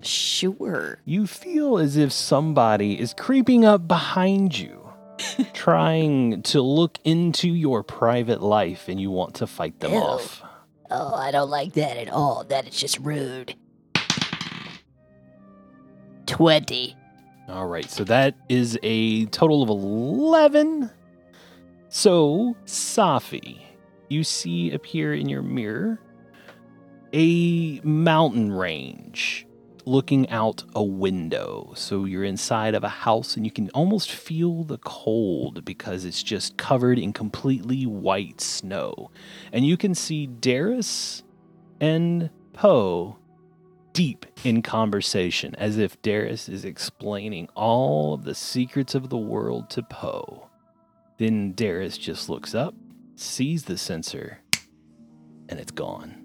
Sure. 0.00 0.98
You 1.04 1.26
feel 1.26 1.76
as 1.76 1.98
if 1.98 2.12
somebody 2.12 2.98
is 2.98 3.12
creeping 3.12 3.66
up 3.66 3.86
behind 3.86 4.58
you, 4.58 4.90
trying 5.52 6.42
to 6.44 6.62
look 6.62 6.98
into 7.04 7.48
your 7.48 7.82
private 7.82 8.42
life, 8.42 8.88
and 8.88 8.98
you 8.98 9.10
want 9.10 9.34
to 9.36 9.46
fight 9.46 9.80
them 9.80 9.92
Ew. 9.92 9.98
off. 9.98 10.42
Oh, 10.90 11.14
I 11.14 11.30
don't 11.30 11.50
like 11.50 11.74
that 11.74 11.98
at 11.98 12.08
all. 12.08 12.44
That 12.44 12.66
is 12.68 12.78
just 12.80 12.98
rude. 13.00 13.54
20. 16.26 16.96
All 17.46 17.66
right, 17.66 17.90
so 17.90 18.04
that 18.04 18.34
is 18.48 18.78
a 18.82 19.26
total 19.26 19.62
of 19.62 19.68
11. 19.68 20.90
So, 21.90 22.56
Safi, 22.64 23.60
you 24.08 24.24
see 24.24 24.72
appear 24.72 25.12
in 25.14 25.28
your 25.28 25.42
mirror 25.42 26.00
a 27.12 27.80
mountain 27.84 28.50
range 28.50 29.46
looking 29.84 30.28
out 30.30 30.64
a 30.74 30.82
window. 30.82 31.72
So, 31.76 32.06
you're 32.06 32.24
inside 32.24 32.74
of 32.74 32.82
a 32.82 32.88
house 32.88 33.36
and 33.36 33.44
you 33.44 33.52
can 33.52 33.68
almost 33.70 34.10
feel 34.10 34.64
the 34.64 34.78
cold 34.78 35.66
because 35.66 36.06
it's 36.06 36.22
just 36.22 36.56
covered 36.56 36.98
in 36.98 37.12
completely 37.12 37.84
white 37.84 38.40
snow. 38.40 39.10
And 39.52 39.66
you 39.66 39.76
can 39.76 39.94
see 39.94 40.26
Darius 40.26 41.22
and 41.78 42.30
Poe 42.54 43.18
deep 43.94 44.26
in 44.44 44.60
conversation, 44.60 45.54
as 45.56 45.78
if 45.78 46.00
Darius 46.02 46.48
is 46.48 46.64
explaining 46.66 47.48
all 47.54 48.12
of 48.14 48.24
the 48.24 48.34
secrets 48.34 48.94
of 48.94 49.08
the 49.08 49.16
world 49.16 49.70
to 49.70 49.82
Poe. 49.82 50.50
Then 51.18 51.52
Darius 51.54 51.96
just 51.96 52.28
looks 52.28 52.54
up, 52.54 52.74
sees 53.16 53.64
the 53.64 53.78
sensor, 53.78 54.40
and 55.48 55.58
it's 55.58 55.72
gone. 55.72 56.20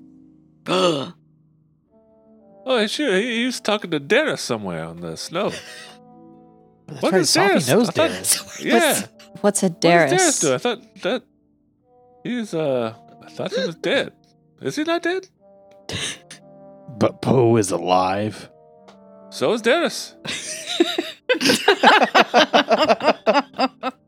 Oh, 2.65 2.85
sure. 2.87 3.15
He, 3.17 3.37
he 3.39 3.45
was 3.45 3.59
talking 3.59 3.91
to 3.91 3.99
Darius 3.99 4.41
somewhere 4.41 4.83
on 4.83 5.01
the 5.01 5.15
snow. 5.17 5.49
That's 6.87 7.01
What 7.01 7.11
right. 7.13 7.21
is 7.21 7.33
Darius? 7.33 7.69
Safi 7.69 7.73
knows 7.75 7.89
I 7.89 7.91
thought- 7.91 8.09
Darius. 8.09 8.59
Yeah. 8.65 9.01
What's 9.41 9.63
a 9.63 9.67
What 9.67 9.79
does 9.81 9.91
Darius? 10.09 10.39
do? 10.41 10.53
I 10.53 10.57
thought 10.57 11.01
that 11.03 11.23
he's 12.23 12.53
uh 12.53 12.93
I 13.23 13.29
thought 13.29 13.51
he 13.53 13.65
was 13.65 13.75
dead. 13.75 14.11
Is 14.61 14.75
he 14.75 14.83
not 14.83 15.01
dead? 15.03 15.29
But 16.97 17.21
Poe 17.21 17.55
is 17.57 17.71
alive. 17.71 18.49
So 19.29 19.53
is 19.53 19.61
Dennis. 19.61 20.15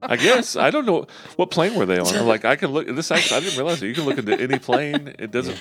I 0.03 0.17
guess 0.17 0.55
I 0.55 0.71
don't 0.71 0.85
know 0.85 1.05
what 1.35 1.51
plane 1.51 1.75
were 1.75 1.85
they 1.85 1.99
on. 1.99 2.25
Like 2.25 2.43
I 2.43 2.55
can 2.55 2.71
look. 2.71 2.87
This 2.87 3.11
actually 3.11 3.37
I 3.37 3.39
didn't 3.41 3.57
realize 3.57 3.79
that 3.79 3.87
you 3.87 3.93
can 3.93 4.05
look 4.05 4.17
into 4.17 4.37
any 4.39 4.57
plane. 4.59 5.13
It 5.19 5.31
doesn't. 5.31 5.57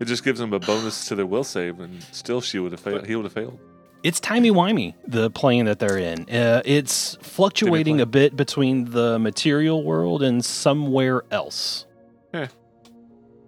It 0.00 0.04
just 0.04 0.24
gives 0.24 0.40
them 0.40 0.52
a 0.52 0.58
bonus 0.58 1.06
to 1.08 1.14
their 1.14 1.24
will 1.24 1.44
save, 1.44 1.80
and 1.80 2.02
still 2.12 2.40
she 2.40 2.58
would 2.58 2.72
have 2.72 2.80
failed. 2.80 3.06
He 3.06 3.14
would 3.16 3.24
have 3.24 3.32
failed. 3.32 3.58
It's 4.02 4.20
timey 4.20 4.50
wimey, 4.50 4.94
the 5.06 5.30
plane 5.30 5.64
that 5.64 5.78
they're 5.78 5.98
in. 5.98 6.28
Uh, 6.28 6.62
it's 6.64 7.16
fluctuating 7.22 8.00
a 8.00 8.06
bit 8.06 8.36
between 8.36 8.90
the 8.90 9.18
material 9.18 9.82
world 9.82 10.22
and 10.22 10.44
somewhere 10.44 11.22
else. 11.30 11.86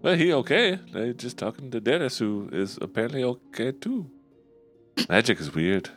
Well, 0.03 0.15
he 0.17 0.33
okay. 0.33 0.79
They 0.93 1.13
just 1.13 1.37
talking 1.39 1.71
to 1.73 1.81
Dennis, 1.81 2.19
who 2.19 2.49
is 2.53 2.79
apparently 2.81 3.25
okay 3.25 3.73
too. 3.73 4.11
Magic 5.09 5.41
is 5.41 5.55
weird. 5.55 5.91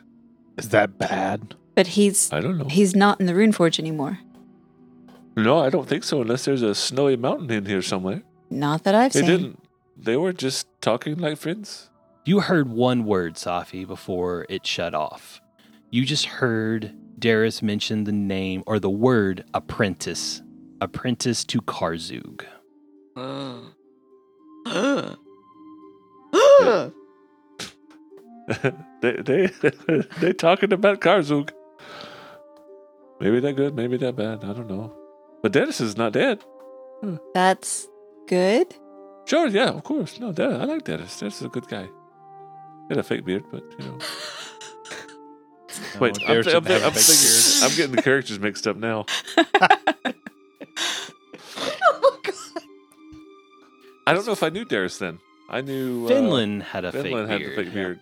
Is 0.58 0.68
that 0.70 0.98
bad? 0.98 1.54
But 1.74 1.88
he's 1.88 2.32
I 2.32 2.40
don't 2.40 2.58
know. 2.58 2.64
he's 2.66 2.94
not 2.94 3.20
in 3.20 3.26
the 3.26 3.32
Runeforge 3.32 3.78
anymore. 3.78 4.18
No, 5.36 5.60
I 5.60 5.70
don't 5.70 5.88
think 5.88 6.04
so. 6.04 6.20
Unless 6.20 6.44
there's 6.44 6.62
a 6.62 6.74
snowy 6.74 7.16
mountain 7.16 7.50
in 7.50 7.64
here 7.64 7.80
somewhere. 7.82 8.22
Not 8.50 8.84
that 8.84 8.94
I've 8.94 9.12
They 9.12 9.20
seen. 9.20 9.28
They 9.28 9.36
didn't. 9.36 9.64
They 9.96 10.16
were 10.16 10.32
just 10.32 10.66
talking 10.80 11.16
like 11.16 11.38
friends. 11.38 11.88
You 12.24 12.40
heard 12.40 12.68
one 12.70 13.04
word, 13.04 13.34
Safi, 13.34 13.86
before 13.86 14.46
it 14.48 14.66
shut 14.66 14.94
off. 14.94 15.40
You 15.90 16.04
just 16.04 16.26
heard 16.26 16.94
Darius 17.18 17.62
mention 17.62 18.04
the 18.04 18.12
name 18.12 18.62
or 18.66 18.78
the 18.78 18.90
word 18.90 19.44
apprentice. 19.54 20.42
Apprentice 20.80 21.44
to 21.46 21.60
Karzoug. 21.62 22.44
Mm. 23.16 23.70
they 29.00 29.16
they 29.22 29.46
they 30.20 30.32
talking 30.32 30.72
about 30.72 31.00
Karzoug. 31.00 31.50
Maybe 33.20 33.40
that 33.40 33.54
good, 33.54 33.74
maybe 33.74 33.96
that 33.98 34.16
bad. 34.16 34.44
I 34.44 34.52
don't 34.52 34.68
know. 34.68 34.94
But 35.42 35.52
Dennis 35.52 35.80
is 35.80 35.96
not 35.96 36.12
dead. 36.12 36.42
Huh. 37.02 37.18
That's 37.34 37.88
good. 38.26 38.74
Sure, 39.26 39.46
yeah, 39.46 39.68
of 39.68 39.84
course. 39.84 40.18
No, 40.18 40.32
Dennis, 40.32 40.60
I 40.60 40.64
like 40.64 40.84
Dennis. 40.84 41.18
Dennis 41.18 41.36
is 41.36 41.46
a 41.46 41.48
good 41.48 41.68
guy. 41.68 41.84
He 41.84 42.88
had 42.88 42.98
a 42.98 43.02
fake 43.02 43.24
beard, 43.24 43.44
but 43.50 43.62
you 43.78 43.84
know. 43.84 43.98
Wait, 46.00 46.18
I'm 46.26 46.42
getting 46.42 47.92
the 47.92 48.02
characters 48.02 48.38
mixed 48.38 48.66
up 48.66 48.76
now. 48.76 49.06
I 54.06 54.12
don't 54.14 54.26
know 54.26 54.32
if 54.32 54.42
I 54.42 54.48
knew 54.48 54.64
Darius 54.64 54.98
then. 54.98 55.18
I 55.50 55.60
knew 55.60 56.06
uh, 56.06 56.08
Finland 56.08 56.62
had 56.62 56.84
a 56.84 56.92
Finland 56.92 57.28
fake 57.28 57.30
had 57.30 57.38
beard. 57.40 57.50
the 57.58 57.64
fake 57.64 57.74
beard. 57.74 58.00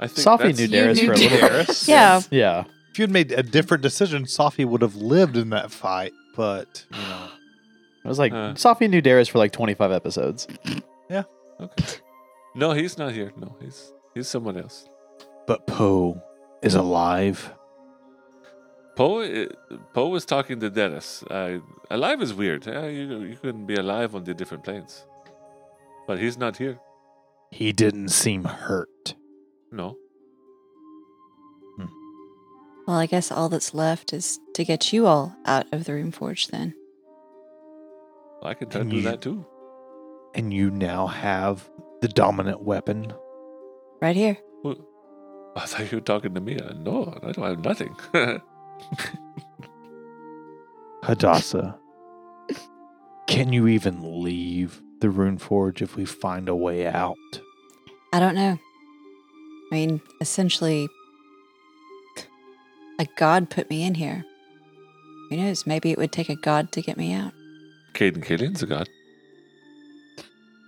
I 0.00 0.06
think 0.06 0.18
Sophie 0.18 0.52
knew 0.52 0.62
You 0.62 0.68
Darius 0.68 1.00
for 1.00 1.12
a 1.12 1.16
little 1.16 1.48
bit. 1.48 1.82
Yeah. 1.88 2.20
Yeah. 2.30 2.64
If 2.90 2.98
you'd 2.98 3.10
made 3.10 3.32
a 3.32 3.42
different 3.42 3.82
decision, 3.82 4.26
Sophie 4.26 4.64
would 4.64 4.82
have 4.82 4.96
lived 4.96 5.36
in 5.36 5.50
that 5.50 5.70
fight. 5.70 6.12
But 6.36 6.84
you 6.92 6.98
know, 6.98 7.28
I 8.04 8.08
was 8.08 8.18
like, 8.18 8.32
Uh. 8.32 8.54
Sophie 8.54 8.88
knew 8.88 9.00
Darius 9.00 9.28
for 9.28 9.38
like 9.38 9.52
25 9.52 9.92
episodes. 9.92 10.46
Yeah. 11.10 11.22
Okay. 11.58 11.84
No, 12.54 12.72
he's 12.72 12.98
not 12.98 13.12
here. 13.12 13.32
No, 13.36 13.56
he's 13.62 13.92
he's 14.14 14.28
someone 14.28 14.58
else. 14.58 14.86
but 15.46 15.66
Poe 15.66 16.20
is 16.62 16.74
alive. 16.74 17.52
Poe 18.94 19.20
uh, 19.22 19.46
Poe 19.94 20.08
was 20.08 20.24
talking 20.26 20.60
to 20.60 20.68
Dennis. 20.70 21.22
Uh, 21.30 21.58
alive 21.90 22.20
is 22.20 22.34
weird. 22.34 22.66
Uh, 22.68 22.82
you 22.86 23.20
you 23.22 23.36
couldn't 23.36 23.64
be 23.66 23.76
alive 23.76 24.14
on 24.14 24.24
the 24.24 24.34
different 24.34 24.64
planes. 24.64 25.06
But 26.08 26.18
he's 26.18 26.38
not 26.38 26.56
here. 26.56 26.80
He 27.50 27.72
didn't 27.72 28.08
seem 28.08 28.44
hurt. 28.44 29.14
No. 29.70 29.94
Hmm. 31.76 31.86
Well, 32.86 32.96
I 32.96 33.04
guess 33.04 33.30
all 33.30 33.50
that's 33.50 33.74
left 33.74 34.14
is 34.14 34.40
to 34.54 34.64
get 34.64 34.90
you 34.90 35.06
all 35.06 35.36
out 35.44 35.66
of 35.70 35.84
the 35.84 35.92
Rune 35.92 36.10
Forge 36.10 36.48
then. 36.48 36.74
I 38.42 38.54
can 38.54 38.70
try 38.70 38.78
to 38.78 38.80
And 38.80 38.90
do 38.90 39.02
that 39.02 39.20
too. 39.20 39.44
And 40.34 40.52
you 40.52 40.70
now 40.70 41.08
have 41.08 41.68
the 42.00 42.08
dominant 42.08 42.62
weapon. 42.62 43.12
Right 44.00 44.16
here. 44.16 44.38
Well, 44.64 44.76
I 45.56 45.66
thought 45.66 45.92
you 45.92 45.98
were 45.98 46.02
talking 46.02 46.32
to 46.34 46.40
me. 46.40 46.56
No, 46.76 47.18
I 47.22 47.32
don't 47.32 47.44
have 47.44 47.62
nothing. 47.64 47.94
Hadassah, 51.02 51.78
can 53.26 53.52
you 53.52 53.66
even 53.68 54.22
leave 54.22 54.82
the 55.00 55.10
rune 55.10 55.38
forge 55.38 55.82
if 55.82 55.96
we 55.96 56.04
find 56.04 56.48
a 56.48 56.54
way 56.56 56.86
out? 56.86 57.16
I 58.12 58.20
don't 58.20 58.34
know. 58.34 58.58
I 59.70 59.74
mean, 59.74 60.00
essentially, 60.20 60.88
a 62.98 63.06
god 63.16 63.50
put 63.50 63.68
me 63.70 63.84
in 63.84 63.94
here. 63.94 64.24
Who 65.30 65.36
knows? 65.36 65.66
Maybe 65.66 65.90
it 65.90 65.98
would 65.98 66.12
take 66.12 66.30
a 66.30 66.36
god 66.36 66.72
to 66.72 66.80
get 66.82 66.96
me 66.96 67.12
out. 67.12 67.32
Cayden 67.94 68.22
Cailean's 68.22 68.62
a 68.62 68.66
god. 68.66 68.88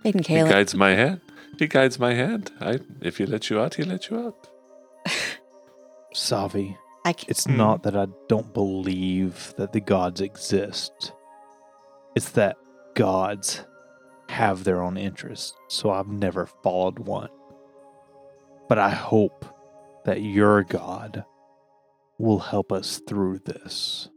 Aiden 0.05 0.25
He 0.25 0.35
guides 0.35 0.75
my 0.75 0.91
hand. 0.91 1.21
He 1.59 1.67
guides 1.67 1.99
my 1.99 2.13
hand. 2.13 2.51
I 2.59 2.79
if 3.01 3.17
he 3.17 3.25
lets 3.25 3.49
you 3.49 3.59
out, 3.59 3.75
he 3.75 3.83
lets 3.83 4.09
you 4.09 4.19
out. 4.19 4.47
Safi, 6.15 6.75
I 7.05 7.11
c- 7.13 7.25
it's 7.27 7.45
Hmm. 7.45 7.57
not 7.57 7.83
that 7.83 7.95
I 7.95 8.07
don't 8.27 8.53
believe 8.53 9.53
that 9.57 9.71
the 9.73 9.79
gods 9.79 10.21
exist. 10.21 11.13
It's 12.15 12.29
that 12.31 12.57
gods 12.95 13.63
have 14.31 14.63
their 14.63 14.81
own 14.81 14.97
interests, 14.97 15.53
so 15.67 15.91
I've 15.91 16.07
never 16.07 16.45
followed 16.45 16.99
one. 16.99 17.29
But 18.67 18.79
I 18.79 18.89
hope 18.89 19.45
that 20.05 20.21
your 20.21 20.63
god 20.63 21.25
will 22.17 22.39
help 22.39 22.71
us 22.71 23.01
through 23.07 23.39
this. 23.39 24.09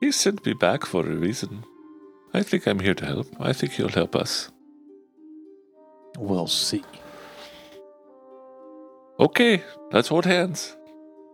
He 0.00 0.12
sent 0.12 0.44
me 0.46 0.52
back 0.52 0.84
for 0.84 1.04
a 1.04 1.16
reason. 1.16 1.64
I 2.32 2.42
think 2.42 2.66
I'm 2.66 2.80
here 2.80 2.94
to 2.94 3.06
help. 3.06 3.26
I 3.40 3.52
think 3.52 3.72
he'll 3.72 3.88
help 3.88 4.14
us. 4.14 4.50
We'll 6.18 6.46
see. 6.46 6.84
Okay, 9.18 9.62
let's 9.90 10.08
hold 10.08 10.26
hands. 10.26 10.76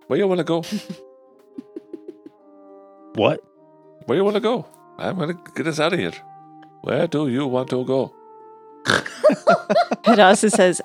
Where 0.07 0.19
you 0.19 0.29
want 0.29 0.39
to 0.39 0.45
go? 0.45 0.65
What? 3.15 3.41
Where 4.07 4.19
you 4.19 4.25
want 4.25 4.35
to 4.35 4.41
go? 4.41 4.67
I'm 4.99 5.19
gonna 5.19 5.39
get 5.55 5.69
us 5.69 5.79
out 5.79 5.93
of 5.93 5.99
here. 6.01 6.13
Where 6.85 7.07
do 7.07 7.29
you 7.29 7.47
want 7.47 7.71
to 7.71 7.83
go? 7.85 8.13
Hadassah 10.05 10.51
says, 10.51 10.83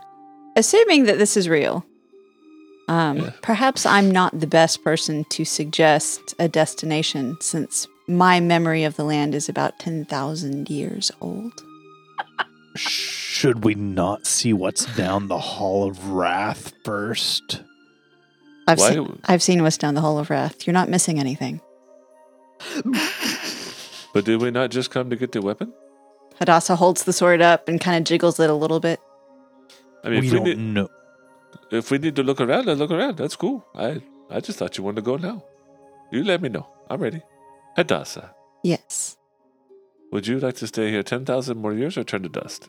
assuming 0.56 1.04
that 1.04 1.18
this 1.18 1.36
is 1.36 1.50
real, 1.50 1.86
um, 2.88 3.18
Yeah. 3.18 3.32
perhaps 3.41 3.86
I'm 3.86 4.10
not 4.10 4.39
the 4.39 4.47
best 4.47 4.82
person 4.82 5.26
to 5.32 5.43
suggest 5.43 6.36
a 6.39 6.47
destination 6.47 7.36
since 7.41 7.86
my 8.08 8.39
memory 8.39 8.86
of 8.86 8.95
the 8.95 9.04
land 9.04 9.36
is 9.36 9.50
about 9.50 9.78
10,000 9.80 10.70
years 10.70 11.12
old. 11.20 11.52
Should 12.78 13.66
we 13.66 13.76
not 13.76 14.26
see 14.26 14.54
what's 14.54 14.86
down 14.95 15.28
the 15.28 15.38
Hall 15.38 15.89
of 15.89 16.12
Wrath 16.12 16.72
first? 16.86 17.62
I've, 18.70 18.80
Why? 18.80 18.91
seen, 18.93 19.20
I've 19.26 19.43
seen 19.43 19.64
what's 19.64 19.78
down 19.78 19.95
the 19.95 20.02
Hall 20.02 20.18
of 20.18 20.30
Wrath. 20.30 20.66
You're 20.66 20.74
not 20.74 20.88
missing 20.88 21.20
anything. 21.20 21.60
But 24.14 24.26
did 24.26 24.41
we 24.41 24.50
not 24.50 24.72
just 24.72 24.91
come 24.91 25.10
to 25.10 25.16
get 25.18 25.34
the 25.34 25.41
weapon? 25.41 25.74
Hadassah 26.40 26.76
holds 26.78 27.04
the 27.04 27.14
sword 27.14 27.42
up 27.42 27.68
and 27.68 27.80
kind 27.82 27.98
of 27.98 28.04
jiggles 28.06 28.40
it 28.40 28.50
a 28.50 28.54
little 28.56 28.80
bit. 28.80 29.00
I 30.04 30.10
mean, 30.10 30.22
we 30.22 30.28
if 30.28 30.34
we, 30.34 30.38
don't 30.40 30.46
need, 30.46 30.58
know. 30.58 30.90
if 31.72 31.92
we 31.92 31.98
need 31.98 32.16
to 32.16 32.24
look 32.24 32.40
around, 32.42 32.66
let's 32.66 32.80
look 32.80 32.92
around. 32.92 33.18
That's 33.18 33.36
cool. 33.36 33.66
I 33.76 34.02
I 34.30 34.40
just 34.40 34.58
thought 34.60 34.78
you 34.78 34.84
wanted 34.84 34.98
to 34.98 35.02
go 35.02 35.18
now. 35.18 35.44
You 36.12 36.24
let 36.24 36.42
me 36.42 36.50
know. 36.50 36.68
I'm 36.90 37.02
ready. 37.02 37.22
Hadassah, 37.76 38.34
Yes. 38.64 39.18
would 40.12 40.28
you 40.28 40.40
like 40.40 40.56
to 40.56 40.68
stay 40.68 40.90
here 40.90 41.04
10,000 41.04 41.58
more 41.58 41.74
years 41.74 41.98
or 41.98 42.04
turn 42.04 42.24
to 42.24 42.30
dust? 42.30 42.68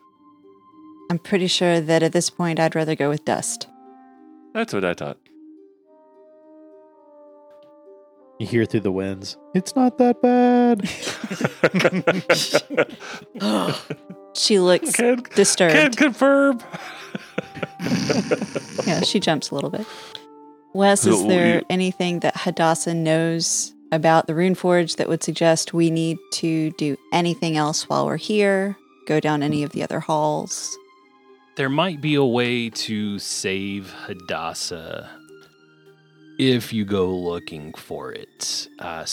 I'm 1.11 1.19
pretty 1.19 1.47
sure 1.49 1.81
that 1.81 2.03
at 2.03 2.13
this 2.13 2.31
point 2.31 2.61
I'd 2.61 2.75
rather 2.75 2.95
go 2.95 3.09
with 3.09 3.25
dust. 3.25 3.67
That's 4.55 4.73
what 4.75 4.85
I 4.85 4.95
thought. 4.95 5.17
You 8.41 8.47
hear 8.47 8.65
through 8.65 8.81
the 8.81 8.91
winds. 8.91 9.37
It's 9.55 9.77
not 9.77 9.99
that 9.99 10.23
bad. 10.23 10.89
She 14.35 14.59
looks 14.59 14.93
Can, 14.93 15.21
can 15.23 15.37
disturbed. 15.37 15.97
confirm. 15.97 16.61
Yeah, 18.87 19.01
she 19.03 19.21
jumps 19.21 19.51
a 19.51 19.55
little 19.55 19.71
bit. 19.71 19.87
Wes, 20.73 21.05
is 21.05 21.27
there 21.27 21.63
anything 21.69 22.21
that 22.21 22.37
Hadassah 22.37 22.95
knows 22.95 23.75
about 23.93 24.27
the 24.29 24.35
Rune 24.35 24.55
Forge 24.55 24.97
that 24.97 25.09
would 25.09 25.23
suggest 25.23 25.75
we 25.75 25.91
need 25.91 26.17
to 26.35 26.71
do 26.73 26.97
anything 27.13 27.57
else 27.57 27.89
while 27.89 28.07
we're 28.07 28.17
here? 28.17 28.77
Go 29.07 29.19
down 29.21 29.43
any 29.43 29.63
of 29.63 29.73
the 29.73 29.83
other 29.83 30.01
halls? 30.01 30.77
There 31.57 31.69
might 31.69 32.01
be 32.01 32.15
a 32.15 32.25
way 32.25 32.71
to 32.71 33.19
save 33.19 33.93
Hadassah 34.07 35.11
if 36.41 36.73
you 36.73 36.87
go 36.87 37.07
looking 37.07 37.75
for 37.75 38.13
it, 38.13 38.67
uh, 38.79 39.05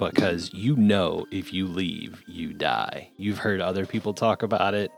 because 0.00 0.52
you 0.52 0.74
know 0.74 1.24
if 1.30 1.52
you 1.52 1.68
leave, 1.68 2.24
you 2.26 2.52
die. 2.52 3.08
You've 3.16 3.38
heard 3.38 3.60
other 3.60 3.86
people 3.86 4.12
talk 4.12 4.42
about 4.42 4.74
it. 4.74 4.90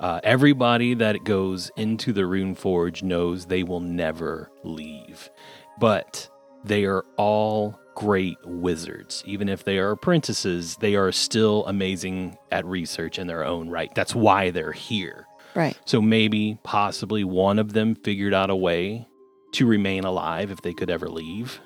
Uh, 0.00 0.18
everybody 0.24 0.92
that 0.94 1.22
goes 1.22 1.70
into 1.76 2.12
the 2.12 2.26
Rune 2.26 2.56
Forge 2.56 3.04
knows 3.04 3.46
they 3.46 3.62
will 3.62 3.78
never 3.78 4.50
leave, 4.64 5.30
but 5.78 6.28
they 6.64 6.84
are 6.84 7.04
all 7.16 7.78
great 7.94 8.38
wizards. 8.44 9.22
Even 9.24 9.48
if 9.48 9.62
they 9.62 9.78
are 9.78 9.92
apprentices, 9.92 10.74
they 10.80 10.96
are 10.96 11.12
still 11.12 11.64
amazing 11.66 12.36
at 12.50 12.64
research 12.64 13.20
in 13.20 13.28
their 13.28 13.44
own 13.44 13.68
right. 13.68 13.94
That's 13.94 14.16
why 14.16 14.50
they're 14.50 14.72
here. 14.72 15.28
Right. 15.54 15.78
So 15.84 16.02
maybe, 16.02 16.58
possibly, 16.64 17.22
one 17.22 17.60
of 17.60 17.72
them 17.72 17.94
figured 17.94 18.34
out 18.34 18.50
a 18.50 18.56
way 18.56 19.06
to 19.52 19.66
remain 19.66 20.04
alive 20.04 20.50
if 20.50 20.62
they 20.62 20.74
could 20.74 20.90
ever 20.90 21.08
leave. 21.08 21.60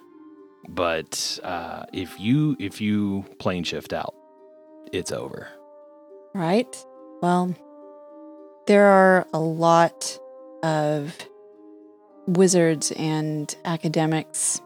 But 0.69 1.39
uh, 1.43 1.85
if 1.93 2.19
you 2.19 2.57
if 2.59 2.81
you 2.81 3.25
plane 3.39 3.65
shift 3.65 3.93
out, 3.93 4.15
it's 4.93 5.13
over. 5.13 5.49
Right? 6.35 6.85
Well, 7.21 7.55
there 8.67 8.87
are 8.87 9.27
a 9.33 9.39
lot 9.39 10.19
of 10.63 11.17
wizards 12.27 12.93
and 12.93 13.55
academics 13.65 14.61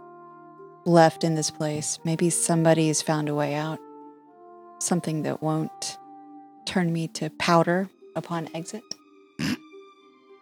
left 0.84 1.24
in 1.24 1.34
this 1.34 1.50
place. 1.50 1.98
Maybe 2.04 2.30
somebody 2.30 2.86
has 2.88 3.02
found 3.02 3.28
a 3.28 3.34
way 3.34 3.54
out. 3.54 3.80
Something 4.78 5.22
that 5.22 5.42
won't 5.42 5.98
turn 6.66 6.92
me 6.92 7.08
to 7.08 7.30
powder 7.30 7.90
upon 8.14 8.48
exit. 8.54 8.82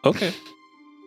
Okay. 0.05 0.33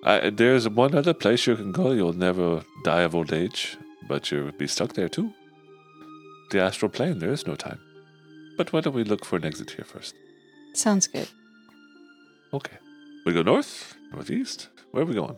I, 0.04 0.30
there's 0.30 0.68
one 0.70 0.96
other 0.96 1.14
place 1.14 1.46
you 1.46 1.56
can 1.56 1.72
go. 1.72 1.92
You'll 1.92 2.14
never 2.14 2.64
die 2.84 3.02
of 3.02 3.16
old 3.16 3.34
age, 3.34 3.78
but 4.08 4.32
you'll 4.32 4.52
be 4.54 4.68
stuck 4.68 4.94
there 4.94 5.10
too. 5.10 5.34
The 6.52 6.62
astral 6.62 6.90
plane, 6.90 7.20
there 7.20 7.32
is 7.32 7.46
no 7.46 7.56
time. 7.56 7.80
But 8.58 8.74
why 8.74 8.82
don't 8.82 8.96
we 8.96 9.04
look 9.04 9.26
for 9.26 9.36
an 9.36 9.46
exit 9.46 9.72
here 9.72 9.86
first? 9.86 10.16
Sounds 10.74 11.08
good. 11.08 11.28
Okay. 12.54 12.78
We 13.26 13.34
go 13.34 13.42
north, 13.42 13.96
northeast. 14.12 14.70
Where 14.92 15.04
are 15.04 15.06
we 15.06 15.14
going? 15.14 15.38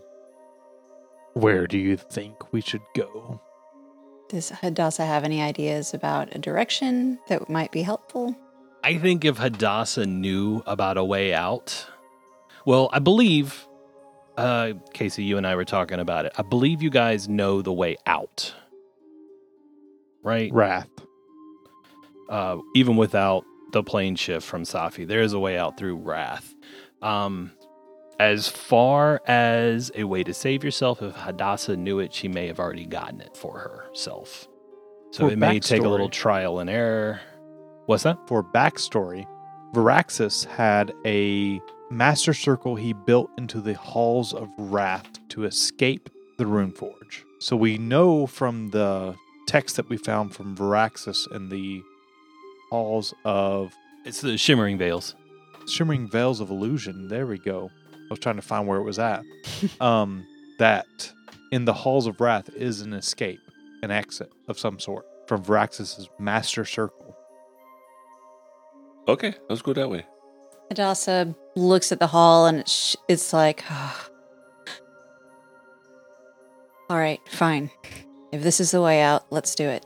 Where 1.34 1.68
do 1.68 1.78
you 1.78 1.97
think 1.97 2.53
we 2.53 2.62
should 2.62 2.82
go? 2.95 3.41
Does 4.30 4.49
Hadassah 4.49 5.05
have 5.05 5.24
any 5.24 5.41
ideas 5.41 5.93
about 5.93 6.34
a 6.36 6.39
direction 6.39 7.20
that 7.28 7.49
might 7.49 7.72
be 7.72 7.82
helpful? 7.82 8.36
I 8.84 8.97
think 8.97 9.26
if 9.26 9.38
Hadassah 9.38 10.05
knew 10.05 10.64
about 10.66 10.97
a 10.97 11.03
way 11.03 11.34
out, 11.34 11.86
well, 12.66 12.89
I 12.93 12.99
believe, 12.99 13.68
uh, 14.42 14.74
Casey, 14.94 15.24
you 15.24 15.38
and 15.38 15.48
I 15.48 15.56
were 15.56 15.66
talking 15.66 16.00
about 16.00 16.26
it. 16.26 16.34
I 16.38 16.42
believe 16.44 16.82
you 16.82 16.89
guys 16.89 17.30
know 17.30 17.62
the 17.62 17.74
way 17.74 17.98
out, 18.06 18.54
right? 20.24 20.52
Wrath. 20.54 20.89
uh, 22.30 22.58
even 22.76 22.98
without 22.98 23.44
the 23.74 23.84
plane 23.84 24.16
shift 24.16 24.46
from 24.48 24.64
Safi, 24.64 25.08
there 25.08 25.22
is 25.22 25.34
a 25.34 25.39
way 25.39 25.58
out 25.58 25.78
through 25.78 25.96
Wrath. 25.98 26.54
Um, 27.02 27.52
as 28.20 28.48
far 28.48 29.22
as 29.28 29.92
a 29.96 30.04
way 30.04 30.24
to 30.24 30.34
save 30.34 30.64
yourself, 30.64 31.02
if 31.02 31.16
Hadassah 31.16 31.76
knew 31.78 32.00
it, 32.00 32.14
she 32.14 32.28
may 32.28 32.48
have 32.48 32.60
already 32.60 32.86
gotten 32.86 33.20
it 33.22 33.36
for 33.36 33.58
herself. 33.58 34.48
So 35.12 35.28
For 35.28 35.34
it 35.34 35.39
may 35.39 35.60
take 35.60 35.84
a 35.84 35.89
little 35.89 36.10
trial 36.10 36.60
and 36.60 36.70
error. 36.70 37.20
What's 37.88 38.04
that? 38.04 38.18
For 38.28 38.44
backstory, 38.44 39.26
Varaxis 39.74 40.46
had 40.46 40.94
a 41.06 41.60
master 41.92 42.34
circle 42.34 42.76
he 42.76 42.94
built 42.94 43.30
into 43.38 43.60
the 43.60 43.74
halls 43.74 44.34
of 44.34 44.50
Wrath 44.58 45.20
to 45.30 45.44
escape 45.44 46.10
the 46.38 46.46
Rune 46.46 46.72
Forge. 46.72 47.26
So 47.39 47.56
we 47.56 47.78
know 47.78 48.26
from 48.28 48.70
the 48.70 49.16
text 49.48 49.76
that 49.76 49.89
we 49.89 49.98
found 49.98 50.34
from 50.34 50.56
Varaxis 50.56 51.30
in 51.36 51.50
the 51.50 51.82
halls 52.70 53.14
of 53.26 53.74
It's 54.06 54.22
the 54.22 54.38
Shimmering 54.38 54.78
Veils. 54.78 55.16
Shimmering 55.68 56.10
Veils 56.10 56.39
of 56.39 56.50
Illusion. 56.50 57.08
There 57.10 57.28
we 57.28 57.38
go. 57.38 57.70
I 57.94 58.08
was 58.10 58.20
trying 58.20 58.38
to 58.38 58.42
find 58.42 58.68
where 58.68 58.80
it 58.80 58.84
was 58.84 58.98
at. 58.98 59.24
um, 59.82 60.26
that 60.60 61.12
in 61.52 61.66
the 61.66 61.74
halls 61.74 62.08
of 62.08 62.20
Wrath 62.22 62.50
is 62.56 62.82
an 62.82 62.94
escape, 62.94 63.39
an 63.84 63.92
exit 63.92 64.32
of 64.48 64.58
some 64.58 64.80
sort 64.80 65.06
from 65.28 65.44
Varaxis' 65.44 66.08
master 66.20 66.66
circle. 66.66 67.16
Okay, 69.08 69.34
let's 69.50 69.62
go 69.62 69.74
that 69.74 69.89
way. 69.89 70.06
Hadassah 70.70 71.36
looks 71.56 71.91
at 71.91 71.99
the 71.99 72.08
hall 72.08 72.45
and 72.45 72.60
it's, 72.60 72.95
it's 73.08 73.34
like, 73.34 73.64
all 76.89 76.97
right, 76.97 77.20
fine. 77.30 77.70
If 78.32 78.43
this 78.43 78.60
is 78.60 78.72
the 78.72 78.82
way 78.82 79.02
out, 79.02 79.26
let's 79.32 79.56
do 79.56 79.68
it. 79.68 79.86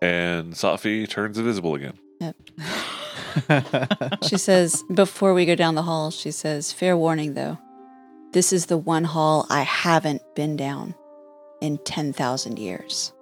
And 0.00 0.54
Safi 0.54 1.08
turns 1.08 1.38
invisible 1.38 1.74
again. 1.74 1.98
Yep. 2.20 2.36
She 4.22 4.36
says, 4.36 4.82
before 4.92 5.32
we 5.32 5.46
go 5.46 5.54
down 5.54 5.74
the 5.74 5.82
hall, 5.82 6.10
she 6.10 6.30
says, 6.30 6.72
fair 6.72 6.96
warning 6.96 7.34
though. 7.34 7.58
This 8.32 8.52
is 8.52 8.66
the 8.66 8.76
one 8.76 9.04
hall 9.04 9.46
I 9.50 9.62
haven't 9.62 10.22
been 10.34 10.56
down 10.56 10.94
in 11.60 11.78
10,000 11.78 12.58
years. 12.58 13.12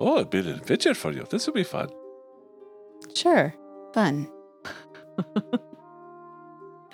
Oh, 0.00 0.16
it'd 0.16 0.30
be 0.30 0.38
an 0.40 0.48
adventure 0.48 0.94
for 0.94 1.12
you. 1.12 1.26
This 1.30 1.46
would 1.46 1.54
be 1.54 1.64
fun. 1.64 1.90
Sure, 3.14 3.54
fun. 3.92 4.28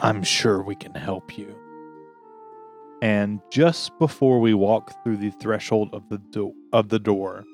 I'm 0.00 0.22
sure 0.22 0.62
we 0.62 0.74
can 0.74 0.94
help 0.94 1.36
you. 1.38 1.54
And 3.02 3.40
just 3.50 3.96
before 3.98 4.40
we 4.40 4.54
walk 4.54 4.92
through 5.04 5.18
the 5.18 5.30
threshold 5.30 5.90
of 5.92 6.08
the 6.08 6.18
do- 6.18 6.54
of 6.72 6.88
the 6.88 6.98
door, 6.98 7.44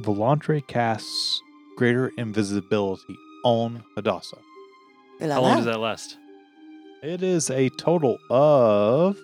Volantre 0.00 0.66
casts 0.66 1.40
greater 1.76 2.10
invisibility 2.16 3.16
on 3.44 3.82
Hadassah. 3.96 4.38
How 5.20 5.40
long 5.42 5.56
does 5.56 5.66
that 5.66 5.80
last? 5.80 6.16
It 7.02 7.22
is 7.22 7.50
a 7.50 7.68
total 7.78 8.18
of 8.30 9.16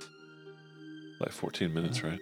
Like 1.21 1.33
14 1.33 1.73
minutes, 1.73 2.03
right? 2.05 2.19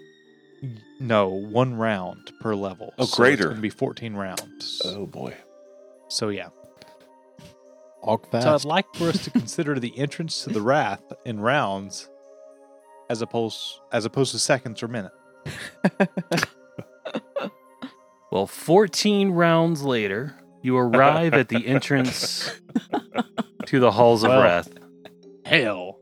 no 1.00 1.28
one 1.28 1.74
round 1.74 2.32
per 2.40 2.54
level. 2.54 2.92
Oh, 2.98 3.04
So 3.04 3.08
it's 3.08 3.16
greater. 3.16 3.48
gonna 3.48 3.60
be 3.60 3.70
14 3.70 4.14
rounds. 4.14 4.82
Oh 4.84 5.06
boy. 5.06 5.34
So 6.08 6.28
yeah. 6.28 6.48
Walk 8.02 8.30
fast. 8.30 8.44
So 8.44 8.54
I'd 8.54 8.64
like 8.64 8.86
for 8.94 9.08
us 9.08 9.24
to 9.24 9.30
consider 9.32 9.78
the 9.78 9.96
entrance 9.98 10.44
to 10.44 10.50
the 10.50 10.62
wrath 10.62 11.02
in 11.24 11.40
rounds, 11.40 12.08
as 13.10 13.22
opposed 13.22 13.80
as 13.92 14.04
opposed 14.04 14.32
to 14.32 14.38
seconds 14.38 14.82
or 14.82 14.88
minutes. 14.88 15.14
Well, 18.30 18.46
14 18.46 19.30
rounds 19.30 19.82
later, 19.82 20.36
you 20.60 20.76
arrive 20.76 21.32
at 21.32 21.48
the 21.48 21.66
entrance 21.66 22.50
to 23.66 23.80
the 23.80 23.90
Halls 23.90 24.22
of 24.22 24.28
Well. 24.28 24.42
Wrath. 24.42 24.68
Hell. 25.46 25.98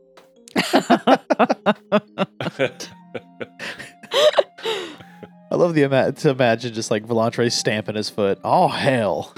I 5.57 5.59
love 5.59 5.73
the 5.73 5.81
ima- 5.81 6.11
to 6.11 6.29
imagine 6.29 6.71
just 6.71 6.91
like 6.91 7.03
Volantre 7.07 7.51
stamping 7.51 7.95
his 7.95 8.11
foot. 8.11 8.37
Oh 8.43 8.67
hell! 8.67 9.33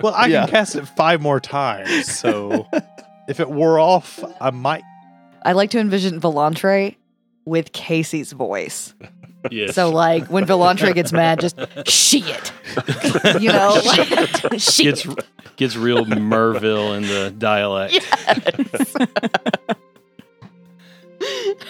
Well, 0.00 0.14
I 0.14 0.26
Yeah. 0.26 0.42
can 0.42 0.50
cast 0.50 0.76
it 0.76 0.86
five 0.86 1.20
more 1.20 1.40
times, 1.40 2.06
so 2.06 2.66
if 3.28 3.40
it 3.40 3.50
wore 3.50 3.80
off, 3.80 4.22
I 4.40 4.50
might. 4.50 4.84
I 5.42 5.50
like 5.52 5.70
to 5.70 5.80
envision 5.80 6.20
Volantre 6.20 6.94
with 7.44 7.72
Casey's 7.72 8.30
voice. 8.30 8.94
Yes. 9.50 9.74
So 9.74 9.90
like 9.90 10.26
when 10.28 10.44
Volantre 10.46 10.94
gets 10.94 11.12
mad, 11.12 11.40
just 11.40 11.58
shit. 11.88 12.52
You 13.40 13.50
know, 13.52 13.80
like, 13.84 14.08
shit. 14.60 15.02
gets 15.04 15.06
gets 15.56 15.76
real 15.76 16.04
Merville 16.04 16.94
in 16.96 17.02
the 17.02 17.34
dialect. 17.36 17.94
Yes. 17.94 18.94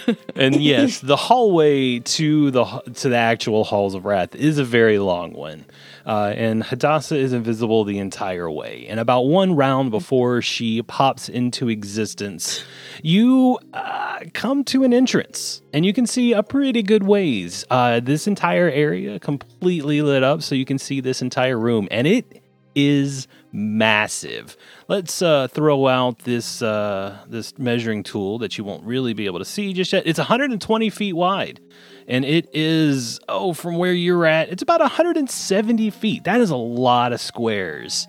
And 0.37 0.63
yes, 0.63 1.01
the 1.01 1.17
hallway 1.17 1.99
to 2.01 2.51
the 2.51 2.65
to 2.65 3.09
the 3.09 3.17
actual 3.17 3.65
halls 3.65 3.95
of 3.95 4.05
wrath 4.05 4.35
is 4.35 4.59
a 4.59 4.65
very 4.65 4.99
long 4.99 5.33
one, 5.33 5.65
uh, 6.05 6.35
and 6.37 6.63
Hadassah 6.63 7.17
is 7.17 7.33
invisible 7.33 7.85
the 7.85 7.99
entire 7.99 8.51
way. 8.51 8.87
And 8.89 9.01
about 9.01 9.23
one 9.23 9.57
round 9.57 9.91
before 9.91 10.43
she 10.43 10.83
pops 10.83 11.29
into 11.29 11.69
existence, 11.69 12.65
you 13.03 13.59
uh, 13.73 14.21
come 14.35 14.63
to 14.65 14.85
an 14.85 14.93
entrance, 14.93 15.63
and 15.73 15.87
you 15.87 15.93
can 15.93 16.07
see 16.07 16.33
a 16.33 16.43
pretty 16.43 16.83
good 16.83 17.05
ways. 17.05 17.65
Uh, 17.71 18.01
this 18.01 18.27
entire 18.27 18.71
area 18.71 19.19
completely 19.19 20.03
lit 20.03 20.23
up, 20.23 20.43
so 20.43 20.55
you 20.55 20.67
can 20.67 20.79
see 20.79 21.01
this 21.01 21.23
entire 21.23 21.59
room, 21.59 21.89
and 21.91 22.07
it 22.07 22.43
is 22.75 23.27
massive. 23.53 24.57
Let's 24.89 25.21
uh, 25.21 25.49
throw 25.49 25.89
out 25.89 26.21
this 26.21 26.63
uh, 26.63 27.19
this 27.27 27.59
measuring 27.59 28.05
tool 28.05 28.39
that 28.39 28.57
you 28.57 28.63
won't 28.63 28.85
really 28.85 29.15
be 29.15 29.27
able 29.27 29.41
to 29.41 29.45
see 29.45 29.73
just 29.73 29.93
yet. 29.93 30.05
It's 30.07 30.19
120 30.19 30.91
feet 30.91 31.15
wide, 31.15 31.61
and 32.07 32.25
it 32.25 32.49
is 32.53 33.19
oh 33.29 33.53
from 33.53 33.79
where 33.79 33.93
you're 33.93 34.25
at, 34.27 34.49
it's 34.49 34.63
about 34.63 34.81
170 34.81 35.91
feet. 35.91 36.25
That 36.25 36.41
is 36.41 36.51
a 36.51 36.57
lot 36.57 37.13
of 37.13 37.21
squares 37.21 38.07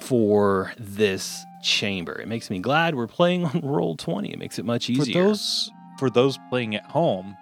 for 0.00 0.72
this 0.78 1.44
chamber. 1.62 2.20
It 2.20 2.26
makes 2.26 2.50
me 2.50 2.58
glad 2.58 2.96
we're 2.96 3.06
playing 3.06 3.44
on 3.54 3.60
roll 3.62 3.96
20. 3.96 4.32
It 4.32 4.38
makes 4.38 4.58
it 4.58 4.64
much 4.64 4.90
easier. 4.90 5.12
For 5.12 5.28
those 5.28 5.70
for 6.00 6.10
those 6.10 6.38
playing 6.48 6.74
at 6.74 6.86
home, 6.86 7.36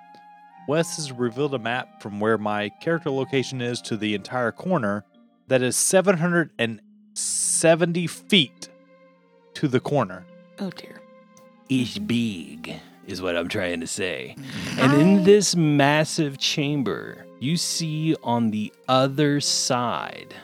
Wes 0.69 0.97
has 0.97 1.11
revealed 1.11 1.55
a 1.55 1.59
map 1.59 2.03
from 2.03 2.21
where 2.21 2.37
my 2.37 2.69
character 2.69 3.11
location 3.11 3.63
is 3.63 3.81
to 3.83 3.97
the 3.97 4.15
entire 4.15 4.53
corner 4.53 5.07
that 5.47 5.63
is 5.63 5.77
770 7.19 8.07
feet 8.07 8.69
to 9.55 9.67
the 9.67 9.81
corner. 9.81 10.25
Oh 10.61 10.71
dear. 10.71 11.01
is 11.69 11.99
big, 11.99 12.81
is 13.07 13.21
what 13.21 13.37
I'm 13.37 13.49
trying 13.49 13.81
to 13.81 13.87
say. 13.87 14.37
Mm-hmm. 14.39 14.81
And 14.81 15.01
in 15.01 15.25
this 15.25 15.57
massive 15.57 16.39
chamber, 16.39 17.27
you 17.41 17.57
see 17.57 18.15
on 18.23 18.53
the 18.53 18.73
other 18.87 19.41
side 19.41 20.35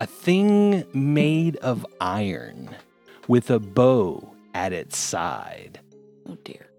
a 0.00 0.06
thing 0.06 0.84
made 0.94 1.56
of 1.56 1.86
iron 2.00 2.74
with 3.28 3.50
a 3.50 3.58
bow 3.58 4.34
at 4.54 4.72
its 4.72 4.96
side. 4.96 5.80
Oh 6.26 6.38
dear. 6.42 6.70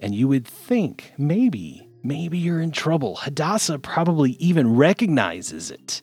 And 0.00 0.14
you 0.14 0.28
would 0.28 0.46
think 0.46 1.12
maybe, 1.16 1.88
maybe 2.02 2.36
you're 2.36 2.60
in 2.60 2.70
trouble. 2.72 3.16
Hadassah 3.16 3.78
probably 3.78 4.32
even 4.32 4.76
recognizes 4.76 5.70
it, 5.70 6.02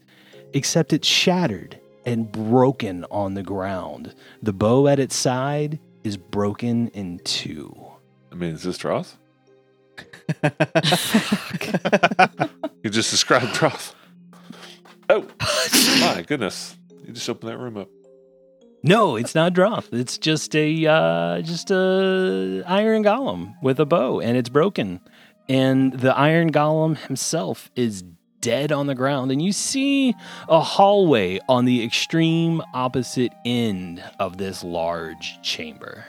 except 0.54 0.94
it's 0.94 1.08
shattered 1.08 1.80
and 2.06 2.32
broken 2.32 3.06
on 3.12 3.34
the 3.34 3.44
ground. 3.44 4.14
The 4.42 4.54
bow 4.54 4.88
at 4.88 5.00
its 5.00 5.16
side 5.16 5.80
is 6.04 6.18
broken 6.18 6.90
in 6.90 7.20
two. 7.20 7.76
I 8.32 8.36
mean, 8.36 8.54
is 8.54 8.64
this 8.64 8.78
Droth? 8.78 9.18
You 12.84 12.92
just 12.92 13.10
described 13.10 13.54
Droth. 13.54 13.96
Oh, 15.10 15.28
my 16.02 16.24
goodness. 16.28 16.78
You 17.04 17.14
just 17.14 17.28
opened 17.28 17.52
that 17.52 17.58
room 17.58 17.78
up. 17.78 17.90
No, 18.84 19.16
it's 19.16 19.34
not 19.34 19.54
Droth. 19.54 19.92
It's 19.92 20.20
just 20.20 20.56
a 20.56 20.86
uh, 20.86 21.42
just 21.42 21.72
a 21.72 22.64
iron 22.68 23.04
golem 23.04 23.56
with 23.64 23.80
a 23.80 23.86
bow, 23.88 24.20
and 24.20 24.38
it's 24.38 24.50
broken. 24.50 25.02
And 25.50 25.94
the 25.94 26.16
iron 26.16 26.52
golem 26.52 26.96
himself 26.96 27.72
is 27.76 28.04
dead 28.46 28.72
on 28.72 28.86
the 28.86 28.94
ground, 28.94 29.32
and 29.32 29.42
you 29.42 29.52
see 29.52 30.14
a 30.48 30.62
hallway 30.62 31.40
on 31.50 31.66
the 31.66 31.84
extreme 31.84 32.62
opposite 32.76 33.34
end 33.44 34.04
of 34.20 34.38
this 34.38 34.64
large 34.64 35.42
chamber. 35.42 36.06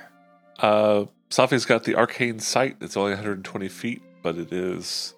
Uh, 0.58 1.06
Safi's 1.30 1.64
got 1.64 1.84
the 1.84 1.94
arcane 1.94 2.38
sight. 2.38 2.76
It's 2.82 2.94
only 2.94 3.12
120 3.12 3.68
feet, 3.68 4.02
but 4.22 4.36
it 4.36 4.52
is 4.52 5.14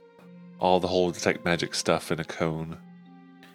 all 0.60 0.78
the 0.78 0.86
whole 0.86 1.10
detect 1.10 1.44
magic 1.44 1.74
stuff 1.74 2.12
in 2.12 2.20
a 2.20 2.24
cone. 2.24 2.78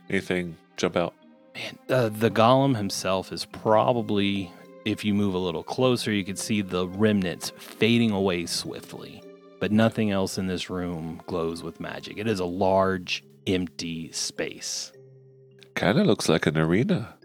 Anything 0.09 0.57
jump 0.76 0.97
out? 0.97 1.14
Man, 1.55 1.80
uh, 1.88 2.09
the 2.09 2.30
golem 2.30 2.76
himself 2.76 3.32
is 3.32 3.45
probably, 3.45 4.51
if 4.84 5.05
you 5.05 5.14
move 5.14 5.36
a 5.36 5.39
little 5.39 5.64
closer, 5.64 6.11
you 6.11 6.26
can 6.26 6.36
see 6.36 6.61
the 6.61 6.86
remnants 6.86 7.53
fading 7.57 8.11
away 8.11 8.45
swiftly. 8.45 9.24
But 9.61 9.72
nothing 9.72 10.11
else 10.11 10.38
in 10.38 10.47
this 10.47 10.70
room 10.70 11.22
glows 11.28 11.64
with 11.64 11.80
magic. 11.80 12.18
It 12.18 12.28
is 12.28 12.41
a 12.41 12.45
large, 12.45 13.24
empty 13.48 14.12
space. 14.12 14.91
Kind 15.76 16.00
of 16.00 16.06
looks 16.06 16.30
like 16.30 16.46
an 16.46 16.58
arena. 16.58 17.16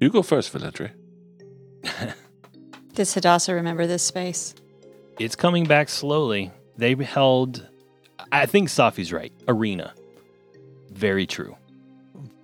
You 0.00 0.10
go 0.10 0.22
first, 0.22 0.52
Volantre. 0.52 0.90
Does 2.94 3.14
Hadassah 3.14 3.54
remember 3.54 3.86
this 3.86 4.02
space? 4.02 4.54
It's 5.18 5.36
coming 5.36 5.64
back 5.64 5.88
slowly. 5.88 6.50
They 6.76 6.94
held, 6.94 7.66
I 8.30 8.46
think 8.46 8.68
Safi's 8.68 9.12
right, 9.12 9.32
arena. 9.46 9.94
Very 10.90 11.26
true. 11.26 11.56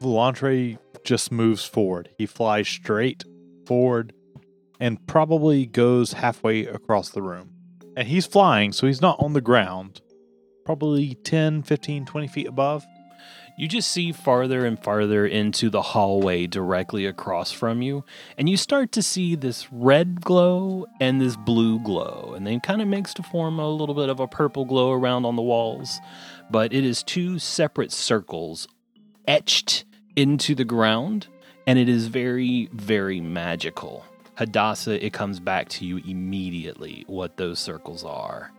Volantre 0.01 0.79
just 1.05 1.33
moves 1.33 1.65
forward. 1.65 2.11
He 2.19 2.27
flies 2.27 2.69
straight 2.69 3.25
forward 3.67 4.13
and 4.81 5.05
probably 5.07 5.67
goes 5.67 6.13
halfway 6.13 6.67
across 6.67 7.11
the 7.11 7.23
room. 7.23 7.51
And 7.97 8.07
he's 8.07 8.27
flying, 8.27 8.73
so 8.73 8.87
he's 8.87 9.03
not 9.03 9.19
on 9.19 9.33
the 9.33 9.41
ground. 9.41 10.01
Probably 10.69 11.15
10, 11.15 11.63
15, 11.63 12.05
20 12.05 12.29
feet 12.29 12.47
above. 12.47 12.87
You 13.57 13.69
just 13.69 13.91
see 13.91 14.13
farther 14.13 14.67
and 14.67 14.79
farther 14.79 15.27
into 15.27 15.71
the 15.71 15.81
hallway 15.81 16.47
directly 16.47 17.07
across 17.07 17.51
from 17.51 17.81
you, 17.81 18.05
and 18.37 18.51
you 18.51 18.59
start 18.59 18.93
to 18.93 19.03
see 19.03 19.35
this 19.35 19.73
red 19.73 20.21
glow 20.21 20.85
and 21.01 21.23
this 21.23 21.37
blue 21.37 21.81
glow, 21.81 22.35
and 22.37 22.47
they 22.47 22.59
kind 22.59 22.83
of 22.83 22.89
mix 22.89 23.15
to 23.15 23.23
form 23.23 23.59
a 23.59 23.67
little 23.67 23.95
bit 23.95 24.11
of 24.11 24.21
a 24.21 24.29
purple 24.29 24.67
glow 24.67 24.93
around 24.93 25.25
on 25.25 25.37
the 25.37 25.43
walls. 25.43 26.01
But 26.51 26.75
it 26.75 26.85
is 26.85 27.03
two 27.03 27.39
separate 27.39 27.91
circles 27.91 28.69
etched 29.27 29.87
into 30.17 30.55
the 30.55 30.67
ground, 30.67 31.29
and 31.67 31.79
it 31.79 31.89
is 31.89 32.09
very, 32.09 32.69
very 32.75 33.23
magical. 33.23 34.05
Hadassah, 34.35 35.03
it 35.03 35.15
comes 35.15 35.41
back 35.41 35.71
to 35.71 35.87
you 35.87 35.97
immediately 36.07 37.05
what 37.07 37.39
those 37.39 37.59
circles 37.59 38.05
are 38.05 38.53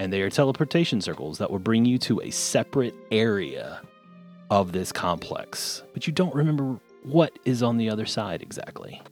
and 0.00 0.10
they 0.10 0.22
are 0.22 0.30
teleportation 0.30 1.02
circles 1.02 1.36
that 1.38 1.50
will 1.50 1.58
bring 1.58 1.84
you 1.84 1.98
to 1.98 2.22
a 2.22 2.30
separate 2.30 2.94
area 3.12 3.82
of 4.48 4.72
this 4.72 4.92
complex. 4.92 5.82
But 5.92 6.06
you 6.06 6.12
don't 6.12 6.34
remember 6.34 6.80
what 7.02 7.38
is 7.44 7.62
on 7.62 7.76
the 7.76 7.90
other 7.90 8.06
side 8.06 8.40
exactly. 8.40 9.02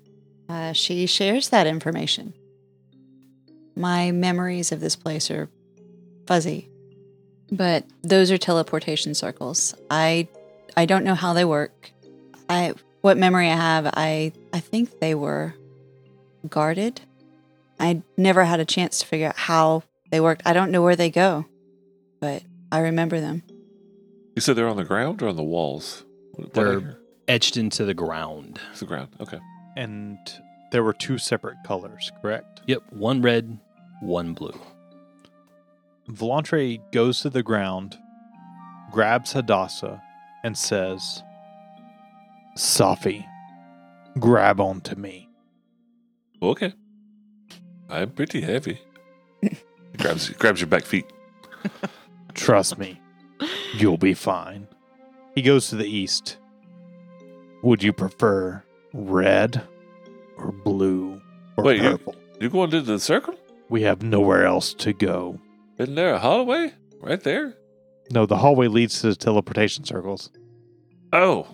Uh, 0.48 0.72
she 0.72 1.06
shares 1.06 1.50
that 1.50 1.66
information. 1.66 2.32
My 3.76 4.12
memories 4.12 4.72
of 4.72 4.80
this 4.80 4.96
place 4.96 5.30
are 5.30 5.50
fuzzy, 6.26 6.70
but 7.52 7.84
those 8.02 8.30
are 8.30 8.38
teleportation 8.38 9.14
circles. 9.14 9.74
I 9.90 10.26
I 10.74 10.86
don't 10.86 11.04
know 11.04 11.14
how 11.14 11.34
they 11.34 11.44
work. 11.44 11.92
I 12.48 12.72
what 13.02 13.18
memory 13.18 13.50
I 13.50 13.56
have, 13.56 13.86
I 13.92 14.32
I 14.54 14.60
think 14.60 15.00
they 15.00 15.14
were 15.14 15.54
guarded. 16.48 17.02
I 17.78 18.02
never 18.16 18.44
had 18.44 18.58
a 18.58 18.64
chance 18.64 19.00
to 19.00 19.06
figure 19.06 19.28
out 19.28 19.36
how 19.36 19.82
they 20.10 20.20
worked. 20.20 20.42
I 20.46 20.52
don't 20.52 20.70
know 20.70 20.82
where 20.82 20.96
they 20.96 21.10
go, 21.10 21.44
but 22.20 22.42
I 22.72 22.80
remember 22.80 23.20
them. 23.20 23.42
You 24.34 24.40
said 24.42 24.56
they're 24.56 24.68
on 24.68 24.76
the 24.76 24.84
ground 24.84 25.22
or 25.22 25.28
on 25.28 25.36
the 25.36 25.42
walls? 25.42 26.04
What- 26.34 26.44
what 26.46 26.54
They're- 26.54 26.98
Etched 27.26 27.58
into 27.58 27.84
the 27.84 27.92
ground. 27.92 28.58
It's 28.70 28.80
the 28.80 28.86
ground. 28.86 29.08
Okay. 29.20 29.38
And 29.76 30.16
there 30.72 30.82
were 30.82 30.94
two 30.94 31.18
separate 31.18 31.58
colors, 31.62 32.10
correct? 32.22 32.62
Yep, 32.66 32.84
one 32.90 33.20
red, 33.20 33.58
one 34.00 34.32
blue. 34.32 34.58
Volantre 36.08 36.80
goes 36.90 37.20
to 37.20 37.28
the 37.30 37.42
ground, 37.42 37.98
grabs 38.90 39.32
Hadassah, 39.32 40.00
and 40.42 40.56
says, 40.56 41.22
Safi, 42.56 43.26
grab 44.18 44.58
onto 44.58 44.94
me. 44.96 45.28
Okay. 46.40 46.72
I'm 47.90 48.10
pretty 48.12 48.40
heavy. 48.40 48.80
Grabs 49.98 50.30
grabs 50.30 50.60
your 50.60 50.68
back 50.68 50.84
feet. 50.84 51.06
Trust 52.34 52.78
me, 52.78 53.00
you'll 53.74 53.96
be 53.98 54.14
fine. 54.14 54.68
He 55.34 55.42
goes 55.42 55.68
to 55.68 55.76
the 55.76 55.86
east. 55.86 56.36
Would 57.62 57.82
you 57.82 57.92
prefer 57.92 58.62
red 58.92 59.62
or 60.36 60.52
blue 60.52 61.20
or 61.56 61.64
Wait, 61.64 61.82
you- 61.82 61.90
purple? 61.90 62.14
You 62.40 62.48
going 62.48 62.72
into 62.72 62.82
the 62.82 63.00
circle? 63.00 63.34
We 63.68 63.82
have 63.82 64.02
nowhere 64.02 64.46
else 64.46 64.72
to 64.74 64.92
go. 64.92 65.40
Isn't 65.78 65.96
there 65.96 66.14
a 66.14 66.18
hallway 66.20 66.72
right 67.00 67.20
there? 67.22 67.54
No, 68.12 68.24
the 68.26 68.36
hallway 68.38 68.68
leads 68.68 69.00
to 69.00 69.08
the 69.08 69.16
teleportation 69.16 69.84
circles. 69.84 70.30
Oh, 71.12 71.46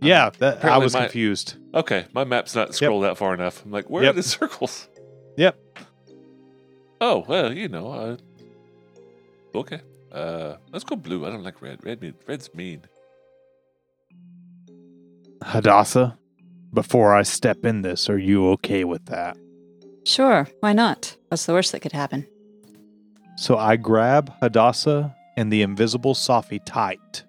Yeah, 0.00 0.30
that, 0.38 0.64
I 0.64 0.78
was 0.78 0.94
my- 0.94 1.00
confused. 1.00 1.56
okay. 1.74 2.06
My 2.14 2.24
map's 2.24 2.54
not 2.54 2.74
scrolled 2.74 3.04
out 3.04 3.18
far 3.18 3.34
enough. 3.34 3.64
I'm 3.64 3.70
like, 3.72 3.90
where 3.90 4.04
Yep. 4.04 4.12
are 4.12 4.16
the 4.16 4.22
circles? 4.22 4.88
Yep. 5.36 5.58
Oh 7.00 7.24
well, 7.28 7.52
you 7.52 7.68
know. 7.68 7.92
Uh, 7.92 8.16
okay. 9.54 9.80
Uh, 10.12 10.56
let's 10.72 10.84
go 10.84 10.96
blue. 10.96 11.26
I 11.26 11.30
don't 11.30 11.42
like 11.42 11.60
red. 11.60 11.84
Red 11.84 12.00
mean, 12.00 12.14
red's 12.26 12.54
mean. 12.54 12.82
Hadassah, 15.42 16.16
before 16.72 17.14
I 17.14 17.22
step 17.22 17.64
in 17.64 17.82
this, 17.82 18.08
are 18.08 18.18
you 18.18 18.48
okay 18.52 18.84
with 18.84 19.06
that? 19.06 19.36
Sure, 20.04 20.48
why 20.60 20.72
not? 20.72 21.16
What's 21.28 21.46
the 21.46 21.52
worst 21.52 21.72
that 21.72 21.80
could 21.80 21.92
happen? 21.92 22.26
So 23.36 23.58
I 23.58 23.76
grab 23.76 24.32
Hadassah 24.40 25.14
and 25.36 25.52
the 25.52 25.62
invisible 25.62 26.14
Safi 26.14 26.60
tight 26.64 27.24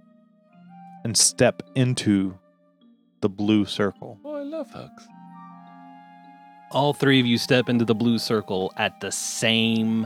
and 1.04 1.18
step 1.18 1.64
into 1.76 2.38
the 3.22 3.30
blue 3.30 3.66
circle. 3.66 4.20
Oh, 4.24 4.36
I 4.36 4.44
love 4.44 4.70
hugs. 4.72 5.08
All 6.76 6.94
three 6.94 7.22
of 7.22 7.26
you 7.26 7.38
step 7.38 7.70
into 7.70 7.86
the 7.86 7.96
blue 7.96 8.20
circle 8.20 8.74
at 8.76 9.00
the 9.00 9.10
same 9.10 10.06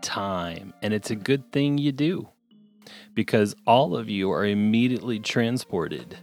time. 0.00 0.72
And 0.80 0.94
it's 0.94 1.10
a 1.10 1.14
good 1.14 1.52
thing 1.52 1.76
you 1.76 1.92
do 1.92 2.26
because 3.12 3.54
all 3.66 3.94
of 3.94 4.08
you 4.08 4.30
are 4.32 4.46
immediately 4.46 5.20
transported 5.20 6.16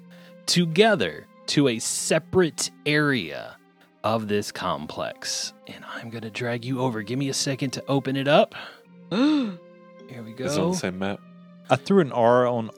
together 0.47 1.27
to 1.45 1.67
a 1.67 1.77
separate 1.77 2.71
area 2.87 3.55
of 4.03 4.27
this 4.27 4.51
complex. 4.51 5.53
And 5.67 5.85
I'm 5.85 6.09
going 6.09 6.23
to 6.23 6.31
drag 6.31 6.65
you 6.65 6.79
over. 6.79 7.03
Give 7.03 7.19
me 7.19 7.29
a 7.29 7.33
second 7.33 7.69
to 7.73 7.83
open 7.87 8.15
it 8.15 8.27
up. 8.27 8.55
Here 9.11 10.23
we 10.25 10.33
go. 10.33 10.45
It's 10.45 10.57
on 10.57 10.71
the 10.71 10.77
same 10.77 10.97
map. 10.97 11.19
I 11.69 11.75
threw 11.75 12.01
an 12.01 12.11
R 12.11 12.47
on 12.47 12.71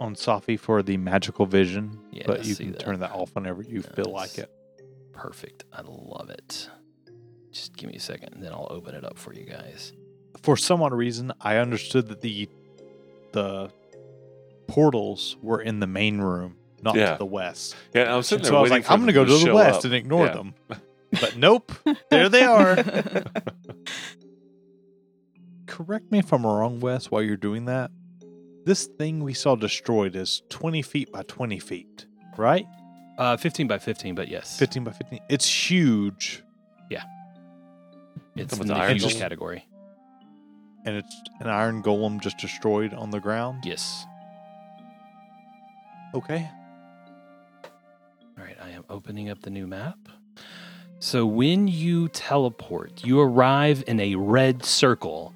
on 0.00 0.14
Safi 0.16 0.58
for 0.58 0.82
the 0.82 0.96
magical 0.96 1.44
vision, 1.46 2.00
Yeah, 2.10 2.24
but 2.26 2.44
you 2.46 2.56
can 2.56 2.72
that. 2.72 2.80
turn 2.80 2.98
that 3.00 3.12
off 3.12 3.34
whenever 3.34 3.62
you 3.62 3.82
feel 3.82 4.10
like 4.10 4.38
it. 4.38 4.50
Perfect. 5.12 5.64
I 5.72 5.82
love 5.84 6.30
it. 6.30 6.68
Just 7.50 7.76
give 7.76 7.90
me 7.90 7.96
a 7.96 8.00
second, 8.00 8.34
and 8.34 8.42
then 8.42 8.52
I'll 8.52 8.68
open 8.70 8.94
it 8.94 9.04
up 9.04 9.18
for 9.18 9.32
you 9.34 9.44
guys. 9.44 9.92
For 10.42 10.56
some 10.56 10.82
odd 10.82 10.92
reason, 10.94 11.32
I 11.40 11.56
understood 11.56 12.08
that 12.08 12.20
the 12.20 12.48
the 13.32 13.70
portals 14.66 15.36
were 15.42 15.60
in 15.60 15.80
the 15.80 15.86
main 15.86 16.18
room, 16.18 16.56
not 16.82 16.94
Yeah. 16.96 17.12
to 17.12 17.18
the 17.18 17.26
west. 17.26 17.76
Yeah, 17.94 18.12
I 18.12 18.16
was 18.16 18.26
sitting 18.26 18.42
there 18.42 18.52
so 18.52 18.58
I 18.58 18.62
was 18.62 18.70
like, 18.70 18.90
I'm 18.90 18.98
going 19.00 19.06
to 19.08 19.12
go 19.12 19.24
to 19.24 19.44
the 19.44 19.54
west 19.54 19.80
up. 19.80 19.84
and 19.84 19.94
ignore 19.94 20.26
Yeah. 20.26 20.32
them. 20.34 20.54
But 21.20 21.36
nope, 21.36 21.72
there 22.10 22.30
they 22.30 22.42
are. 22.42 22.74
Correct 25.66 26.10
me 26.10 26.18
if 26.18 26.32
I'm 26.32 26.44
wrong, 26.46 26.80
Wes, 26.80 27.10
while 27.10 27.22
you're 27.22 27.36
doing 27.36 27.66
that. 27.66 27.90
This 28.64 28.86
thing 28.98 29.22
we 29.22 29.34
saw 29.34 29.54
destroyed 29.54 30.16
is 30.16 30.42
20 30.48 30.82
feet 30.82 31.12
by 31.12 31.22
20 31.24 31.58
feet, 31.58 32.06
right? 32.36 32.66
Uh, 33.18 33.36
15 33.36 33.66
by 33.66 33.78
15, 33.78 34.14
but 34.14 34.28
yes. 34.28 34.58
15 34.58 34.84
by 34.84 34.92
15. 34.92 35.20
It's 35.28 35.46
huge, 35.70 36.42
Yeah. 36.90 37.02
It's 38.34 38.52
Come 38.54 38.62
in 38.62 38.68
the 38.68 38.74
the 38.74 38.80
iron 38.80 38.96
huge 38.96 39.16
category. 39.16 39.66
and 40.86 40.96
it's 40.96 41.14
an 41.40 41.48
iron 41.48 41.82
golem 41.82 42.20
just 42.20 42.38
destroyed 42.38 42.94
on 42.94 43.10
the 43.10 43.20
ground. 43.20 43.64
Yes. 43.64 44.06
Okay. 46.14 46.48
All 48.38 48.44
right, 48.44 48.56
I 48.62 48.70
am 48.70 48.84
opening 48.88 49.28
up 49.30 49.42
the 49.42 49.50
new 49.50 49.66
map. 49.66 49.98
So 50.98 51.26
when 51.26 51.68
you 51.68 52.08
teleport, 52.08 53.04
you 53.04 53.20
arrive 53.20 53.84
in 53.86 54.00
a 54.00 54.14
red 54.14 54.64
circle 54.64 55.34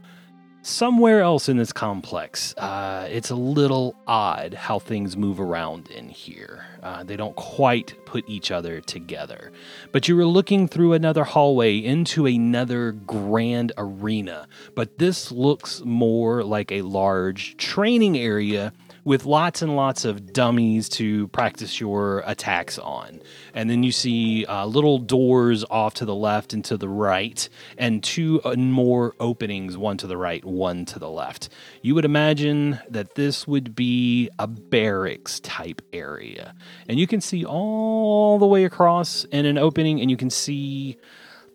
somewhere 0.67 1.21
else 1.21 1.49
in 1.49 1.57
this 1.57 1.73
complex. 1.73 2.53
Uh, 2.57 3.07
it's 3.09 3.31
a 3.31 3.37
little 3.37 3.95
odd 4.07 4.53
how 4.53 4.79
things 4.81 5.17
move 5.17 5.39
around 5.41 5.89
in 5.91 6.09
here. 6.09 6.65
Uh, 6.83 7.05
they 7.05 7.17
don't 7.17 7.37
quite 7.37 7.95
put 8.05 8.29
each 8.29 8.51
other 8.51 8.81
together. 8.81 9.53
But 9.93 10.09
you 10.09 10.17
were 10.17 10.27
looking 10.27 10.67
through 10.67 10.95
another 10.95 11.23
hallway 11.23 11.79
into 11.79 12.27
another 12.27 12.93
grand 12.93 13.73
arena. 13.79 14.49
But 14.75 14.99
this 14.99 15.31
looks 15.31 15.83
more 15.85 16.43
like 16.43 16.73
a 16.73 16.83
large 16.83 17.57
training 17.57 18.19
area 18.19 18.73
with 19.07 19.25
lots 19.25 19.63
and 19.63 19.77
lots 19.77 20.05
of 20.05 20.33
dummies 20.33 20.89
to 20.89 21.29
practice 21.29 21.81
your 21.81 22.25
attacks 22.27 22.77
on. 22.77 23.23
And 23.55 23.71
then 23.71 23.85
you 23.85 23.93
see 23.93 24.45
uh, 24.47 24.67
little 24.67 24.99
doors 24.99 25.65
off 25.71 25.95
to 25.95 26.05
the 26.05 26.15
left 26.15 26.53
and 26.53 26.65
to 26.65 26.77
the 26.77 26.89
right, 26.89 27.49
and 27.79 28.03
two 28.03 28.41
uh, 28.45 28.57
more 28.57 29.15
openings, 29.21 29.79
one 29.79 29.97
to 29.99 30.09
the 30.09 30.17
right, 30.17 30.45
one 30.45 30.85
to 30.87 30.99
the 30.99 31.09
left. 31.09 31.51
You 31.83 31.95
would 31.95 32.05
imagine 32.05 32.81
that 32.91 33.15
this 33.15 33.47
would 33.47 33.77
be 33.77 34.29
a 34.41 34.49
barracks 34.49 35.39
type 35.39 35.83
area. 35.93 36.53
And 36.89 36.99
you 36.99 37.07
can 37.07 37.21
see 37.21 37.45
all 37.45 38.41
the 38.41 38.47
way 38.47 38.65
across 38.65 39.23
in 39.27 39.47
an 39.47 39.57
opening, 39.57 40.01
and 40.01 40.11
you 40.11 40.17
can 40.17 40.31
see 40.31 40.99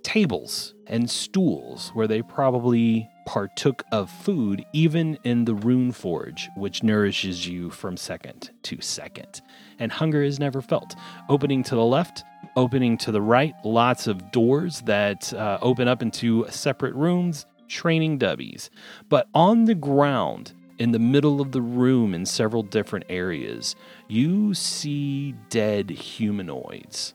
tables 0.04 0.74
and 0.88 1.10
stools 1.10 1.90
where 1.94 2.08
they 2.08 2.22
probably 2.22 3.10
partook 3.26 3.84
of 3.92 4.10
food, 4.10 4.66
even 4.74 5.18
in 5.24 5.46
the 5.46 5.56
rune 5.56 5.92
forge, 5.92 6.50
which 6.56 6.84
nourishes 6.84 7.48
you 7.48 7.70
from 7.70 7.98
second 7.98 8.52
to 8.64 8.82
second. 8.82 9.42
And 9.80 9.92
hunger 9.92 10.24
is 10.24 10.40
never 10.40 10.62
felt. 10.62 10.96
Opening 11.30 11.64
to 11.64 11.76
the 11.76 11.86
left, 11.86 12.24
opening 12.56 12.98
to 13.00 13.12
the 13.12 13.22
right, 13.22 13.54
lots 13.64 14.08
of 14.08 14.32
doors 14.32 14.82
that 14.82 15.34
uh, 15.34 15.58
open 15.62 15.88
up 15.88 16.02
into 16.02 16.46
separate 16.50 16.94
rooms, 16.96 17.46
training 17.68 18.20
dubbies. 18.20 18.70
But 19.10 19.28
on 19.34 19.66
the 19.66 19.76
ground, 19.76 20.54
in 20.78 20.92
the 20.92 21.00
middle 21.00 21.42
of 21.42 21.52
the 21.52 21.62
room, 21.62 22.14
in 22.14 22.26
several 22.26 22.64
different 22.64 23.06
areas, 23.10 23.76
you 24.08 24.54
see 24.54 25.34
dead 25.50 25.90
humanoids. 25.90 27.14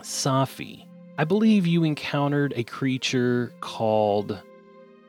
Safi, 0.00 0.84
I 1.16 1.24
believe 1.24 1.66
you 1.66 1.84
encountered 1.84 2.52
a 2.56 2.64
creature 2.64 3.52
called 3.60 4.40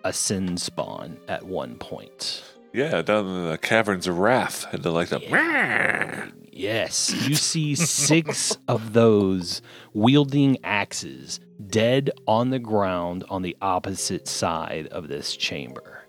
a 0.10 0.14
sin 0.14 0.57
spawn 0.57 1.18
at 1.28 1.43
one 1.45 1.76
point. 1.78 2.43
Yeah, 2.74 3.01
down 3.03 3.28
in 3.28 3.49
the 3.49 3.57
caverns 3.60 4.07
of 4.07 4.18
wrath, 4.18 4.66
and 4.74 4.84
they're 4.84 4.91
like 4.91 5.10
the. 5.10 6.32
Yes, 6.51 7.14
you 7.28 7.36
see 7.36 7.76
six 8.10 8.57
of 8.68 8.93
those 8.93 9.62
wielding 9.93 10.57
axes 10.64 11.39
dead 11.68 12.10
on 12.28 12.49
the 12.49 12.60
ground 12.60 13.24
on 13.30 13.43
the 13.43 13.55
opposite 13.62 14.28
side 14.28 14.88
of 14.88 15.07
this 15.07 15.36
chamber. 15.38 16.03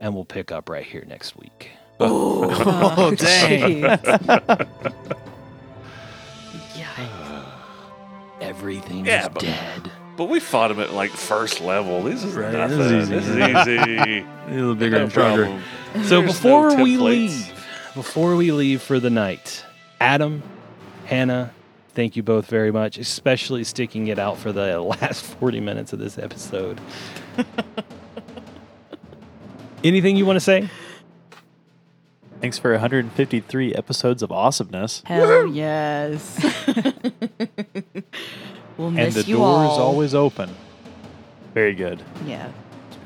And 0.00 0.14
we'll 0.14 0.24
pick 0.26 0.52
up 0.52 0.68
right 0.68 0.84
here 0.84 1.04
next 1.08 1.36
week. 1.36 1.70
Oh, 1.98 3.14
dang. 3.16 3.84
Everything 8.40 9.04
Yeah, 9.06 9.22
is 9.22 9.28
but- 9.28 9.42
dead. 9.42 9.92
But 10.20 10.28
we 10.28 10.38
fought 10.38 10.70
him 10.70 10.80
at 10.80 10.92
like 10.92 11.08
first 11.12 11.62
level. 11.62 12.02
This 12.02 12.22
is 12.24 12.34
Right, 12.34 12.52
nothing. 12.52 12.76
this 12.76 13.08
This 13.08 13.26
is 13.26 13.36
is 13.38 13.38
easy. 13.38 13.72
easy. 14.18 14.26
A 14.48 14.50
little 14.50 14.74
bigger 14.74 14.96
No 14.98 15.02
and 15.04 15.10
stronger. 15.10 15.44
problem. 15.44 15.62
So 16.04 16.20
There's 16.20 16.32
before 16.34 16.76
no 16.76 16.82
we 16.84 16.98
leave, 16.98 17.64
before 17.94 18.36
we 18.36 18.52
leave 18.52 18.82
for 18.82 19.00
the 19.00 19.08
night, 19.08 19.64
Adam, 19.98 20.42
Hannah, 21.06 21.52
thank 21.94 22.16
you 22.16 22.22
both 22.22 22.48
very 22.48 22.70
much, 22.70 22.98
especially 22.98 23.64
sticking 23.64 24.08
it 24.08 24.18
out 24.18 24.36
for 24.36 24.52
the 24.52 24.78
last 25.00 25.24
40 25.24 25.58
minutes 25.60 25.94
of 25.94 25.98
this 25.98 26.18
episode. 26.18 26.78
Anything 29.82 30.18
you 30.18 30.26
want 30.26 30.36
to 30.36 30.40
say? 30.40 30.68
Thanks 32.42 32.58
for 32.58 32.72
153 32.72 33.74
episodes 33.74 34.22
of 34.22 34.30
awesomeness. 34.30 35.02
Hell 35.06 35.46
yes. 35.46 36.38
We'll 38.80 38.98
and 38.98 39.12
the 39.12 39.22
you 39.22 39.36
door 39.36 39.64
is 39.64 39.70
always 39.70 40.14
open. 40.14 40.50
Very 41.54 41.74
good. 41.74 42.02
yeah. 42.24 42.50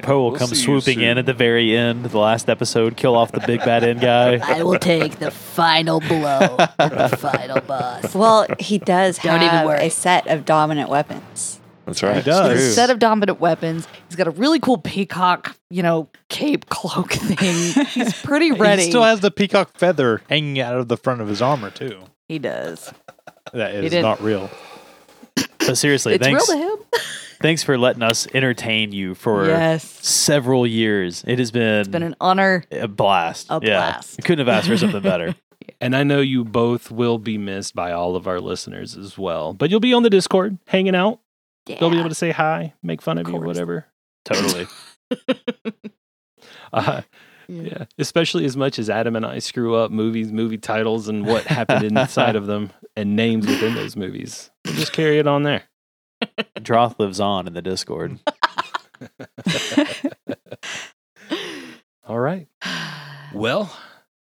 Poe 0.02 0.18
will 0.20 0.30
We'll 0.32 0.38
come 0.38 0.48
see 0.48 0.56
you 0.56 0.62
swooping 0.80 1.00
in 1.00 1.16
at 1.16 1.24
the 1.24 1.32
very 1.32 1.74
end, 1.74 2.04
the 2.04 2.18
last 2.18 2.50
episode, 2.50 2.94
kill 2.94 3.16
off 3.16 3.32
the 3.32 3.40
big 3.40 3.60
bad 3.60 3.84
end 3.84 4.00
guy. 4.02 4.36
I 4.42 4.62
will 4.62 4.78
take 4.78 5.18
the 5.18 5.30
final 5.30 6.00
blow, 6.00 6.56
the 6.78 7.16
final 7.18 7.60
boss. 7.62 8.14
Well, 8.14 8.46
he 8.58 8.76
does 8.76 9.16
Don't 9.18 9.36
even 9.36 9.48
have 9.48 9.64
worry. 9.66 9.86
a 9.86 9.90
set 9.90 10.26
of 10.26 10.44
dominant 10.44 10.90
weapons. 10.90 11.58
That's 11.86 12.02
right. 12.02 12.16
He 12.16 12.22
does. 12.22 12.50
A 12.50 12.54
True. 12.54 12.70
set 12.72 12.90
of 12.90 12.98
dominant 12.98 13.40
weapons. 13.40 13.88
He's 14.08 14.16
got 14.16 14.26
a 14.26 14.30
really 14.30 14.58
cool 14.60 14.76
peacock, 14.76 15.56
you 15.70 15.82
know, 15.82 16.08
cape 16.28 16.66
cloak 16.68 17.12
thing. 17.14 17.86
He's 17.86 18.12
pretty 18.22 18.52
ready. 18.52 18.82
He 18.84 18.90
still 18.90 19.02
has 19.04 19.20
the 19.20 19.30
peacock 19.30 19.74
feather 19.78 20.20
hanging 20.28 20.60
out 20.60 20.76
of 20.76 20.88
the 20.88 20.98
front 20.98 21.22
of 21.22 21.28
his 21.28 21.40
armor 21.40 21.70
too. 21.70 21.98
He 22.28 22.38
does. 22.38 22.92
That 23.54 23.74
is 23.74 23.90
didn't- 23.90 24.02
not 24.02 24.20
real. 24.22 24.50
But 25.66 25.78
seriously, 25.78 26.14
it's 26.14 26.24
thanks, 26.24 26.48
real 26.48 26.58
to 26.58 26.66
him. 26.66 26.78
thanks 27.40 27.62
for 27.62 27.78
letting 27.78 28.02
us 28.02 28.26
entertain 28.34 28.92
you 28.92 29.14
for 29.14 29.46
yes. 29.46 29.84
several 30.06 30.66
years. 30.66 31.24
It 31.26 31.38
has 31.38 31.50
been, 31.50 31.80
It's 31.80 31.88
been 31.88 32.02
an 32.02 32.16
honor. 32.20 32.64
a 32.70 32.88
blast. 32.88 33.46
a 33.50 33.60
yeah. 33.62 33.76
blast. 33.78 34.16
I 34.18 34.22
couldn't 34.22 34.46
have 34.46 34.56
asked 34.56 34.68
for 34.68 34.76
something 34.76 35.02
better. 35.02 35.34
And 35.80 35.96
I 35.96 36.02
know 36.02 36.20
you 36.20 36.44
both 36.44 36.90
will 36.90 37.18
be 37.18 37.38
missed 37.38 37.74
by 37.74 37.92
all 37.92 38.16
of 38.16 38.26
our 38.26 38.40
listeners 38.40 38.96
as 38.96 39.16
well. 39.16 39.54
But 39.54 39.70
you'll 39.70 39.80
be 39.80 39.94
on 39.94 40.02
the 40.02 40.10
Discord 40.10 40.58
hanging 40.66 40.94
out. 40.94 41.20
They'll 41.66 41.90
be 41.90 41.98
able 41.98 42.10
to 42.10 42.14
say 42.14 42.30
hi, 42.30 42.74
make 42.82 43.00
fun 43.00 43.16
of, 43.16 43.26
you, 43.26 43.32
course. 43.34 43.46
whatever. 43.46 43.86
totally. 44.24 44.66
Uh, 46.72 47.02
yeah, 47.48 47.84
especially 47.98 48.44
as 48.44 48.56
much 48.56 48.78
as 48.78 48.88
Adam 48.90 49.16
and 49.16 49.24
I 49.26 49.38
screw 49.38 49.74
up 49.74 49.90
movies, 49.90 50.32
movie 50.32 50.58
titles, 50.58 51.08
and 51.08 51.26
what 51.26 51.44
happened 51.44 51.84
inside 51.84 52.36
of 52.36 52.46
them 52.46 52.70
and 52.96 53.16
names 53.16 53.46
within 53.46 53.74
those 53.74 53.96
movies. 53.96 54.50
We'll 54.64 54.74
just 54.74 54.92
carry 54.92 55.18
it 55.18 55.26
on 55.26 55.42
there. 55.42 55.64
Droth 56.62 56.98
lives 56.98 57.20
on 57.20 57.46
in 57.46 57.54
the 57.54 57.62
Discord. 57.62 58.18
All 62.06 62.20
right. 62.20 62.48
Well, 63.34 63.76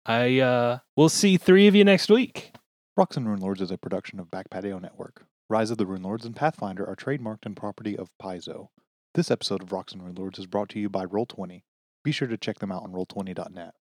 I 0.06 0.40
uh 0.40 0.78
we'll 0.96 1.10
see 1.10 1.36
three 1.36 1.68
of 1.68 1.76
you 1.76 1.84
next 1.84 2.10
week. 2.10 2.54
Rocks 2.96 3.18
and 3.18 3.28
Rune 3.28 3.42
Lords 3.42 3.60
is 3.60 3.72
a 3.72 3.78
production 3.78 4.22
of 4.22 4.32
Back 4.32 4.50
Patio 4.50 4.80
Network. 4.80 5.26
Rise 5.50 5.70
of 5.70 5.78
the 5.78 5.86
Rune 5.86 6.04
Lords 6.04 6.24
and 6.24 6.34
Pathfinder 6.34 6.88
are 6.88 6.96
trademarked 6.96 7.46
and 7.46 7.58
property 7.58 7.98
of 7.98 8.10
Paizo. 8.24 8.70
This 9.14 9.30
episode 9.30 9.62
of 9.62 9.74
Rocks 9.74 9.92
and 9.92 10.02
Rune 10.02 10.16
Lords 10.16 10.40
is 10.40 10.46
brought 10.46 10.70
to 10.70 10.80
you 10.80 10.88
by 10.88 11.06
Roll20. 11.06 11.64
Be 12.06 12.12
sure 12.12 12.28
to 12.28 12.38
check 12.38 12.60
them 12.60 12.72
out 12.72 12.84
on 12.84 12.94
roll20.net. 12.94 13.74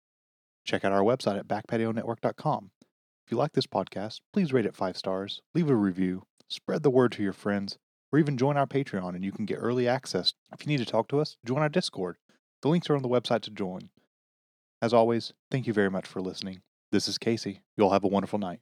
Check 0.65 0.83
out 0.83 0.91
our 0.91 1.03
website 1.03 1.37
at 1.37 1.47
backpationetwork.com. 1.47 2.71
If 2.81 3.31
you 3.31 3.37
like 3.37 3.53
this 3.53 3.67
podcast, 3.67 4.21
please 4.33 4.51
rate 4.51 4.65
it 4.65 4.75
five 4.75 4.97
stars, 4.97 5.43
leave 5.53 5.69
a 5.69 5.75
review, 5.75 6.23
spread 6.47 6.81
the 6.81 6.89
word 6.89 7.11
to 7.11 7.23
your 7.23 7.33
friends, 7.33 7.77
or 8.11 8.17
even 8.17 8.35
join 8.35 8.57
our 8.57 8.65
Patreon 8.65 9.13
and 9.13 9.23
you 9.23 9.31
can 9.31 9.45
get 9.45 9.59
early 9.59 9.87
access. 9.87 10.33
If 10.51 10.65
you 10.65 10.71
need 10.71 10.83
to 10.83 10.91
talk 10.91 11.07
to 11.09 11.19
us, 11.19 11.37
join 11.45 11.59
our 11.59 11.69
Discord. 11.69 12.17
The 12.63 12.69
links 12.69 12.89
are 12.89 12.95
on 12.95 13.03
the 13.03 13.07
website 13.07 13.41
to 13.41 13.51
join. 13.51 13.91
As 14.81 14.91
always, 14.91 15.31
thank 15.51 15.67
you 15.67 15.73
very 15.73 15.91
much 15.91 16.07
for 16.07 16.19
listening. 16.19 16.63
This 16.91 17.07
is 17.07 17.19
Casey. 17.19 17.61
You 17.77 17.83
all 17.83 17.91
have 17.91 18.03
a 18.03 18.07
wonderful 18.07 18.39
night. 18.39 18.59